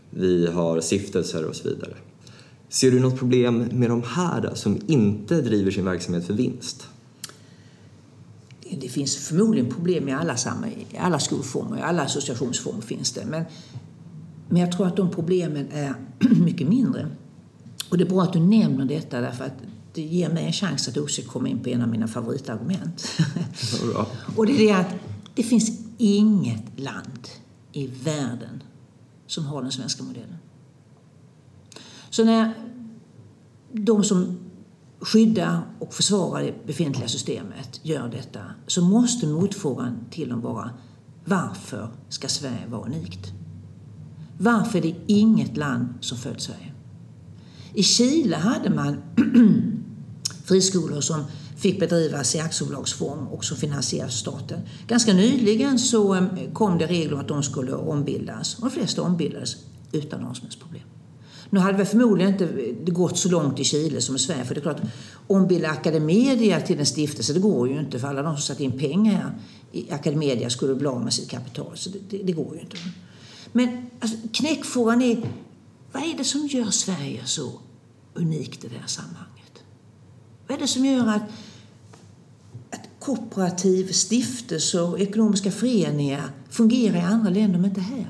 vi 0.09 0.47
har 0.47 0.81
stiftelser 0.81 1.45
och 1.45 1.55
så 1.55 1.69
vidare. 1.69 1.93
Ser 2.69 2.91
du 2.91 2.99
något 2.99 3.19
problem 3.19 3.57
med 3.71 3.89
de 3.89 4.03
här 4.03 4.51
som 4.55 4.81
inte 4.87 5.41
driver 5.41 5.71
sin 5.71 5.85
verksamhet 5.85 6.25
för 6.25 6.33
vinst? 6.33 6.87
Det 8.81 8.89
finns 8.89 9.15
förmodligen 9.15 9.71
problem 9.71 10.09
i 10.09 10.13
alla, 10.13 10.35
i 10.91 10.97
alla 10.97 11.19
skolformer, 11.19 11.77
i 11.77 11.81
alla 11.81 12.03
associationsformer 12.03 12.81
finns 12.81 13.11
det. 13.11 13.25
Men, 13.25 13.45
men 14.49 14.61
jag 14.61 14.71
tror 14.71 14.87
att 14.87 14.95
de 14.95 15.11
problemen 15.11 15.67
är 15.71 15.95
mycket 16.43 16.67
mindre. 16.67 17.07
Och 17.89 17.97
det 17.97 18.03
är 18.03 18.09
bra 18.09 18.23
att 18.23 18.33
du 18.33 18.39
nämner 18.39 18.85
detta 18.85 19.21
därför 19.21 19.45
att 19.45 19.53
det 19.93 20.01
ger 20.01 20.29
mig 20.29 20.45
en 20.45 20.53
chans 20.53 20.87
att 20.87 20.97
också 20.97 21.21
komma 21.21 21.47
in 21.47 21.59
på 21.59 21.69
en 21.69 21.81
av 21.81 21.87
mina 21.87 22.07
favoritargument. 22.07 23.07
och 24.35 24.45
det 24.45 24.53
är 24.53 24.67
det 24.67 24.71
att 24.71 24.93
det 25.35 25.43
finns 25.43 25.71
inget 25.97 26.79
land 26.79 27.27
i 27.71 27.87
världen 27.87 28.63
som 29.27 29.45
har 29.45 29.61
den 29.61 29.71
svenska 29.71 30.03
modellen. 30.03 30.37
Så 32.15 32.23
när 32.23 32.53
de 33.71 34.03
som 34.03 34.37
skyddar 34.99 35.61
och 35.79 35.93
försvarar 35.93 36.43
det 36.43 36.65
befintliga 36.65 37.07
systemet 37.07 37.79
gör 37.83 38.09
detta 38.09 38.39
så 38.67 38.81
måste 38.81 39.27
motfrågan 39.27 39.97
till 40.11 40.29
dem 40.29 40.41
vara 40.41 40.69
varför 41.25 41.89
ska 42.09 42.27
Sverige 42.27 42.67
vara 42.67 42.85
unikt? 42.85 43.31
Varför 44.37 44.77
är 44.77 44.81
det 44.81 44.95
inget 45.07 45.57
land 45.57 45.87
som 46.01 46.17
följt 46.17 46.41
Sverige? 46.41 46.73
I 47.73 47.83
Chile 47.83 48.35
hade 48.35 48.69
man 48.69 48.97
friskolor 50.45 51.01
som 51.01 51.23
fick 51.57 51.79
bedrivas 51.79 52.35
i 52.35 52.39
aktiebolagsform 52.39 53.27
och 53.27 53.45
som 53.45 53.57
finansieras 53.57 54.07
av 54.27 54.31
staten. 54.31 54.59
Ganska 54.87 55.13
nyligen 55.13 55.79
så 55.79 56.15
eh, 56.15 56.23
kom 56.53 56.77
det 56.77 56.87
regler 56.87 57.13
om 57.13 57.19
att 57.19 57.27
de 57.27 57.43
skulle 57.43 57.73
ombildas 57.73 58.55
och 58.55 58.61
de 58.61 58.71
flesta 58.71 59.01
ombildades 59.01 59.55
utan 59.91 60.21
någon 60.21 60.35
som 60.35 60.43
helst 60.43 60.59
problem. 60.59 60.83
Nu 61.49 61.59
hade 61.59 61.77
väl 61.77 61.85
förmodligen 61.85 62.33
inte 62.33 62.91
gått 62.91 63.17
så 63.17 63.29
långt 63.29 63.59
i 63.59 63.63
Chile 63.63 64.01
som 64.01 64.15
i 64.15 64.19
Sverige. 64.19 64.45
För 64.45 64.55
det 64.55 64.59
är 64.59 64.61
klart, 64.61 64.81
ombilda 65.27 65.69
Academedia 65.69 66.61
till 66.61 66.79
en 66.79 66.85
stiftelse, 66.85 67.33
det 67.33 67.39
går 67.39 67.69
ju 67.69 67.79
inte. 67.79 67.99
För 67.99 68.07
alla 68.07 68.21
de 68.21 68.35
som 68.35 68.41
satt 68.41 68.59
in 68.59 68.79
pengar 68.79 69.39
i 69.71 69.91
Academedia 69.91 70.49
skulle 70.49 70.75
bli 70.75 70.87
av 70.87 71.03
med 71.03 71.13
sitt 71.13 71.29
kapital. 71.29 71.71
Så 71.75 71.89
det, 71.89 71.99
det, 72.09 72.23
det 72.23 72.31
går 72.31 72.55
ju 72.55 72.61
inte. 72.61 72.77
Men 73.51 73.89
alltså, 73.99 74.17
knäckfrågan 74.33 75.01
är, 75.01 75.29
vad 75.91 76.03
är 76.03 76.17
det 76.17 76.23
som 76.23 76.47
gör 76.47 76.71
Sverige 76.71 77.25
så 77.25 77.51
unikt 78.13 78.63
i 78.63 78.67
det 78.67 78.77
här 78.79 78.87
sammanhanget? 78.87 79.63
Vad 80.47 80.57
är 80.57 80.61
det 80.61 80.67
som 80.67 80.85
gör 80.85 81.07
att, 81.07 81.23
att 82.69 82.89
kooperativ, 82.99 83.91
stiftelser 83.91 84.89
och 84.89 84.99
ekonomiska 84.99 85.51
föreningar 85.51 86.29
fungerar 86.49 86.95
i 86.95 87.01
andra 87.01 87.29
länder 87.29 87.59
men 87.59 87.69
inte 87.69 87.81
här? 87.81 88.07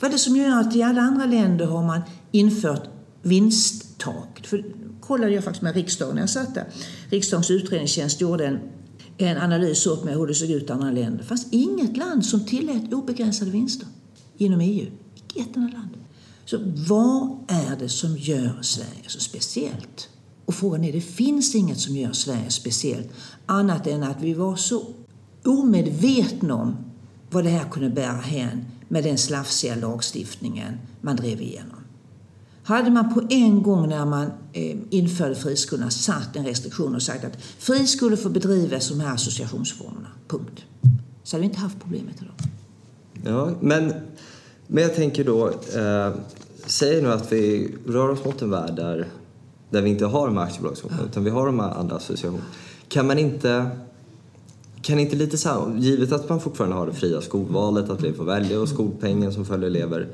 Vad 0.00 0.08
är 0.08 0.12
det 0.12 0.18
som 0.18 0.36
gör 0.36 0.60
att 0.60 0.76
i 0.76 0.82
alla 0.82 1.00
andra 1.00 1.26
länder 1.26 1.66
har 1.66 1.82
man 1.82 2.00
infört 2.32 2.88
vinsttak? 3.22 4.46
För 4.46 4.64
kollade 5.00 5.32
jag 5.32 5.44
faktiskt 5.44 5.62
med 5.62 5.74
riksdagen 5.74 6.14
när 6.14 6.22
jag 6.22 6.30
satt 6.30 6.54
där. 6.54 6.64
Riksdagens 7.10 7.50
utredningstjänst 7.50 8.20
gjorde 8.20 8.46
en, 8.46 8.58
en 9.18 9.36
analys 9.36 9.86
åt 9.86 10.04
mig 10.04 10.14
hur 10.14 10.26
det 10.26 10.34
såg 10.34 10.50
ut 10.50 10.70
i 10.70 10.72
andra 10.72 10.90
länder. 10.90 11.18
Det 11.18 11.24
fanns 11.24 11.46
inget 11.50 11.96
land 11.96 12.26
som 12.26 12.46
tillät 12.46 12.92
obegränsade 12.92 13.50
vinster 13.50 13.88
inom 14.38 14.60
EU. 14.60 14.86
Inte 15.14 15.40
ett 15.40 15.56
enda 15.56 15.72
land. 15.72 15.90
Så 16.44 16.58
vad 16.88 17.38
är 17.48 17.76
det 17.76 17.88
som 17.88 18.16
gör 18.16 18.58
Sverige 18.62 19.04
så 19.06 19.20
speciellt? 19.20 20.08
Och 20.44 20.54
frågan 20.54 20.84
är, 20.84 20.92
det 20.92 21.00
finns 21.00 21.54
inget 21.54 21.78
som 21.78 21.96
gör 21.96 22.12
Sverige 22.12 22.50
speciellt 22.50 23.08
annat 23.46 23.86
än 23.86 24.02
att 24.02 24.22
vi 24.22 24.34
var 24.34 24.56
så 24.56 24.82
omedvetna 25.44 26.54
om 26.54 26.76
vad 27.30 27.44
det 27.44 27.50
här 27.50 27.70
kunde 27.70 27.90
bära 27.90 28.20
hän 28.20 28.64
med 28.92 29.04
den 29.04 29.18
slafsiga 29.18 29.74
lagstiftningen 29.74 30.78
man 31.00 31.16
drev 31.16 31.40
igenom. 31.40 31.76
Hade 32.62 32.90
man 32.90 33.14
på 33.14 33.22
en 33.30 33.62
gång 33.62 33.88
när 33.88 34.04
man 34.04 34.26
eh, 34.52 34.76
införde 34.90 35.34
friskolorna 35.34 35.90
satt 35.90 36.36
en 36.36 36.46
restriktion 36.46 36.94
och 36.94 37.02
sagt 37.02 37.24
att 37.24 37.42
friskolor 37.58 38.16
får 38.16 38.30
bedrivas 38.30 38.88
de 38.88 39.00
här 39.00 39.14
associationsformerna, 39.14 40.08
punkt. 40.28 40.64
Så 41.22 41.36
hade 41.36 41.40
vi 41.40 41.46
inte 41.46 41.60
haft 41.60 41.80
problemet 41.80 42.14
idag. 42.22 42.34
Ja, 43.24 43.54
men, 43.60 43.92
men 44.66 44.82
jag 44.82 44.94
tänker 44.94 45.24
då, 45.24 45.48
eh, 45.48 46.14
säg 46.66 47.02
nu 47.02 47.12
att 47.12 47.32
vi 47.32 47.74
rör 47.86 48.08
oss 48.08 48.24
mot 48.24 48.42
en 48.42 48.50
värld 48.50 48.76
där, 48.76 49.08
där 49.70 49.82
vi 49.82 49.90
inte 49.90 50.04
har 50.06 50.26
de 50.26 50.36
här 50.36 50.44
aktiebolagsformerna 50.44 51.02
ja. 51.02 51.08
utan 51.08 51.24
vi 51.24 51.30
har 51.30 51.46
de 51.46 51.60
här 51.60 51.70
andra 51.70 51.96
associationerna. 51.96 52.44
Kan 52.88 53.06
man 53.06 53.18
inte 53.18 53.70
kan 54.82 54.98
inte 54.98 55.16
lite 55.16 55.38
så 55.38 55.72
givet 55.78 56.12
att 56.12 56.28
man 56.28 56.40
fortfarande 56.40 56.76
har 56.76 56.86
det 56.86 56.92
fria 56.92 57.20
skolvalet, 57.20 57.90
att 57.90 58.02
vi 58.02 58.12
får 58.12 58.24
välja 58.24 58.60
och 58.60 58.68
skolpengen 58.68 59.32
som 59.32 59.44
följer 59.44 59.66
elever. 59.66 60.08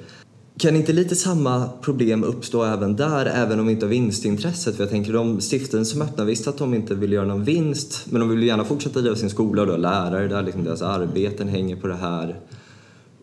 Kan 0.59 0.77
inte 0.77 0.93
lite 0.93 1.17
samma 1.17 1.69
problem 1.81 2.25
uppstå 2.25 2.65
även 2.65 2.97
där, 2.97 3.27
även 3.27 3.61
om 3.61 3.67
vi 3.67 3.73
inte 3.73 3.87
har 3.87 3.91
vinstintresset? 3.91 4.77
För 4.77 4.83
jag 4.83 4.91
tänker 4.91 5.13
de 5.13 5.41
stiftelser 5.41 5.93
som 5.93 6.03
öppnar, 6.03 6.25
visst 6.25 6.49
att 6.49 6.59
de 6.59 6.75
inte 6.75 6.95
vill 6.95 7.13
göra 7.13 7.27
någon 7.27 7.45
vinst, 7.45 8.07
men 8.11 8.21
de 8.21 8.31
vill 8.31 8.43
gärna 8.43 8.65
fortsätta 8.65 9.01
driva 9.01 9.17
sin 9.17 9.31
skola 9.31 9.63
och 9.63 9.69
har 9.69 9.79
lärare 9.79 10.29
där, 10.29 10.43
liksom 10.43 10.65
deras 10.65 10.83
arbeten 10.83 11.49
hänger 11.49 11.77
på 11.77 11.87
det 11.87 11.95
här. 11.95 12.41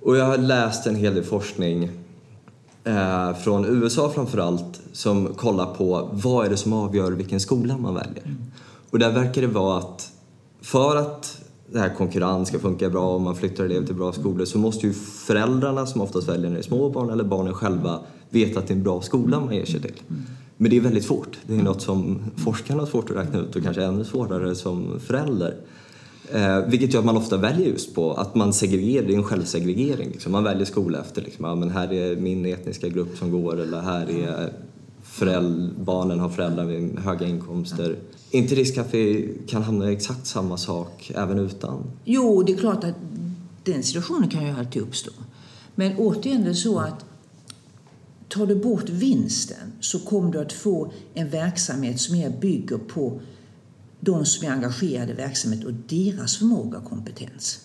Och 0.01 0.17
jag 0.17 0.25
har 0.25 0.37
läst 0.37 0.87
en 0.87 0.95
hel 0.95 1.15
del 1.15 1.23
forskning 1.23 1.89
eh, 2.83 3.35
från 3.35 3.65
USA 3.65 4.11
framförallt 4.15 4.81
som 4.91 5.33
kollar 5.33 5.65
på 5.65 6.09
vad 6.11 6.45
är 6.45 6.49
det 6.49 6.57
som 6.57 6.73
avgör 6.73 7.11
vilken 7.11 7.39
skola 7.39 7.77
man 7.77 7.93
väljer. 7.93 8.35
Och 8.89 8.99
där 8.99 9.11
verkar 9.11 9.41
det 9.41 9.47
vara 9.47 9.79
att 9.79 10.12
för 10.63 10.95
att 10.95 11.41
det 11.71 11.79
här 11.79 11.95
konkurrens 11.95 12.47
ska 12.47 12.59
funka 12.59 12.89
bra 12.89 13.15
och 13.15 13.21
man 13.21 13.35
flyttar 13.35 13.63
elever 13.63 13.85
till 13.85 13.95
bra 13.95 14.13
skolor 14.13 14.45
så 14.45 14.57
måste 14.57 14.87
ju 14.87 14.93
föräldrarna 14.93 15.85
som 15.85 16.01
oftast 16.01 16.29
väljer 16.29 16.49
när 16.49 16.55
det 16.55 16.61
är 16.61 16.63
små 16.63 16.89
barn 16.89 17.09
eller 17.09 17.23
barnen 17.23 17.53
själva 17.53 17.99
veta 18.29 18.59
att 18.59 18.67
det 18.67 18.73
är 18.73 18.75
en 18.75 18.83
bra 18.83 19.01
skola 19.01 19.39
man 19.39 19.55
ger 19.55 19.65
sig 19.65 19.81
till. 19.81 20.01
Men 20.57 20.69
det 20.69 20.77
är 20.77 20.81
väldigt 20.81 21.05
svårt. 21.05 21.37
Det 21.47 21.55
är 21.55 21.63
något 21.63 21.81
som 21.81 22.19
forskarna 22.37 22.81
har 22.81 22.87
svårt 22.87 23.09
att 23.09 23.15
räkna 23.15 23.39
ut 23.39 23.55
och 23.55 23.63
kanske 23.63 23.83
ännu 23.83 24.03
svårare 24.03 24.55
som 24.55 24.99
förälder. 24.99 25.55
Eh, 26.31 26.59
vilket 26.67 26.93
gör 26.93 26.99
att 26.99 27.05
man 27.05 27.17
ofta 27.17 27.37
väljer 27.37 27.67
just 27.67 27.95
på 27.95 28.13
att 28.13 28.35
man 28.35 28.53
segregerar, 28.53 29.07
det 29.07 29.13
är 29.13 29.17
en 29.17 29.23
självsegregering. 29.23 30.09
Liksom. 30.09 30.31
Man 30.31 30.43
väljer 30.43 30.65
skola 30.65 30.99
efter, 30.99 31.21
liksom, 31.21 31.45
ja, 31.45 31.55
men 31.55 31.69
här 31.69 31.93
är 31.93 32.15
min 32.15 32.45
etniska 32.45 32.87
grupp 32.87 33.17
som 33.17 33.31
går 33.31 33.61
eller 33.61 33.81
här 33.81 34.09
är 34.09 34.53
föräldrar, 35.03 35.69
barnen 35.83 36.19
har 36.19 36.29
föräldrar 36.29 36.65
med 36.65 36.99
höga 36.99 37.27
inkomster. 37.27 37.95
Inte 38.33 38.55
risk 38.55 38.77
att 38.77 38.93
vi 38.93 39.33
kan 39.47 39.63
hamna 39.63 39.91
i 39.91 39.93
exakt 39.93 40.27
samma 40.27 40.57
sak 40.57 41.11
även 41.15 41.39
utan? 41.39 41.83
Jo, 42.05 42.43
det 42.43 42.53
är 42.53 42.57
klart 42.57 42.83
att 42.83 42.95
den 43.63 43.83
situationen 43.83 44.29
kan 44.29 44.45
ju 44.45 44.51
alltid 44.51 44.81
uppstå. 44.81 45.11
Men 45.75 45.97
återigen 45.97 46.43
det 46.43 46.49
är 46.49 46.53
så 46.53 46.79
att 46.79 47.05
tar 48.29 48.45
du 48.45 48.55
bort 48.55 48.89
vinsten 48.89 49.73
så 49.79 49.99
kommer 49.99 50.31
du 50.31 50.39
att 50.39 50.53
få 50.53 50.91
en 51.13 51.29
verksamhet 51.29 51.99
som 51.99 52.17
mer 52.17 52.29
bygger 52.29 52.77
på 52.77 53.21
de 53.99 54.25
som 54.25 54.47
är 54.47 54.51
engagerade 54.51 55.11
i 55.11 55.15
verksamheten 55.15 55.67
och 55.67 55.73
deras 55.73 56.37
förmåga 56.37 56.77
och 56.77 56.85
kompetens. 56.85 57.59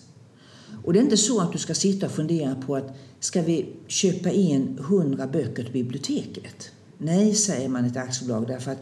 Och 0.83 0.93
det 0.93 0.99
är 0.99 1.03
inte 1.03 1.17
så 1.17 1.39
att 1.39 1.51
du 1.51 1.57
ska 1.57 1.73
sitta 1.73 2.05
och 2.05 2.11
fundera 2.11 2.55
på 2.55 2.75
att 2.75 2.97
ska 3.19 3.41
vi 3.41 3.69
köpa 3.87 4.31
in 4.31 4.79
hundra 4.81 5.27
böcker 5.27 5.63
till 5.63 5.73
biblioteket? 5.73 6.71
Nej, 6.97 7.35
säger 7.35 7.69
man 7.69 7.85
ett 7.85 7.97
aktiebolag 7.97 8.47
därför 8.47 8.71
att 8.71 8.79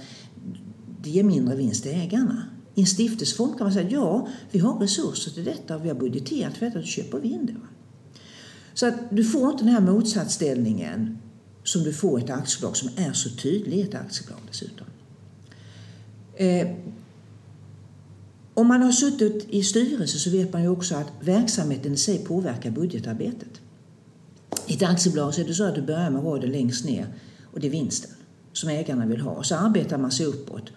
det 1.07 1.11
ger 1.11 1.23
mindre 1.23 1.55
vinst 1.55 1.83
till 1.83 1.91
ägarna. 1.91 2.43
I 2.75 2.81
en 2.81 2.87
stiftelseform 2.87 3.49
kan 3.57 3.65
man 3.65 3.73
säga 3.73 3.89
ja, 3.89 4.27
vi 4.51 4.59
har 4.59 4.79
resurser 4.79 5.31
till 5.31 5.43
detta 5.43 5.75
och 5.75 5.85
vi 5.85 5.89
har 5.89 5.95
budgeterat 5.95 6.57
för 6.57 6.65
detta, 6.65 6.79
då 6.79 6.85
köper 6.85 7.19
vi 7.19 7.29
in 7.29 7.45
det. 7.45 7.55
Så 8.73 8.87
att 8.87 8.95
du 9.09 9.23
får 9.23 9.51
inte 9.51 9.63
den 9.63 9.73
här 9.73 9.81
motsatsställningen 9.81 11.17
som 11.63 11.83
du 11.83 11.93
får 11.93 12.19
i 12.19 12.23
ett 12.23 12.29
aktiebolag 12.29 12.77
som 12.77 12.89
är 12.95 13.13
så 13.13 13.29
tydlig 13.29 13.77
i 13.77 13.81
ett 13.81 13.95
aktiebolag 13.95 14.39
dessutom. 14.47 14.87
Eh, 16.35 16.67
om 18.53 18.67
man 18.67 18.81
har 18.81 18.91
suttit 18.91 19.47
i 19.49 19.63
styrelse 19.63 20.19
så 20.19 20.29
vet 20.29 20.53
man 20.53 20.61
ju 20.61 20.69
också 20.69 20.95
att 20.95 21.11
verksamheten 21.19 21.93
i 21.93 21.97
sig 21.97 22.17
påverkar 22.17 22.71
budgetarbetet. 22.71 23.61
I 24.67 24.73
ett 24.73 24.83
aktiebolag 24.83 25.33
så 25.33 25.41
är 25.41 25.45
det 25.45 25.53
så 25.53 25.63
att 25.63 25.75
du 25.75 25.81
börjar 25.81 26.09
med 26.09 26.23
raden 26.23 26.51
längst 26.51 26.85
ner 26.85 27.07
och 27.53 27.59
det 27.59 27.67
är 27.67 27.71
vinsten 27.71 28.11
som 28.53 28.69
ägarna 28.69 29.05
vill 29.05 29.21
ha. 29.21 29.31
Och 29.31 29.45
så 29.45 29.55
arbetar 29.55 29.97
man 29.97 30.11
sig 30.11 30.25
uppåt. 30.25 30.71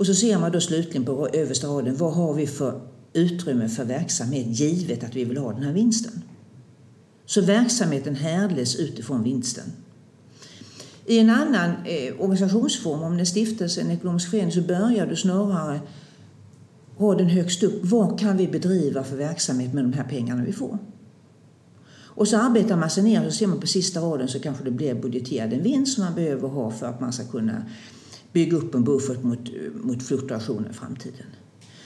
Och 0.00 0.06
så 0.06 0.14
ser 0.14 0.38
man 0.38 0.52
då 0.52 0.60
slutligen 0.60 1.04
på 1.04 1.28
översta 1.28 1.66
raden, 1.66 1.96
vad 1.96 2.12
har 2.12 2.34
vi 2.34 2.46
för 2.46 2.80
utrymme 3.12 3.68
för 3.68 3.84
verksamhet 3.84 4.46
givet 4.46 5.04
att 5.04 5.16
vi 5.16 5.24
vill 5.24 5.36
ha 5.36 5.52
den 5.52 5.62
här 5.62 5.72
vinsten? 5.72 6.22
Så 7.26 7.40
verksamheten 7.40 8.14
härleds 8.14 8.76
utifrån 8.76 9.22
vinsten. 9.22 9.64
I 11.06 11.18
en 11.18 11.30
annan 11.30 11.70
eh, 11.70 12.20
organisationsform, 12.20 13.02
om 13.02 13.16
det 13.16 13.22
är 13.22 13.24
stiftelse, 13.24 13.80
en 13.80 13.90
ekonomisk 13.90 14.30
förening, 14.30 14.52
så 14.52 14.60
börjar 14.60 15.06
du 15.06 15.16
snarare 15.16 15.80
ha 16.96 17.14
den 17.14 17.28
högst 17.28 17.62
upp. 17.62 17.80
Vad 17.82 18.20
kan 18.20 18.36
vi 18.36 18.48
bedriva 18.48 19.04
för 19.04 19.16
verksamhet 19.16 19.74
med 19.74 19.84
de 19.84 19.92
här 19.92 20.04
pengarna 20.04 20.44
vi 20.44 20.52
får? 20.52 20.78
Och 22.04 22.28
så 22.28 22.36
arbetar 22.36 22.76
man 22.76 22.90
sig 22.90 23.02
ner 23.02 23.26
och 23.26 23.32
ser 23.32 23.46
man 23.46 23.60
på 23.60 23.66
sista 23.66 24.00
raden 24.00 24.28
så 24.28 24.40
kanske 24.40 24.64
det 24.64 24.70
blir 24.70 24.94
budgeterad 24.94 25.52
en 25.52 25.62
vinst 25.62 25.94
som 25.94 26.04
man 26.04 26.14
behöver 26.14 26.48
ha 26.48 26.70
för 26.70 26.86
att 26.86 27.00
man 27.00 27.12
ska 27.12 27.24
kunna 27.24 27.64
bygga 28.32 28.56
upp 28.56 28.74
en 28.74 28.84
buffert 28.84 29.22
mot, 29.22 29.38
eh, 29.38 29.82
mot 29.82 30.02
fluktuationer 30.02 30.70
i 30.70 30.72
framtiden. 30.72 31.26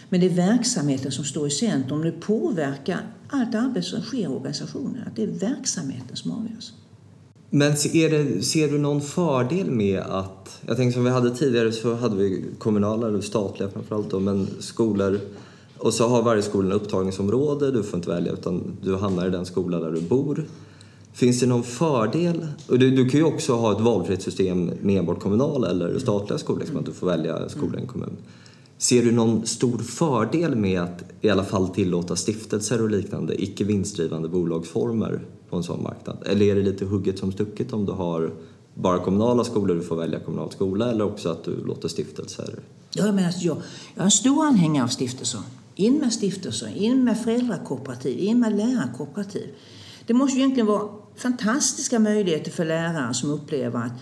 Men 0.08 0.20
det 0.20 0.26
är 0.26 0.30
verksamheten 0.30 1.12
som 1.12 1.24
står 1.24 1.46
i 1.46 1.50
centrum. 1.50 2.02
Det 2.02 2.12
påverkar 2.12 3.00
allt 3.28 3.54
arbete 3.54 3.86
som 3.86 4.02
sker 4.02 4.18
i 4.18 4.26
organisationen. 4.26 5.02
Att 5.06 5.16
det 5.16 5.22
är 5.22 5.26
verksamheten 5.26 6.16
som 6.16 6.30
avgörs. 6.30 6.72
Men 7.50 7.76
ser, 7.76 8.10
det, 8.10 8.42
ser 8.42 8.68
du 8.68 8.78
någon 8.78 9.00
fördel 9.00 9.70
med 9.70 10.00
att, 10.00 10.60
jag 10.66 10.76
tänker 10.76 10.92
som 10.92 11.04
vi 11.04 11.10
hade 11.10 11.36
tidigare 11.36 11.72
så 11.72 11.94
hade 11.94 12.16
vi 12.16 12.44
kommunala 12.58 13.08
eller 13.08 13.20
statliga 13.20 13.70
framförallt 13.70 14.10
då, 14.10 14.20
men 14.20 14.48
skolor 14.58 15.20
och 15.78 15.94
så 15.94 16.08
har 16.08 16.22
varje 16.22 16.42
skola 16.42 16.76
ett 16.76 16.82
upptagningsområde, 16.82 17.70
du 17.70 17.82
får 17.82 17.96
inte 17.96 18.10
välja 18.10 18.32
utan 18.32 18.76
du 18.82 18.96
hamnar 18.96 19.26
i 19.26 19.30
den 19.30 19.46
skola 19.46 19.80
där 19.80 19.90
du 19.90 20.00
bor. 20.00 20.44
Finns 21.14 21.40
det 21.40 21.46
någon 21.46 21.62
fördel? 21.62 22.46
Och 22.68 22.78
du, 22.78 22.90
du 22.90 23.08
kan 23.08 23.20
ju 23.20 23.26
också 23.26 23.54
ha 23.54 23.72
ett 23.72 23.80
valfritt 23.80 24.22
system 24.22 24.70
med 24.80 24.98
enbart 24.98 25.20
kommunala 25.20 25.70
eller 25.70 25.98
statliga 25.98 26.38
skolor, 26.38 26.60
liksom, 26.60 26.76
att 26.76 26.86
du 26.86 26.92
får 26.92 27.06
välja 27.06 27.48
skola 27.48 27.78
i 27.78 27.80
en 27.80 27.86
kommun. 27.86 28.16
Ser 28.78 29.02
du 29.02 29.12
någon 29.12 29.46
stor 29.46 29.78
fördel 29.78 30.56
med 30.56 30.80
att 30.80 31.04
i 31.20 31.28
alla 31.28 31.44
fall 31.44 31.68
tillåta 31.68 32.16
stiftelser 32.16 32.82
och 32.82 32.90
liknande 32.90 33.42
icke 33.42 33.64
vinstdrivande 33.64 34.28
bolagsformer 34.28 35.20
på 35.50 35.56
en 35.56 35.62
sån 35.62 35.82
marknad? 35.82 36.18
Eller 36.26 36.46
är 36.46 36.54
det 36.54 36.62
lite 36.62 36.84
hugget 36.84 37.18
som 37.18 37.32
stucket 37.32 37.72
om 37.72 37.86
du 37.86 37.92
har 37.92 38.32
bara 38.74 38.98
kommunala 38.98 39.44
skolor, 39.44 39.74
du 39.74 39.82
får 39.82 39.96
välja 39.96 40.20
kommunal 40.20 40.50
skola 40.50 40.90
eller 40.90 41.04
också 41.04 41.28
att 41.28 41.44
du 41.44 41.64
låter 41.64 41.88
stiftelser? 41.88 42.58
Ja, 42.94 43.12
men 43.12 43.26
alltså 43.26 43.44
jag, 43.44 43.56
jag 43.94 44.00
är 44.00 44.04
en 44.04 44.10
stor 44.10 44.44
anhängare 44.44 44.84
av 44.84 44.88
stiftelser. 44.88 45.40
In 45.74 45.94
med 45.94 46.12
stiftelser, 46.12 46.76
in 46.76 47.04
med 47.04 47.18
föräldrakooperativ, 47.18 48.18
in 48.18 48.40
med 48.40 48.56
lärarkooperativ. 48.56 49.48
Det 50.06 50.14
måste 50.14 50.36
ju 50.36 50.42
egentligen 50.42 50.66
vara 50.66 50.88
fantastiska 51.16 51.98
möjligheter 51.98 52.50
för 52.50 52.64
lärare 52.64 53.14
som 53.14 53.30
upplever 53.30 53.78
att 53.78 53.92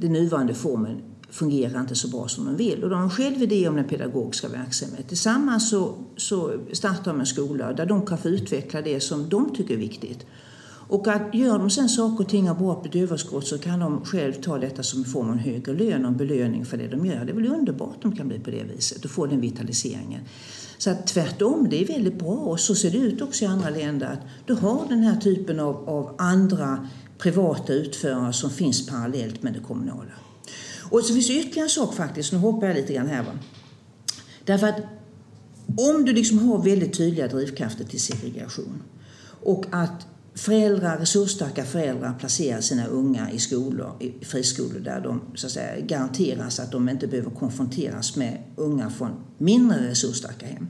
den 0.00 0.12
nuvarande 0.12 0.54
formen 0.54 1.02
fungerar 1.30 1.80
inte 1.80 1.94
så 1.94 2.08
bra 2.08 2.28
som 2.28 2.44
de 2.44 2.56
vill. 2.56 2.84
Och 2.84 2.90
de 2.90 2.96
har 2.96 3.02
en 3.02 3.10
själv 3.10 3.42
idé 3.42 3.68
om 3.68 3.76
den 3.76 3.88
pedagogiska 3.88 4.48
verksamheten. 4.48 5.06
Tillsammans 5.08 5.70
så, 5.70 5.94
så 6.16 6.52
startar 6.72 7.12
de 7.12 7.20
en 7.20 7.26
skola 7.26 7.72
där 7.72 7.86
de 7.86 8.06
kan 8.06 8.18
få 8.18 8.28
utveckla 8.28 8.82
det 8.82 9.00
som 9.00 9.28
de 9.28 9.54
tycker 9.54 9.74
är 9.74 9.78
viktigt. 9.78 10.26
Och 10.90 11.08
att 11.08 11.34
gör 11.34 11.58
de 11.58 11.70
sen 11.70 11.88
saker 11.88 12.24
och 12.24 12.30
ting 12.30 12.50
av 12.50 12.58
bra 12.58 12.74
på 12.74 12.98
överskott 12.98 13.46
så 13.46 13.58
kan 13.58 13.78
de 13.80 14.04
själv 14.04 14.32
ta 14.32 14.58
detta 14.58 14.82
som 14.82 14.98
en 14.98 15.04
form 15.04 15.26
av 15.26 15.32
en 15.32 15.38
högre 15.38 15.72
lön 15.72 16.04
och 16.04 16.10
en 16.10 16.16
belöning 16.16 16.64
för 16.64 16.76
det 16.76 16.88
de 16.88 17.06
gör. 17.06 17.24
Det 17.24 17.32
är 17.32 17.34
väl 17.34 17.52
underbart 17.52 18.04
om 18.04 18.10
de 18.10 18.16
kan 18.16 18.28
bli 18.28 18.38
på 18.38 18.50
det 18.50 18.64
viset 18.64 19.04
och 19.04 19.10
få 19.10 19.26
den 19.26 19.40
vitaliseringen. 19.40 20.20
Så 20.78 20.90
att 20.90 21.06
tvärtom, 21.06 21.66
det 21.70 21.82
är 21.82 21.86
väldigt 21.86 22.18
bra 22.18 22.34
och 22.34 22.60
så 22.60 22.74
ser 22.74 22.90
det 22.90 22.98
ut 22.98 23.22
också 23.22 23.44
i 23.44 23.46
andra 23.46 23.70
länder 23.70 24.06
att 24.06 24.20
du 24.46 24.54
har 24.54 24.86
den 24.88 25.02
här 25.02 25.20
typen 25.20 25.60
av, 25.60 25.88
av 25.88 26.14
andra 26.18 26.88
privata 27.18 27.72
utförare 27.72 28.32
som 28.32 28.50
finns 28.50 28.86
parallellt 28.86 29.42
med 29.42 29.52
det 29.52 29.60
kommunala. 29.60 30.12
Och 30.90 31.04
så 31.04 31.14
finns 31.14 31.26
det 31.26 31.32
ytterligare 31.32 31.66
en 31.66 31.70
sak 31.70 31.94
faktiskt, 31.94 32.32
nu 32.32 32.38
hoppar 32.38 32.66
jag 32.66 32.76
lite 32.76 32.92
grann 32.92 33.08
här. 33.08 33.22
Va? 33.22 33.32
Därför 34.44 34.66
att 34.66 34.80
om 35.76 36.04
du 36.04 36.12
liksom 36.12 36.38
har 36.38 36.62
väldigt 36.62 36.96
tydliga 36.96 37.28
drivkrafter 37.28 37.84
till 37.84 38.00
segregation 38.00 38.82
och 39.42 39.66
att 39.70 40.06
föräldrar, 40.38 40.98
resursstarka 40.98 41.64
föräldrar 41.64 42.14
placerar 42.18 42.60
sina 42.60 42.86
unga 42.86 43.30
i 43.30 43.38
skolor, 43.38 43.92
i 44.00 44.24
friskolor 44.24 44.80
där 44.80 45.00
de 45.00 45.20
så 45.34 45.46
att 45.46 45.52
säga, 45.52 45.80
garanteras 45.80 46.60
att 46.60 46.72
de 46.72 46.88
inte 46.88 47.06
behöver 47.06 47.30
konfronteras 47.30 48.16
med 48.16 48.42
unga 48.56 48.90
från 48.90 49.10
mindre 49.38 49.90
resursstarka 49.90 50.46
hem. 50.46 50.68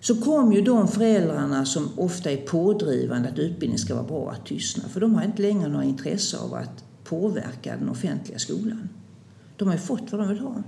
Så 0.00 0.20
kommer 0.20 0.56
ju 0.56 0.62
de 0.62 0.88
föräldrarna 0.88 1.64
som 1.64 1.90
ofta 1.96 2.30
är 2.30 2.36
pådrivande 2.36 3.28
att 3.28 3.38
utbildning 3.38 3.78
ska 3.78 3.94
vara 3.94 4.06
bra 4.06 4.30
att 4.30 4.46
tystna. 4.46 4.88
För 4.88 5.00
de 5.00 5.14
har 5.14 5.24
inte 5.24 5.42
längre 5.42 5.68
några 5.68 5.84
intresse 5.84 6.38
av 6.38 6.54
att 6.54 6.84
påverka 7.04 7.76
den 7.76 7.88
offentliga 7.88 8.38
skolan. 8.38 8.88
De 9.56 9.68
har 9.68 9.74
ju 9.74 9.80
fått 9.80 10.12
vad 10.12 10.20
de 10.20 10.28
vill 10.28 10.38
ha. 10.38 10.62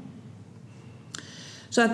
Så 1.70 1.82
att 1.82 1.90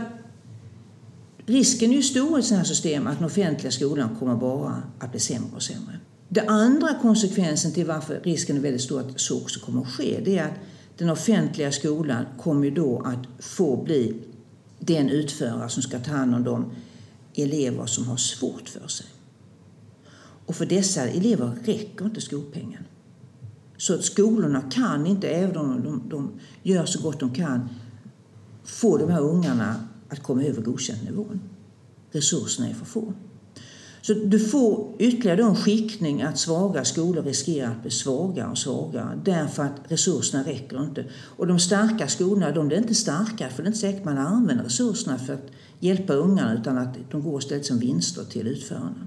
risken 1.47 1.91
är 1.91 1.95
ju 1.97 2.03
stor 2.03 2.39
i 2.39 2.43
sådana 2.43 2.59
här 2.59 2.69
system 2.69 3.07
att 3.07 3.19
den 3.19 3.27
offentliga 3.27 3.71
skolan 3.73 4.17
kommer 4.19 4.37
bara 4.37 4.83
att 4.99 5.11
bli 5.11 5.21
sämre 5.21 5.51
och 5.57 5.63
sämre. 5.63 5.99
Den 6.29 6.49
andra 6.49 6.95
konsekvensen 7.03 7.73
till 7.73 7.87
varför 7.87 8.21
risken 8.25 8.57
är 8.57 8.61
väldigt 8.61 8.83
stor 8.83 9.01
att 9.01 9.21
så 9.21 9.43
också 9.43 9.61
kommer 9.61 9.83
att 9.83 9.89
ske, 9.89 10.21
det 10.25 10.39
är 10.39 10.45
att 10.45 10.59
den 10.99 11.11
offentliga 11.11 11.73
skolan 11.73 12.25
kommer 12.39 12.71
då 12.71 12.99
att 12.99 13.45
få 13.45 13.85
bli 13.85 14.15
den 14.81 15.09
utförare 15.09 15.69
som 15.69 15.83
ska 15.83 15.99
ta 15.99 16.11
hand 16.13 16.35
om 16.35 16.45
de 16.45 16.73
elever 17.35 17.87
som 17.87 18.07
har 18.07 18.17
svårt 18.17 18.69
för 18.69 18.89
sig. 18.89 19.07
Och 20.47 20.57
för 20.57 20.67
dessa 20.67 21.09
elever 21.09 21.53
räcker 21.65 22.05
inte 22.05 22.21
skolpengen. 22.21 22.85
Så 23.77 23.95
att 23.95 24.05
skolorna 24.05 24.63
kan 24.71 25.07
inte, 25.07 25.29
även 25.29 25.57
om 25.57 25.83
de, 25.83 26.03
de 26.09 26.31
gör 26.63 26.85
så 26.85 27.03
gott 27.03 27.21
de 27.21 27.35
kan, 27.35 27.69
få 28.65 28.99
de 28.99 29.11
här 29.11 29.21
ungarna 29.21 29.89
att 30.13 30.23
komma 30.23 30.45
över 30.45 30.63
godkänt-nivån. 30.63 31.41
Resurserna 32.13 32.69
är 32.69 32.75
för 32.75 32.85
få. 32.85 33.13
Så 34.03 34.15
du 34.15 34.39
får 34.39 34.93
ytterligare 34.99 35.43
en 35.43 35.57
skiktning 35.57 36.23
att 36.23 36.39
svaga 36.39 36.85
skolor 36.85 37.23
riskerar 37.23 37.71
att 37.71 37.83
bli 37.83 37.91
svagare 37.91 38.51
och 38.51 38.59
svagare 38.59 39.21
därför 39.25 39.63
att 39.63 39.77
resurserna 39.89 40.45
räcker 40.45 40.83
inte. 40.83 41.05
Och 41.37 41.47
de 41.47 41.59
starka 41.59 42.09
skolorna 42.09 42.51
de 42.51 42.69
blir 42.69 42.79
inte 42.79 42.95
starka 42.95 43.49
för 43.49 43.63
det 43.63 43.67
är 43.67 43.69
inte 43.69 43.79
säkert 43.79 44.05
man 44.05 44.19
använder 44.19 44.65
resurserna 44.65 45.19
för 45.19 45.33
att 45.33 45.47
hjälpa 45.81 46.13
ungarna 46.13 46.55
utan 46.55 46.79
att 46.79 46.97
de 47.11 47.23
går 47.23 47.39
istället 47.39 47.67
som 47.67 47.79
vinster 47.79 48.25
till 48.25 48.47
utförarna. 48.47 49.07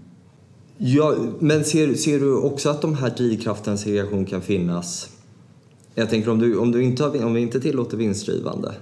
Ja, 0.78 1.16
men 1.39 1.64
ser, 1.64 1.93
ser 1.93 2.20
du 2.20 2.36
också 2.36 2.70
att 2.70 2.82
de 2.82 2.95
här 2.95 3.10
drivkrafterna 3.10 3.78
segregation 3.78 4.26
kan 4.26 4.41
finnas? 4.41 5.10
Jag 5.95 6.10
tänker 6.10 6.32
om 6.32 6.39
du, 6.39 6.58
om 6.58 6.72
du 6.72 6.84
inte, 6.84 7.03
har, 7.03 7.26
om 7.26 7.34
vi 7.34 7.41
inte 7.41 7.60
tillåter 7.62 7.97
vinstdrivande 7.97 8.76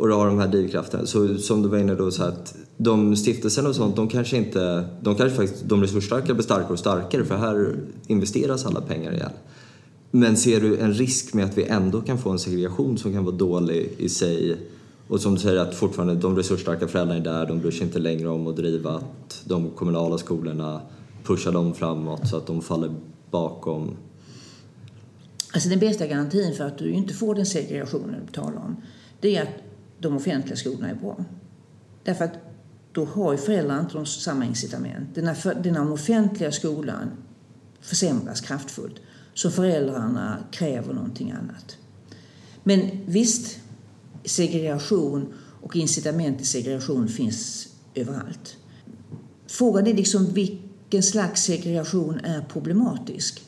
och 0.00 0.08
du 0.08 0.14
har 0.14 0.26
de 0.26 0.38
här 0.38 0.48
drivkrafterna, 0.48 1.06
så 1.06 1.38
som 1.38 1.62
du 1.62 1.68
var 1.68 1.78
inne 1.78 1.94
då 1.94 2.10
så 2.10 2.22
att 2.22 2.54
de 2.76 3.16
stiftelserna 3.16 3.68
och 3.68 3.74
sånt, 3.74 3.96
de 3.96 4.08
kanske 4.08 4.36
inte, 4.36 4.84
de 5.00 5.14
kanske 5.14 5.36
faktiskt, 5.36 5.64
de 5.64 5.82
resursstarka 5.82 6.34
blir 6.34 6.44
starkare 6.44 6.72
och 6.72 6.78
starkare 6.78 7.24
för 7.24 7.36
här 7.36 7.76
investeras 8.06 8.66
alla 8.66 8.80
pengar 8.80 9.12
igen. 9.12 9.30
Men 10.10 10.36
ser 10.36 10.60
du 10.60 10.78
en 10.78 10.94
risk 10.94 11.34
med 11.34 11.44
att 11.44 11.58
vi 11.58 11.64
ändå 11.64 12.00
kan 12.00 12.18
få 12.18 12.30
en 12.30 12.38
segregation 12.38 12.98
som 12.98 13.12
kan 13.12 13.24
vara 13.24 13.36
dålig 13.36 13.92
i 13.98 14.08
sig 14.08 14.56
och 15.08 15.20
som 15.20 15.34
du 15.34 15.40
säger 15.40 15.60
att 15.60 15.74
fortfarande 15.74 16.14
de 16.14 16.36
resursstarka 16.36 16.88
föräldrarna 16.88 17.20
är 17.20 17.24
där, 17.24 17.46
de 17.46 17.60
bryr 17.60 17.70
sig 17.70 17.82
inte 17.82 17.98
längre 17.98 18.28
om 18.28 18.46
att 18.46 18.56
driva 18.56 18.90
att 18.90 19.42
de 19.44 19.70
kommunala 19.70 20.18
skolorna 20.18 20.80
pushar 21.24 21.52
dem 21.52 21.74
framåt 21.74 22.28
så 22.28 22.36
att 22.36 22.46
de 22.46 22.62
faller 22.62 22.94
bakom? 23.30 23.96
Alltså 25.52 25.68
den 25.68 25.78
bästa 25.78 26.06
garantin 26.06 26.54
för 26.54 26.64
att 26.64 26.78
du 26.78 26.90
inte 26.90 27.14
får 27.14 27.34
den 27.34 27.46
segregationen 27.46 28.20
du 28.26 28.32
talar 28.32 28.56
om, 28.56 28.76
det 29.20 29.36
är 29.36 29.42
att 29.42 29.69
de 30.00 30.16
offentliga 30.16 30.56
skolorna 30.56 30.90
är 30.90 30.94
bra. 30.94 31.24
Därför 32.04 32.24
att 32.24 32.32
då 32.92 33.04
har 33.04 33.32
ju 33.32 33.38
föräldrar 33.38 33.80
inte 33.80 34.06
samma 34.06 34.44
incitament. 34.44 35.16
När 35.16 35.62
den 35.62 35.76
offentliga 35.76 36.52
skolan 36.52 37.10
försämras 37.80 38.40
kraftfullt 38.40 39.00
så 39.34 39.50
föräldrarna 39.50 40.38
kräver 40.50 40.94
någonting 40.94 41.30
annat. 41.30 41.76
Men 42.62 42.90
visst, 43.06 43.58
segregation 44.24 45.32
och 45.62 45.76
incitament 45.76 46.38
till 46.38 46.46
segregation 46.46 47.08
finns 47.08 47.68
överallt. 47.94 48.56
Frågan 49.46 49.86
är 49.86 49.94
liksom 49.94 50.32
vilken 50.32 51.02
slags 51.02 51.42
segregation 51.42 52.20
är 52.24 52.40
problematisk. 52.42 53.42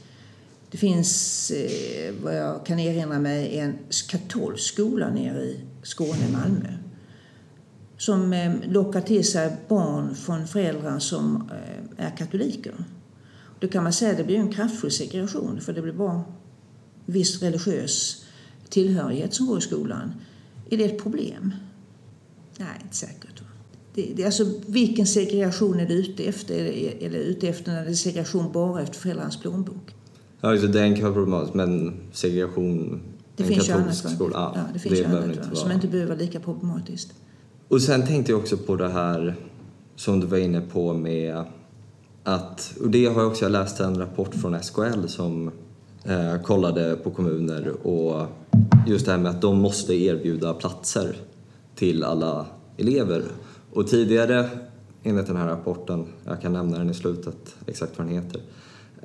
Det 0.70 0.78
finns, 0.78 1.50
eh, 1.50 2.14
vad 2.22 2.36
jag 2.36 2.66
kan 2.66 2.78
erinra 2.78 3.18
mig, 3.18 3.59
en 3.59 3.78
katolsk 4.09 4.64
skola 4.64 5.11
nere 5.11 5.42
i 5.42 5.61
Skåne, 5.83 6.28
Malmö 6.33 6.68
som 8.03 8.33
eh, 8.33 8.53
lockar 8.68 9.01
till 9.01 9.24
sig 9.24 9.57
barn 9.68 10.14
från 10.14 10.47
föräldrar 10.47 10.99
som 10.99 11.51
eh, 11.97 12.07
är 12.07 12.16
katoliker. 12.16 12.74
Då 13.61 13.68
kan 13.68 13.83
man 13.83 13.93
säga 13.93 14.11
att 14.11 14.16
det 14.16 14.24
blir 14.24 14.37
en 14.37 14.53
kraftfull 14.53 14.91
segregation 14.91 15.61
för 15.61 15.72
det 15.72 15.83
blir 15.83 15.93
bara 15.93 16.24
viss 17.07 17.43
religiös 17.43 18.24
tillhörighet 18.68 19.35
som 19.35 19.47
går 19.47 19.59
i 19.59 19.61
skolan. 19.61 20.14
Är 20.70 20.76
det 20.76 20.85
ett 20.85 21.03
problem? 21.03 21.55
Nej, 22.59 22.68
inte 22.83 22.97
säkert. 22.97 23.43
Det, 23.95 24.12
det, 24.16 24.24
alltså, 24.24 24.47
vilken 24.66 25.07
segregation 25.07 25.80
är 25.80 25.87
du 25.87 25.95
ute 25.95 26.24
efter? 26.24 26.55
Är 26.55 27.11
det, 27.11 27.16
ute 27.16 27.49
efter 27.49 27.72
när 27.72 27.85
det 27.85 27.91
är 27.91 27.95
segregation 27.95 28.53
bara 28.53 28.83
efter 28.83 28.99
föräldrarnas 28.99 29.41
plånbok? 29.41 29.95
Ja, 30.41 30.51
alltså, 30.51 30.72
kan 30.72 31.03
vara 31.03 31.12
problematiskt. 31.12 31.55
men 31.55 32.01
segregation 32.12 33.01
det 33.37 33.45
finns 33.45 33.68
ju 33.68 33.72
annat, 33.72 33.97
skola, 33.97 34.33
ja, 34.35 34.53
ja, 34.55 34.62
det 34.72 34.78
finns 34.78 34.95
det 34.95 35.01
ju 35.01 35.05
annat 35.05 35.24
inte 35.24 35.57
som 35.57 35.72
inte 35.72 35.89
behöver 35.89 36.09
vara 36.11 36.18
lika 36.18 36.41
problematiskt. 36.41 37.12
Och 37.68 37.83
sen 37.83 38.07
tänkte 38.07 38.33
jag 38.33 38.41
också 38.41 38.57
på 38.57 38.76
det 38.76 38.89
här 38.89 39.35
som 39.97 40.20
du 40.20 40.26
var 40.26 40.39
inne 40.39 40.61
på 40.61 40.93
med 40.93 41.45
att, 42.24 42.74
och 42.80 42.91
det 42.91 43.07
har 43.07 43.22
jag 43.22 43.30
också, 43.30 43.45
jag 43.45 43.53
läste 43.53 43.85
en 43.85 43.99
rapport 43.99 44.35
från 44.35 44.62
SKL 44.62 45.07
som 45.07 45.51
eh, 46.05 46.43
kollade 46.43 46.97
på 46.97 47.11
kommuner 47.11 47.87
och 47.87 48.26
just 48.87 49.07
det 49.07 49.12
här 49.12 49.18
med 49.18 49.30
att 49.30 49.41
de 49.41 49.59
måste 49.59 49.95
erbjuda 49.95 50.55
platser 50.55 51.16
till 51.74 52.05
alla 52.05 52.47
elever. 52.76 53.22
Och 53.72 53.89
tidigare, 53.89 54.49
enligt 55.03 55.26
den 55.26 55.37
här 55.37 55.47
rapporten, 55.47 56.07
jag 56.24 56.41
kan 56.41 56.53
nämna 56.53 56.78
den 56.78 56.91
i 56.91 56.95
slutet, 56.95 57.55
exakt 57.66 57.99
vad 57.99 58.07
den 58.07 58.14
heter, 58.14 58.41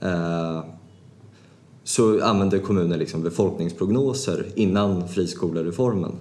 eh, 0.01 0.63
så 1.88 2.23
använde 2.23 2.59
kommunen 2.59 2.99
liksom 2.99 3.23
befolkningsprognoser 3.23 4.45
innan 4.55 5.07
friskolereformen. 5.07 6.11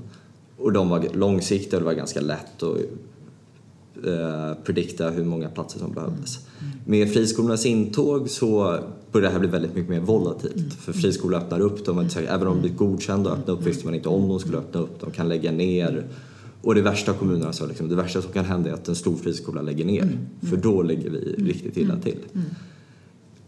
Och 0.56 0.72
de 0.72 0.88
var 0.88 1.06
långsiktiga 1.12 1.76
och 1.76 1.80
det 1.80 1.86
var 1.86 1.94
ganska 1.94 2.20
lätt 2.20 2.62
att 2.62 2.76
eh, 4.06 4.64
predikta 4.64 5.10
hur 5.10 5.24
många 5.24 5.48
platser 5.48 5.78
som 5.78 5.92
behövdes. 5.92 6.38
Mm. 6.60 6.72
Med 6.84 7.12
friskolornas 7.12 7.66
intåg 7.66 8.30
så 8.30 8.78
började 9.12 9.28
det 9.28 9.32
här 9.32 9.38
bli 9.38 9.48
väldigt 9.48 9.74
mycket 9.74 9.90
mer 9.90 10.00
volatilt. 10.00 10.56
Mm. 10.56 10.70
För 10.70 10.92
friskolor 10.92 11.40
öppnar 11.40 11.60
upp, 11.60 11.84
de 11.84 12.00
inte, 12.00 12.20
även 12.20 12.46
om 12.46 12.54
de 12.54 12.60
blivit 12.60 12.78
godkända 12.78 13.30
och 13.30 13.38
öppna 13.38 13.52
upp 13.54 13.66
visste 13.66 13.86
man 13.86 13.94
inte 13.94 14.08
om 14.08 14.28
de 14.28 14.40
skulle 14.40 14.58
öppna 14.58 14.80
upp. 14.80 15.00
De 15.00 15.10
kan 15.10 15.28
lägga 15.28 15.52
ner. 15.52 16.04
Och 16.62 16.74
det 16.74 16.82
värsta 16.82 17.12
kommunerna 17.12 17.52
sa 17.52 17.66
liksom, 17.66 17.88
det 17.88 17.96
värsta 17.96 18.22
som 18.22 18.32
kan 18.32 18.44
hända 18.44 18.70
är 18.70 18.74
att 18.74 18.88
en 18.88 18.94
stor 18.94 19.16
friskola 19.16 19.62
lägger 19.62 19.84
ner. 19.84 20.02
Mm. 20.02 20.18
För 20.50 20.56
då 20.56 20.82
ligger 20.82 21.10
vi 21.10 21.18
riktigt 21.18 21.76
illa 21.76 21.96
till. 21.96 22.18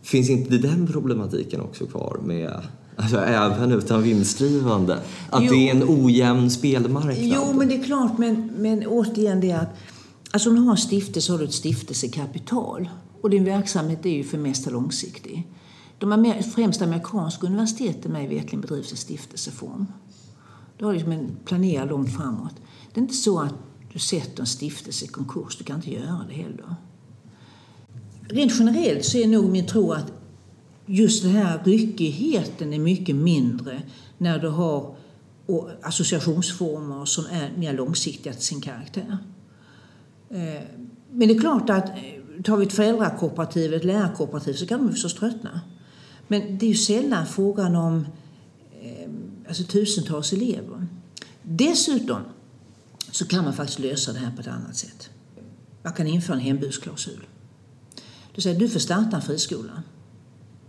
Finns 0.09 0.31
inte 0.31 0.59
den 0.59 0.87
problematiken 0.87 1.61
också 1.61 1.87
kvar 1.87 2.21
med 2.25 2.63
Alltså 2.97 3.17
även 3.17 3.73
utan 3.73 4.03
vinstdrivande. 4.03 4.99
Att 5.31 5.45
jo, 5.45 5.51
det 5.51 5.69
är 5.69 5.75
en 5.75 5.85
ojämn 5.89 6.51
spelmarknad. 6.51 7.17
Jo, 7.19 7.53
men 7.53 7.69
det 7.69 7.75
är 7.75 7.83
klart. 7.83 8.19
Men, 8.19 8.51
men 8.57 8.87
återigen 8.87 9.41
det 9.41 9.53
att 9.53 9.69
alltså 10.31 10.51
om 10.51 10.57
du 10.57 10.63
har 10.63 10.71
en 10.71 10.77
stiftelse 10.77 11.33
har 11.33 11.39
du 11.39 11.45
ett 11.45 11.53
stiftelsekapital. 11.53 12.89
Och 13.21 13.31
din 13.31 13.45
verksamhet 13.45 14.07
är 14.07 14.11
ju 14.11 14.25
för 14.25 14.39
mesta 14.39 14.71
långsiktig. 14.71 15.49
De 15.99 16.35
främsta 16.55 16.85
amerikanska 16.85 17.47
universiteten 17.47 18.13
mig 18.13 18.29
vetligen 18.29 18.61
bedrivs 18.61 18.93
i 18.93 18.97
stiftelseform. 18.97 19.87
Du 20.79 20.85
har 20.85 20.93
liksom 20.93 21.13
en 21.13 21.37
planerad 21.45 21.89
långt 21.89 22.17
framåt. 22.17 22.55
Det 22.95 23.01
är 23.01 23.03
inte 23.03 23.15
så 23.15 23.41
att 23.41 23.55
du 23.93 23.99
sätter 23.99 24.41
en 24.41 24.47
stiftelse 24.47 25.05
i 25.05 25.09
konkurs. 25.09 25.59
Du 25.59 25.65
kan 25.65 25.77
inte 25.77 25.91
göra 25.91 26.25
det 26.29 26.35
heller. 26.35 26.75
Rent 28.29 28.53
generellt 28.59 29.05
så 29.05 29.19
är 29.19 29.27
nog 29.27 29.51
min 29.51 29.67
tro 29.67 29.93
att 29.93 30.13
just 30.87 31.23
den 31.23 31.33
här 31.33 31.61
ryckigheten 31.65 32.73
är 32.73 32.79
mycket 32.79 33.17
mindre 33.17 33.83
när 34.19 34.39
du 34.39 34.49
har 34.49 34.95
associationsformer 35.83 37.05
som 37.05 37.25
är 37.27 37.53
mer 37.57 37.73
långsiktiga 37.73 38.33
till 38.33 38.43
sin 38.43 38.61
karaktär. 38.61 39.19
Eh, 40.31 40.63
men 41.11 41.29
det 41.29 41.35
är 41.35 41.41
klart 41.41 41.71
att 41.71 41.89
eh, 41.89 42.43
tar 42.45 42.57
vi 42.57 42.67
ett 42.67 42.73
föräldrakooperativ, 42.73 43.75
ett 43.75 43.85
lärarkooperativ 43.85 44.53
så 44.53 44.67
kan 44.67 44.87
de 44.87 44.93
förstås 44.93 45.15
tröttna. 45.15 45.61
Men 46.29 46.59
det 46.59 46.67
är 46.67 46.71
ju 46.71 46.77
sällan 46.77 47.27
frågan 47.27 47.77
om 47.77 48.07
eh, 48.83 49.11
alltså 49.49 49.63
tusentals 49.63 50.33
elever. 50.33 50.87
Dessutom 51.43 52.21
så 53.11 53.27
kan 53.27 53.45
man 53.45 53.53
faktiskt 53.53 53.79
lösa 53.79 54.13
det 54.13 54.19
här 54.19 54.31
på 54.31 54.41
ett 54.41 54.49
annat 54.49 54.77
sätt. 54.77 55.11
Man 55.83 55.93
kan 55.93 56.07
införa 56.07 56.37
en 56.37 56.43
hembudsklausul. 56.43 57.27
Du 58.39 58.43
säger 58.43 58.59
du 58.59 58.69
får 58.69 58.81
starta 58.81 59.17
en 59.17 59.23
friskola 59.23 59.83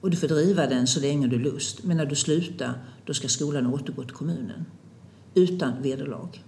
och 0.01 0.09
du 0.09 0.17
får 0.17 0.27
driva 0.27 0.67
den 0.67 0.87
så 0.87 0.99
länge 0.99 1.27
du 1.27 1.39
lust. 1.39 1.83
Men 1.83 1.97
när 1.97 2.05
du 2.05 2.15
slutar 2.15 2.73
då 3.05 3.13
ska 3.13 3.27
skolan 3.27 3.67
återgå 3.67 4.03
till 4.03 4.13
kommunen 4.13 4.65
utan 5.35 5.81
vederlag. 5.81 6.43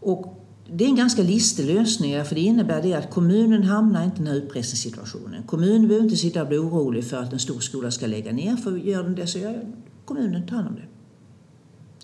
Och 0.00 0.46
det 0.72 0.84
är 0.84 0.88
en 0.88 0.96
ganska 0.96 1.22
listig 1.22 1.64
lösning 1.64 2.24
för 2.24 2.34
det 2.34 2.40
innebär 2.40 2.82
det 2.82 2.94
att 2.94 3.10
kommunen 3.10 3.62
hamnar 3.62 4.04
inte 4.04 4.16
i 4.16 4.18
den 4.18 4.26
här 4.26 4.34
utpressningssituationen. 4.34 5.42
Kommunen 5.42 5.88
behöver 5.88 6.04
inte 6.04 6.16
sitta 6.16 6.42
och 6.42 6.48
bli 6.48 6.58
orolig 6.58 7.04
för 7.04 7.16
att 7.16 7.32
en 7.32 7.38
stor 7.38 7.60
skola 7.60 7.90
ska 7.90 8.06
lägga 8.06 8.32
ner 8.32 8.56
för 8.56 8.76
gör 8.76 9.02
den 9.02 9.14
det 9.14 9.26
så 9.26 9.38
gör 9.38 9.66
kommunen 10.04 10.46
tar 10.46 10.56
hand 10.56 10.68
om 10.68 10.74
det. 10.74 10.88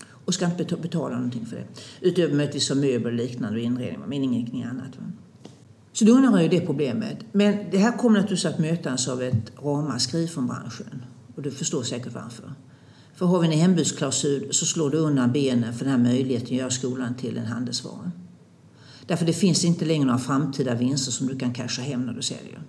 Och 0.09 0.35
ska 0.35 0.47
inte 0.47 0.77
betala 0.77 1.17
någonting 1.17 1.47
för 1.47 1.57
det. 1.57 1.67
Utöver 2.01 2.35
möjligtvis 2.35 2.67
som 2.67 2.81
möbler 2.81 3.11
och 3.11 3.17
liknande 3.17 3.59
och 3.59 3.65
inredning 3.65 4.01
men 4.01 4.13
ingenting 4.13 4.63
annat. 4.63 4.99
Så 5.99 6.05
då 6.05 6.13
undanröjer 6.13 6.51
det 6.51 6.61
problemet. 6.61 7.19
Men 7.33 7.57
det 7.71 7.79
här 7.79 7.99
kommer 7.99 8.21
naturligtvis 8.21 8.53
att 8.53 8.59
mötas 8.59 9.09
av 9.09 9.23
ett 9.23 9.53
ramaskri 9.63 10.29
från 10.29 10.47
branschen. 10.47 11.03
Och 11.37 11.43
du 11.43 11.51
förstår 11.51 11.83
säkert 11.83 12.15
varför. 12.15 12.53
För 13.15 13.27
har 13.27 13.41
vi 13.41 13.47
en 13.47 13.53
hembudsklausul 13.53 14.49
så 14.51 14.67
slår 14.67 14.91
det 14.91 14.97
undan 14.97 15.33
benen 15.33 15.75
för 15.75 15.85
den 15.85 15.95
här 15.95 16.13
möjligheten 16.13 16.47
att 16.47 16.53
göra 16.53 16.71
skolan 16.71 17.15
till 17.15 17.37
en 17.37 17.47
handelsvara. 17.47 18.13
Därför 19.07 19.27
det 19.27 19.33
finns 19.33 19.65
inte 19.65 19.85
längre 19.85 20.05
några 20.05 20.19
framtida 20.19 20.75
vinster 20.75 21.13
som 21.13 21.27
du 21.27 21.39
kan 21.39 21.55
casha 21.55 21.83
hem 21.83 22.07
när 22.07 22.13
du 22.13 22.23
säljer. 22.23 22.63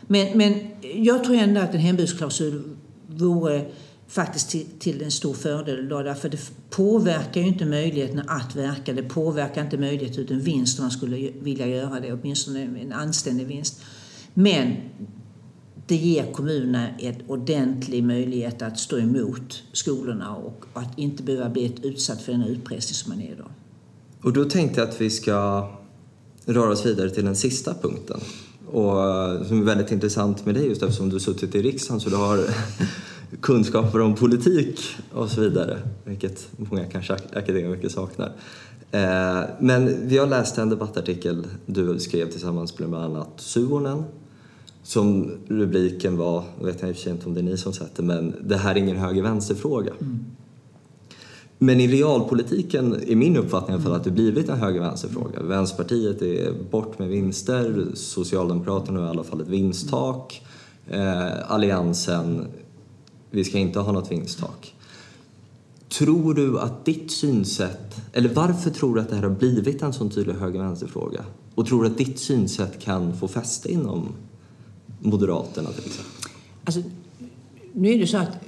Men, 0.00 0.38
men 0.38 0.54
jag 0.94 1.24
tror 1.24 1.36
ändå 1.36 1.60
att 1.60 1.74
en 1.74 1.80
hembudsklausul 1.80 2.62
vore 3.06 3.66
faktiskt 4.08 4.50
till, 4.50 4.66
till 4.78 5.02
en 5.02 5.10
stor 5.10 5.34
fördel. 5.34 5.88
Då, 5.88 6.02
därför 6.02 6.28
det 6.28 6.50
påverkar 6.70 7.40
ju 7.40 7.46
inte 7.46 7.64
möjligheten 7.64 8.22
att 8.28 8.56
verka. 8.56 8.92
Det 8.92 9.02
påverkar 9.02 9.64
inte 9.64 9.78
möjligheten 9.78 10.26
till 10.26 10.40
vinst 10.40 10.78
om 10.78 10.84
man 10.84 10.90
skulle 10.90 11.30
vilja 11.40 11.66
göra 11.66 12.00
det, 12.00 12.12
åtminstone 12.12 12.62
en 12.62 12.92
anständig 12.92 13.46
vinst. 13.46 13.80
Men 14.34 14.76
det 15.86 15.96
ger 15.96 16.32
kommunerna 16.32 16.88
en 16.98 17.14
ordentlig 17.26 18.04
möjlighet 18.04 18.62
att 18.62 18.78
stå 18.78 18.98
emot 18.98 19.62
skolorna 19.72 20.36
och 20.36 20.64
att 20.72 20.98
inte 20.98 21.22
behöva 21.22 21.48
bli 21.48 21.74
utsatt 21.82 22.22
för 22.22 22.32
den 22.32 22.42
utpressning 22.42 22.94
som 22.94 23.12
man 23.12 23.20
är 23.20 23.32
idag. 23.32 23.50
Och 24.22 24.32
då 24.32 24.44
tänkte 24.44 24.80
jag 24.80 24.88
att 24.88 25.00
vi 25.00 25.10
ska 25.10 25.70
röra 26.46 26.70
oss 26.70 26.86
vidare 26.86 27.10
till 27.10 27.24
den 27.24 27.36
sista 27.36 27.74
punkten. 27.74 28.20
Och 28.66 29.04
eh, 29.04 29.46
som 29.46 29.60
är 29.60 29.64
väldigt 29.64 29.92
intressant 29.92 30.46
med 30.46 30.54
dig 30.54 30.66
just 30.66 30.82
eftersom 30.82 31.08
du 31.08 31.14
har 31.14 31.20
suttit 31.20 31.54
i 31.54 31.62
riksdagen 31.62 32.00
så 32.00 32.10
du 32.10 32.16
har 32.16 32.38
kunskaper 33.40 34.00
om 34.00 34.14
politik 34.14 34.80
och 35.12 35.30
så 35.30 35.40
vidare. 35.40 35.78
Vilket 36.04 36.48
många 36.56 36.84
kanske 36.84 37.14
akademiker 37.14 37.88
saknar. 37.88 38.32
Eh, 38.90 39.40
men 39.60 40.08
vi 40.08 40.18
har 40.18 40.26
läst 40.26 40.58
en 40.58 40.68
debattartikel 40.68 41.46
du 41.66 41.98
skrev 41.98 42.30
tillsammans 42.30 42.78
med 42.78 42.88
bland 42.88 43.04
annat 43.04 43.32
Suonen 43.36 44.04
som 44.82 45.30
rubriken 45.48 46.16
var, 46.16 46.44
jag 46.58 46.66
vet 46.66 46.80
jag 46.80 46.90
i 46.90 46.92
och 46.92 46.96
för 46.96 47.02
sig 47.02 47.12
inte 47.12 47.26
om 47.26 47.34
det 47.34 47.40
är 47.40 47.44
ni 47.44 47.56
som 47.56 47.72
sätter, 47.72 48.02
men 48.02 48.34
det 48.44 48.56
här 48.56 48.74
är 48.74 48.78
ingen 48.78 48.96
höger-vänster-fråga. 48.96 49.92
Mm. 50.00 50.24
Men 51.58 51.80
i 51.80 51.88
realpolitiken 51.88 52.96
är 53.08 53.16
min 53.16 53.36
uppfattning 53.36 53.70
i 53.70 53.74
alla 53.74 53.82
fall 53.82 53.92
att 53.92 54.04
det 54.04 54.10
blivit 54.10 54.48
en 54.48 54.58
höger-vänster-fråga. 54.58 55.42
Vänsterpartiet 55.42 56.22
är 56.22 56.52
bort 56.70 56.98
med 56.98 57.08
vinster, 57.08 57.86
Socialdemokraterna 57.94 59.00
har 59.00 59.06
i 59.06 59.10
alla 59.10 59.24
fall 59.24 59.40
ett 59.40 59.48
vinsttak. 59.48 60.42
Eh, 60.90 61.52
alliansen, 61.52 62.46
vi 63.30 63.44
ska 63.44 63.58
inte 63.58 63.78
ha 63.78 63.92
något 63.92 64.10
vinsttak. 64.10 64.74
Tror 65.88 66.34
du 66.34 66.60
att 66.60 66.84
ditt 66.84 67.10
synsätt, 67.10 67.96
eller 68.12 68.34
varför 68.34 68.70
tror 68.70 68.94
du 68.94 69.00
att 69.00 69.08
det 69.08 69.16
här 69.16 69.22
har 69.22 69.30
blivit 69.30 69.82
en 69.82 69.92
sån 69.92 70.10
tydlig 70.10 70.34
höger-vänster-fråga? 70.34 71.24
Och 71.54 71.66
tror 71.66 71.82
du 71.82 71.88
att 71.88 71.98
ditt 71.98 72.18
synsätt 72.18 72.80
kan 72.80 73.16
få 73.16 73.28
fäste 73.28 73.72
inom 73.72 74.12
Moderaterna 75.00 75.70
till 75.70 75.86
exempel? 75.86 76.12
Alltså, 76.64 76.82
nu 77.72 77.92
är 77.92 77.98
det 77.98 78.06
så 78.06 78.16
att, 78.16 78.38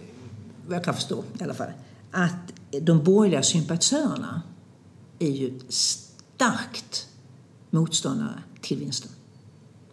vad 0.66 0.76
jag 0.76 0.84
kan 0.84 0.94
förstå 0.94 1.24
i 1.40 1.42
alla 1.42 1.54
fall, 1.54 1.70
att 2.10 2.52
de 2.82 3.04
borgerliga 3.04 3.42
sympatisörerna 3.42 4.42
är 5.18 5.30
ju 5.30 5.58
starkt 5.68 7.08
motståndare 7.70 8.42
till 8.60 8.78
vinsten. 8.78 9.10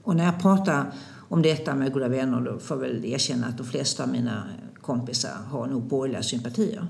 Och 0.04 0.16
när 0.16 0.26
jag 0.26 0.42
pratar 0.42 0.94
om 1.30 1.42
detta 1.42 1.76
med 1.76 1.94
goda 1.94 2.08
vänner 2.08 2.42
då 2.42 2.60
får 2.60 2.78
jag 2.78 2.82
väl 2.82 3.06
erkänna 3.06 3.48
att 3.48 3.58
de 3.58 3.68
flesta 3.68 4.04
av 4.04 4.10
mina 4.10 4.44
kompisar 4.86 5.38
har 5.50 5.68
nog 5.68 5.84
borgerliga 5.84 6.24
sympatier. 6.24 6.88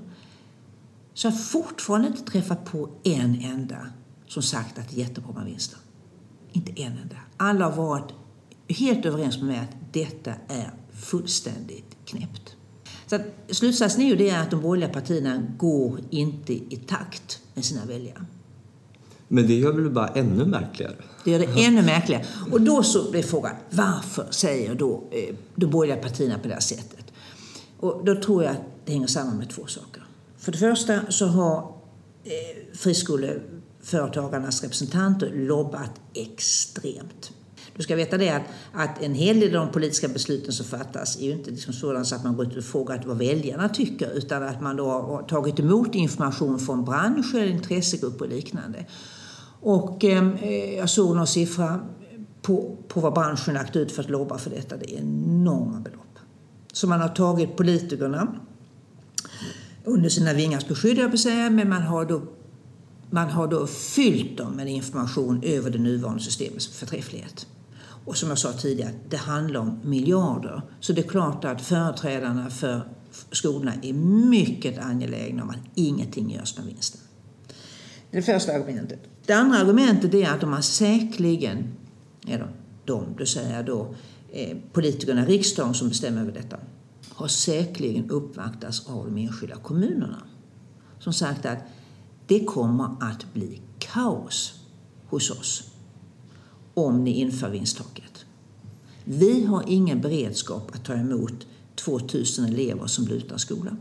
Så 1.14 1.26
jag 1.26 1.32
har 1.32 1.38
fortfarande 1.38 2.08
inte 2.08 2.22
träffat 2.22 2.64
på 2.64 2.88
en 3.02 3.40
enda 3.42 3.86
som 4.26 4.42
sagt 4.42 4.78
att 4.78 4.88
det 4.88 4.96
är 4.96 4.98
jättebra 4.98 5.32
med 5.32 5.44
vinster. 5.44 5.78
Inte 6.52 6.82
en 6.82 6.92
enda. 6.92 7.16
Alla 7.36 7.64
har 7.64 7.76
varit 7.76 8.12
helt 8.68 9.06
överens 9.06 9.36
med 9.36 9.46
mig 9.46 9.58
att 9.58 9.92
detta 9.92 10.32
är 10.48 10.70
fullständigt 10.92 11.96
knäppt. 12.04 12.56
Så 13.06 13.18
slutsatsen 13.50 14.02
är 14.02 14.06
ju 14.06 14.16
det 14.16 14.30
att 14.30 14.50
de 14.50 14.62
borgerliga 14.62 14.94
partierna 14.94 15.42
går 15.58 16.00
inte 16.10 16.52
i 16.52 16.80
takt 16.86 17.40
med 17.54 17.64
sina 17.64 17.84
väljare. 17.84 18.24
Men 19.28 19.46
det 19.46 19.54
gör 19.54 19.72
väl 19.72 19.90
bara 19.90 20.08
ännu 20.08 20.44
märkligare? 20.44 20.94
Det 21.24 21.30
gör 21.30 21.38
det 21.38 21.64
ännu 21.64 21.82
märkligare. 21.82 22.24
Och 22.52 22.60
då 22.60 22.82
så 22.82 23.10
blir 23.10 23.22
frågan, 23.22 23.56
varför 23.70 24.26
säger 24.30 24.74
då 24.74 25.04
eh, 25.10 25.34
de 25.54 25.66
borgerliga 25.66 26.02
partierna 26.02 26.38
på 26.38 26.48
det 26.48 26.54
här 26.54 26.60
sättet? 26.60 27.05
Och 27.80 28.04
då 28.04 28.14
tror 28.20 28.42
jag 28.42 28.52
att 28.52 28.62
det 28.84 28.92
hänger 28.92 29.06
samman 29.06 29.38
med 29.38 29.50
två 29.50 29.66
saker. 29.66 30.02
För 30.38 30.52
det 30.52 30.58
första 30.58 31.00
så 31.08 31.26
har 31.26 31.58
eh, 32.24 32.76
friskoleföretagarnas 32.76 34.62
representanter 34.62 35.32
lobbat 35.34 36.00
extremt. 36.14 37.32
Du 37.76 37.82
ska 37.82 37.96
veta 37.96 38.18
det 38.18 38.30
att, 38.30 38.42
att 38.72 39.02
en 39.02 39.14
hel 39.14 39.40
del 39.40 39.56
av 39.56 39.66
de 39.66 39.72
politiska 39.72 40.08
besluten 40.08 40.52
som 40.52 40.66
fattas 40.66 41.16
är 41.16 41.24
ju 41.24 41.32
inte 41.32 41.50
liksom 41.50 41.72
sådana 41.72 42.04
så 42.04 42.14
att 42.14 42.24
man 42.24 42.36
går 42.36 42.46
ut 42.46 42.56
och 42.56 42.64
frågar 42.64 43.02
vad 43.06 43.18
väljarna 43.18 43.68
tycker 43.68 44.10
utan 44.10 44.42
att 44.42 44.60
man 44.60 44.76
då 44.76 44.90
har 44.90 45.22
tagit 45.22 45.60
emot 45.60 45.94
information 45.94 46.58
från 46.58 46.84
branscher, 46.84 47.44
intressegrupper 47.44 48.24
och 48.24 48.30
liknande. 48.30 48.86
Och 49.60 50.04
ehm, 50.04 50.34
eh, 50.34 50.74
jag 50.74 50.90
såg 50.90 51.16
någon 51.16 51.26
siffra 51.26 51.80
på, 52.42 52.76
på 52.88 53.00
vad 53.00 53.14
branschen 53.14 53.54
lagt 53.54 53.76
ut 53.76 53.92
för 53.92 54.02
att 54.02 54.10
lobba 54.10 54.38
för 54.38 54.50
detta. 54.50 54.76
Det 54.76 54.94
är 54.94 54.98
enorma 54.98 55.80
belopp 55.80 56.05
som 56.76 56.90
man 56.90 57.00
har 57.00 57.08
tagit 57.08 57.56
politikerna 57.56 58.34
under 59.84 60.08
sina 60.08 60.32
vingars 60.32 60.68
beskydd, 60.68 60.98
jag 60.98 61.10
säga, 61.18 61.50
men 61.50 61.68
man 61.68 61.82
har 61.82 62.04
då 62.04 62.22
man 63.10 63.28
har 63.28 63.46
då 63.46 63.66
fyllt 63.66 64.38
dem 64.38 64.52
med 64.52 64.68
information 64.68 65.42
över 65.42 65.70
det 65.70 65.78
nuvarande 65.78 66.22
systemets 66.22 66.66
förträfflighet. 66.66 67.46
Och 68.04 68.16
som 68.16 68.28
jag 68.28 68.38
sa 68.38 68.52
tidigare, 68.52 68.90
det 69.08 69.16
handlar 69.16 69.60
om 69.60 69.80
miljarder. 69.84 70.62
Så 70.80 70.92
det 70.92 71.00
är 71.00 71.08
klart 71.08 71.44
att 71.44 71.60
företrädarna 71.62 72.50
för 72.50 72.88
skolorna 73.32 73.72
är 73.82 73.92
mycket 74.30 74.78
angelägna 74.78 75.42
om 75.42 75.50
att 75.50 75.60
ingenting 75.74 76.30
görs 76.30 76.56
med 76.56 76.66
vinsten. 76.66 77.00
Det 78.10 78.22
första 78.22 78.52
argumentet. 78.52 79.00
Det 79.26 79.32
andra 79.32 79.58
argumentet 79.58 80.14
är 80.14 80.30
att 80.30 80.40
de 80.40 80.52
har 80.52 80.60
säkerligen, 80.60 81.74
eller 82.26 82.48
de, 82.84 83.04
du 83.18 83.26
säger 83.26 83.62
då 83.62 83.94
Eh, 84.36 84.56
politikerna 84.72 85.22
i 85.22 85.26
riksdagen 85.26 85.74
som 85.74 85.88
bestämmer 85.88 86.20
över 86.20 86.32
detta, 86.32 86.56
har 87.08 87.28
säkerligen 87.28 88.10
uppvaktats 88.10 88.86
av 88.86 89.04
de 89.04 89.18
enskilda 89.18 89.56
kommunerna. 89.56 90.22
Som 90.98 91.12
sagt 91.12 91.46
att 91.46 91.58
det 92.26 92.44
kommer 92.44 92.96
att 93.00 93.34
bli 93.34 93.60
kaos 93.78 94.54
hos 95.06 95.30
oss 95.30 95.70
om 96.74 97.04
ni 97.04 97.10
inför 97.10 97.50
vinsttaket. 97.50 98.24
Vi 99.04 99.44
har 99.44 99.64
ingen 99.66 100.00
beredskap 100.00 100.74
att 100.74 100.84
ta 100.84 100.94
emot 100.94 101.46
2000 101.74 102.44
elever 102.44 102.86
som 102.86 103.04
blir 103.04 103.16
utan 103.16 103.38
skola. 103.38 103.76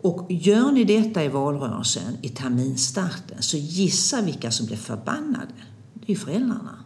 Och 0.00 0.26
gör 0.30 0.72
ni 0.72 0.84
detta 0.84 1.24
i 1.24 1.28
valrörelsen, 1.28 2.16
i 2.22 2.28
terminstarten, 2.28 3.42
så 3.42 3.56
gissa 3.56 4.22
vilka 4.22 4.50
som 4.50 4.66
blir 4.66 4.76
förbannade. 4.76 5.54
Det 5.94 6.06
är 6.06 6.10
ju 6.10 6.16
föräldrarna. 6.16 6.85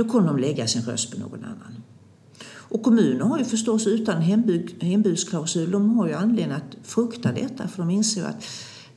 Då 0.00 0.08
kommer 0.08 0.26
de 0.26 0.38
lägga 0.38 0.66
sin 0.66 0.82
röst 0.82 1.10
på 1.10 1.20
någon 1.20 1.44
annan. 1.44 1.82
Och 2.52 2.82
kommuner 2.82 3.24
har 3.24 3.38
ju 3.38 3.44
förstås 3.44 3.86
utan 3.86 4.22
hembudsklausul, 4.80 5.70
de 5.70 5.98
har 5.98 6.08
ju 6.08 6.14
anledning 6.14 6.56
att 6.56 6.76
frukta 6.82 7.32
detta 7.32 7.68
för 7.68 7.82
de 7.82 7.90
inser 7.90 8.24
att 8.24 8.44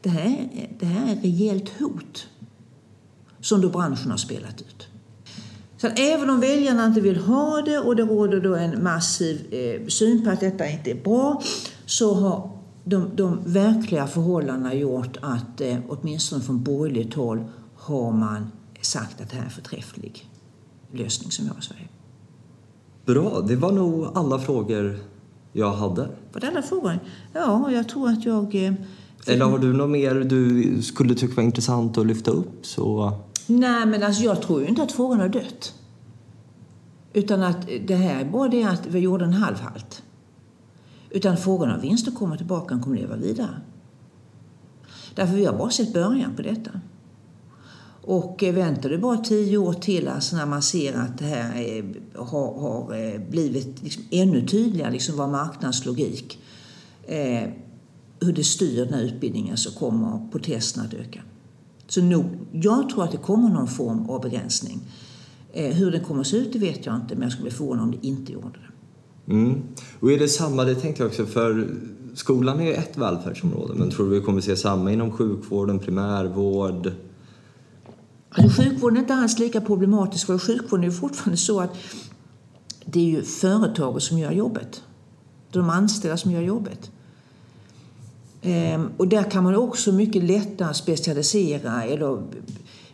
det 0.01 0.09
här, 0.09 0.49
det 0.79 0.85
här 0.85 1.09
är 1.09 1.13
ett 1.13 1.23
rejält 1.23 1.69
hot 1.79 2.27
som 3.41 3.61
då 3.61 3.69
branschen 3.69 4.11
har 4.11 4.17
spelat 4.17 4.61
ut. 4.61 4.87
Så 5.77 5.87
även 5.87 6.29
om 6.29 6.39
väljarna 6.39 6.85
inte 6.85 7.01
vill 7.01 7.17
ha 7.17 7.61
det 7.61 7.79
och 7.79 7.95
det 7.95 8.03
råder 8.03 8.41
då 8.41 8.55
en 8.55 8.83
massiv 8.83 9.53
eh, 9.53 9.87
syn 9.87 10.23
på 10.23 10.29
att 10.29 10.39
detta 10.39 10.69
inte 10.69 10.91
är 10.91 11.03
bra 11.03 11.41
så 11.85 12.13
har 12.13 12.51
de, 12.83 13.15
de 13.15 13.39
verkliga 13.45 14.07
förhållandena 14.07 14.73
gjort 14.73 15.17
att 15.21 15.61
eh, 15.61 15.77
åtminstone 15.87 16.43
från 16.43 16.63
borgerligt 16.63 17.13
håll 17.13 17.43
har 17.75 18.11
man 18.11 18.51
sagt 18.81 19.21
att 19.21 19.29
det 19.29 19.35
här 19.35 19.45
är 19.45 19.49
förträffligt 19.49 20.23
lösning 20.93 21.31
som 21.31 21.45
vi 21.45 21.51
har 21.51 21.59
i 21.59 21.61
Sverige. 21.61 21.87
Bra, 23.05 23.41
det 23.41 23.55
var 23.55 23.71
nog 23.71 24.07
alla 24.13 24.39
frågor 24.39 24.99
jag 25.51 25.73
hade. 25.73 26.01
Var 26.33 26.41
det 26.41 26.47
alla 26.47 26.61
frågor? 26.61 26.99
Ja, 27.33 27.71
jag 27.71 27.89
tror 27.89 28.09
att 28.09 28.25
jag... 28.25 28.55
Eh, 28.55 28.73
Eller 29.27 29.45
har 29.45 29.59
du 29.59 29.73
något 29.73 29.89
mer 29.89 30.15
du 30.15 30.81
skulle 30.81 31.15
tycka 31.15 31.35
var 31.35 31.43
intressant 31.43 31.97
att 31.97 32.07
lyfta 32.07 32.31
upp? 32.31 32.65
Så... 32.65 33.13
Nej, 33.47 33.85
men 33.85 34.03
alltså 34.03 34.23
jag 34.23 34.41
tror 34.41 34.61
ju 34.61 34.67
inte 34.67 34.83
att 34.83 34.91
frågan 34.91 35.19
har 35.19 35.29
dött. 35.29 35.73
Utan 37.13 37.43
att 37.43 37.67
det 37.87 37.95
här 37.95 38.21
är 38.21 38.25
bara 38.25 38.47
det 38.47 38.63
att 38.63 38.85
vi 38.85 38.99
gjorde 38.99 39.25
en 39.25 39.33
halv 39.33 39.55
halt. 39.59 40.03
Utan 41.09 41.37
frågan 41.37 41.71
om 41.75 41.81
vinster 41.81 42.11
kommer 42.11 42.37
tillbaka 42.37 42.75
och 42.75 42.81
kommer 42.81 42.97
leva 42.97 43.15
vidare. 43.15 43.61
Därför 45.15 45.35
vi 45.35 45.45
har 45.45 45.53
bara 45.53 45.69
sett 45.69 45.93
början 45.93 46.35
på 46.35 46.41
detta. 46.41 46.71
Och 48.05 48.43
väntar 48.43 48.89
du 48.89 48.97
bara 48.97 49.17
tio 49.17 49.57
år 49.57 49.73
till 49.73 50.07
alltså 50.07 50.35
när 50.35 50.45
man 50.45 50.61
ser 50.61 50.93
att 50.93 51.17
det 51.17 51.25
här 51.25 51.61
är, 51.61 51.85
har, 52.15 52.59
har 52.59 52.95
eh, 52.95 53.21
blivit 53.29 53.83
liksom 53.83 54.03
ännu 54.11 54.47
tydligare 54.47 54.91
liksom 54.91 55.17
vad 55.17 55.29
marknadslogik 55.29 56.39
eh, 57.07 57.49
hur 58.19 58.33
det 58.33 58.43
styr 58.43 58.85
den 58.85 58.93
här 58.93 59.01
utbildningen 59.01 59.57
så 59.57 59.71
kommer 59.71 60.27
protesterna 60.31 60.85
att 60.85 60.93
öka. 60.93 61.21
Så 61.87 62.01
nog, 62.01 62.25
jag 62.51 62.89
tror 62.89 63.03
att 63.03 63.11
det 63.11 63.17
kommer 63.17 63.49
någon 63.49 63.67
form 63.67 64.09
av 64.09 64.21
begränsning. 64.21 64.79
Eh, 65.53 65.75
hur 65.75 65.91
den 65.91 66.03
kommer 66.03 66.21
att 66.21 66.27
se 66.27 66.37
ut 66.37 66.53
det 66.53 66.59
vet 66.59 66.85
jag 66.85 66.95
inte 66.95 67.15
men 67.15 67.23
jag 67.23 67.31
skulle 67.31 67.49
bli 67.49 67.57
förvånad 67.57 67.83
om 67.83 67.91
det 67.91 68.07
inte 68.07 68.31
gjorde 68.31 68.59
det. 68.59 69.33
Mm. 69.33 69.61
Och 69.99 70.11
är 70.11 70.19
det 70.19 70.27
samma, 70.27 70.63
det 70.63 70.75
tänkte 70.75 71.03
jag 71.03 71.09
också, 71.09 71.25
för 71.25 71.67
skolan 72.13 72.59
är 72.59 72.65
ju 72.65 72.73
ett 72.73 72.97
välfärdsområde 72.97 73.73
men 73.73 73.89
tror 73.89 74.09
du 74.09 74.19
vi 74.19 74.25
kommer 74.25 74.41
se 74.41 74.55
samma 74.55 74.91
inom 74.91 75.11
sjukvården, 75.11 75.79
primärvård? 75.79 76.91
Alltså, 78.35 78.61
sjukvården 78.61 78.97
är 78.97 79.01
inte 79.01 79.15
alls 79.15 79.39
lika 79.39 79.61
problematisk 79.61 80.25
för 80.25 80.37
sjukvården 80.37 80.83
är 80.83 80.87
ju 80.87 80.93
fortfarande 80.93 81.37
så 81.37 81.59
att 81.59 81.75
det 82.85 82.99
är 82.99 83.05
ju 83.05 83.23
företaget 83.23 84.03
som 84.03 84.19
gör 84.19 84.31
jobbet. 84.31 84.81
Det 85.51 85.59
är 85.59 85.61
de 85.61 85.69
anställda 85.69 86.17
som 86.17 86.31
gör 86.31 86.41
jobbet. 86.41 86.91
Ehm, 88.41 88.91
och 88.97 89.07
där 89.07 89.31
kan 89.31 89.43
man 89.43 89.55
också 89.55 89.91
mycket 89.91 90.23
lättare 90.23 90.73
specialisera 90.73 91.83
eller 91.83 92.23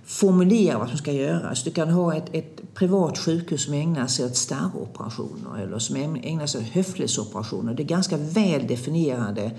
formulera 0.05 0.77
vad 0.77 0.89
som 0.89 0.97
ska 0.97 1.11
göras. 1.11 1.63
Du 1.63 1.71
kan 1.71 1.89
ha 1.89 2.15
ett, 2.15 2.29
ett 2.31 2.73
privat 2.73 3.17
sjukhus 3.17 3.65
som 3.65 3.73
ägnar 3.73 4.07
sig 4.07 4.25
åt 4.25 4.35
starroperationer 4.35 5.59
eller 5.63 5.79
som 5.79 5.95
ägnar 5.95 6.45
sig 6.45 6.61
åt 6.61 6.67
höftledsoperationer. 6.67 7.73
Det 7.73 7.83
är 7.83 7.87
ganska 7.87 8.17
väl 8.17 8.67
definierade 8.67 9.51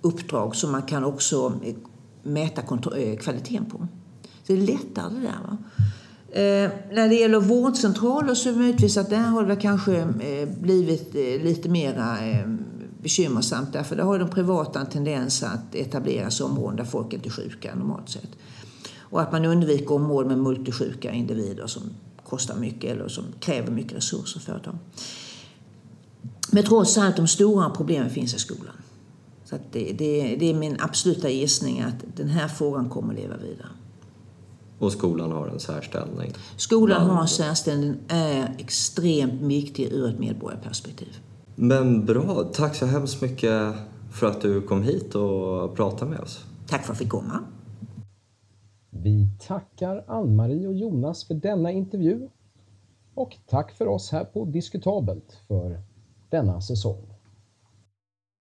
uppdrag 0.00 0.56
som 0.56 0.72
man 0.72 0.82
kan 0.82 1.04
också 1.04 1.52
eh, 1.64 1.74
mäta 2.22 2.62
eh, 2.96 3.16
kvaliteten 3.16 3.64
på. 3.64 3.88
Så 4.46 4.52
det 4.52 4.62
är 4.62 4.66
lättare 4.66 5.14
det 5.14 5.20
där. 5.20 5.38
Va? 5.46 5.58
Eh, 6.30 6.70
när 6.92 7.08
det 7.08 7.14
gäller 7.14 7.40
vårdcentraler 7.40 8.34
så 8.34 8.52
möjligtvis 8.52 8.96
att 8.96 9.10
där 9.10 9.18
har 9.18 9.46
det 9.46 9.56
kanske 9.56 9.96
eh, 9.96 10.48
blivit 10.60 11.14
eh, 11.14 11.44
lite 11.44 11.68
mera 11.68 12.26
eh, 12.26 12.46
bekymmersamt 13.02 13.72
därför 13.72 13.96
där 13.96 14.04
har 14.04 14.18
de 14.18 14.28
privata 14.28 14.80
en 14.80 14.86
tendens 14.86 15.42
att 15.42 15.74
etablera 15.74 16.30
sig 16.30 16.46
områden 16.46 16.76
där 16.76 16.84
folk 16.84 17.12
inte 17.12 17.28
är 17.28 17.30
sjuka 17.30 17.74
normalt 17.74 18.08
sett. 18.08 18.30
Och 18.98 19.20
att 19.20 19.32
man 19.32 19.44
undviker 19.44 19.92
områden 19.92 20.28
med 20.28 20.38
multisjuka 20.38 21.12
individer 21.12 21.66
som 21.66 21.82
kostar 22.24 22.56
mycket 22.56 22.90
eller 22.90 23.08
som 23.08 23.24
kräver 23.40 23.70
mycket 23.70 23.96
resurser 23.96 24.40
för 24.40 24.60
dem. 24.64 24.78
Men 26.52 26.64
trots 26.64 26.98
allt, 26.98 27.16
de 27.16 27.28
stora 27.28 27.70
problemen 27.70 28.10
finns 28.10 28.34
i 28.34 28.38
skolan. 28.38 28.74
Så 29.44 29.56
det, 29.72 29.92
det, 29.92 30.36
det, 30.36 30.50
är 30.50 30.54
min 30.54 30.76
absoluta 30.80 31.28
gissning 31.28 31.80
att 31.80 32.16
den 32.16 32.28
här 32.28 32.48
frågan 32.48 32.88
kommer 32.88 33.14
att 33.14 33.20
leva 33.20 33.36
vidare. 33.36 33.68
Och 34.78 34.92
skolan 34.92 35.32
har 35.32 35.48
en 35.48 35.60
särställning? 35.60 36.32
Skolan 36.56 37.10
har 37.10 37.20
en 37.20 37.28
särställning, 37.28 37.88
den 38.08 38.18
är 38.18 38.54
extremt 38.58 39.42
viktig 39.42 39.92
ur 39.92 40.08
ett 40.08 40.18
medborgarperspektiv. 40.18 41.16
Men 41.54 42.04
bra, 42.04 42.50
tack 42.52 42.74
så 42.74 42.86
hemskt 42.86 43.22
mycket 43.22 43.74
för 44.12 44.26
att 44.26 44.40
du 44.40 44.62
kom 44.62 44.82
hit 44.82 45.14
och 45.14 45.76
pratade 45.76 46.10
med 46.10 46.20
oss. 46.20 46.44
Tack 46.66 46.84
för 46.84 46.84
att 46.84 46.88
jag 46.88 46.96
fick 46.98 47.08
komma. 47.08 47.40
Vi 48.90 49.28
tackar 49.46 50.04
Ann-Marie 50.06 50.68
och 50.68 50.74
Jonas 50.74 51.24
för 51.24 51.34
denna 51.34 51.70
intervju 51.70 52.28
och 53.14 53.36
tack 53.46 53.72
för 53.72 53.86
oss 53.86 54.12
här 54.12 54.24
på 54.24 54.44
Diskutabelt 54.44 55.38
för 55.48 55.82
denna 56.30 56.60
säsong. 56.60 57.05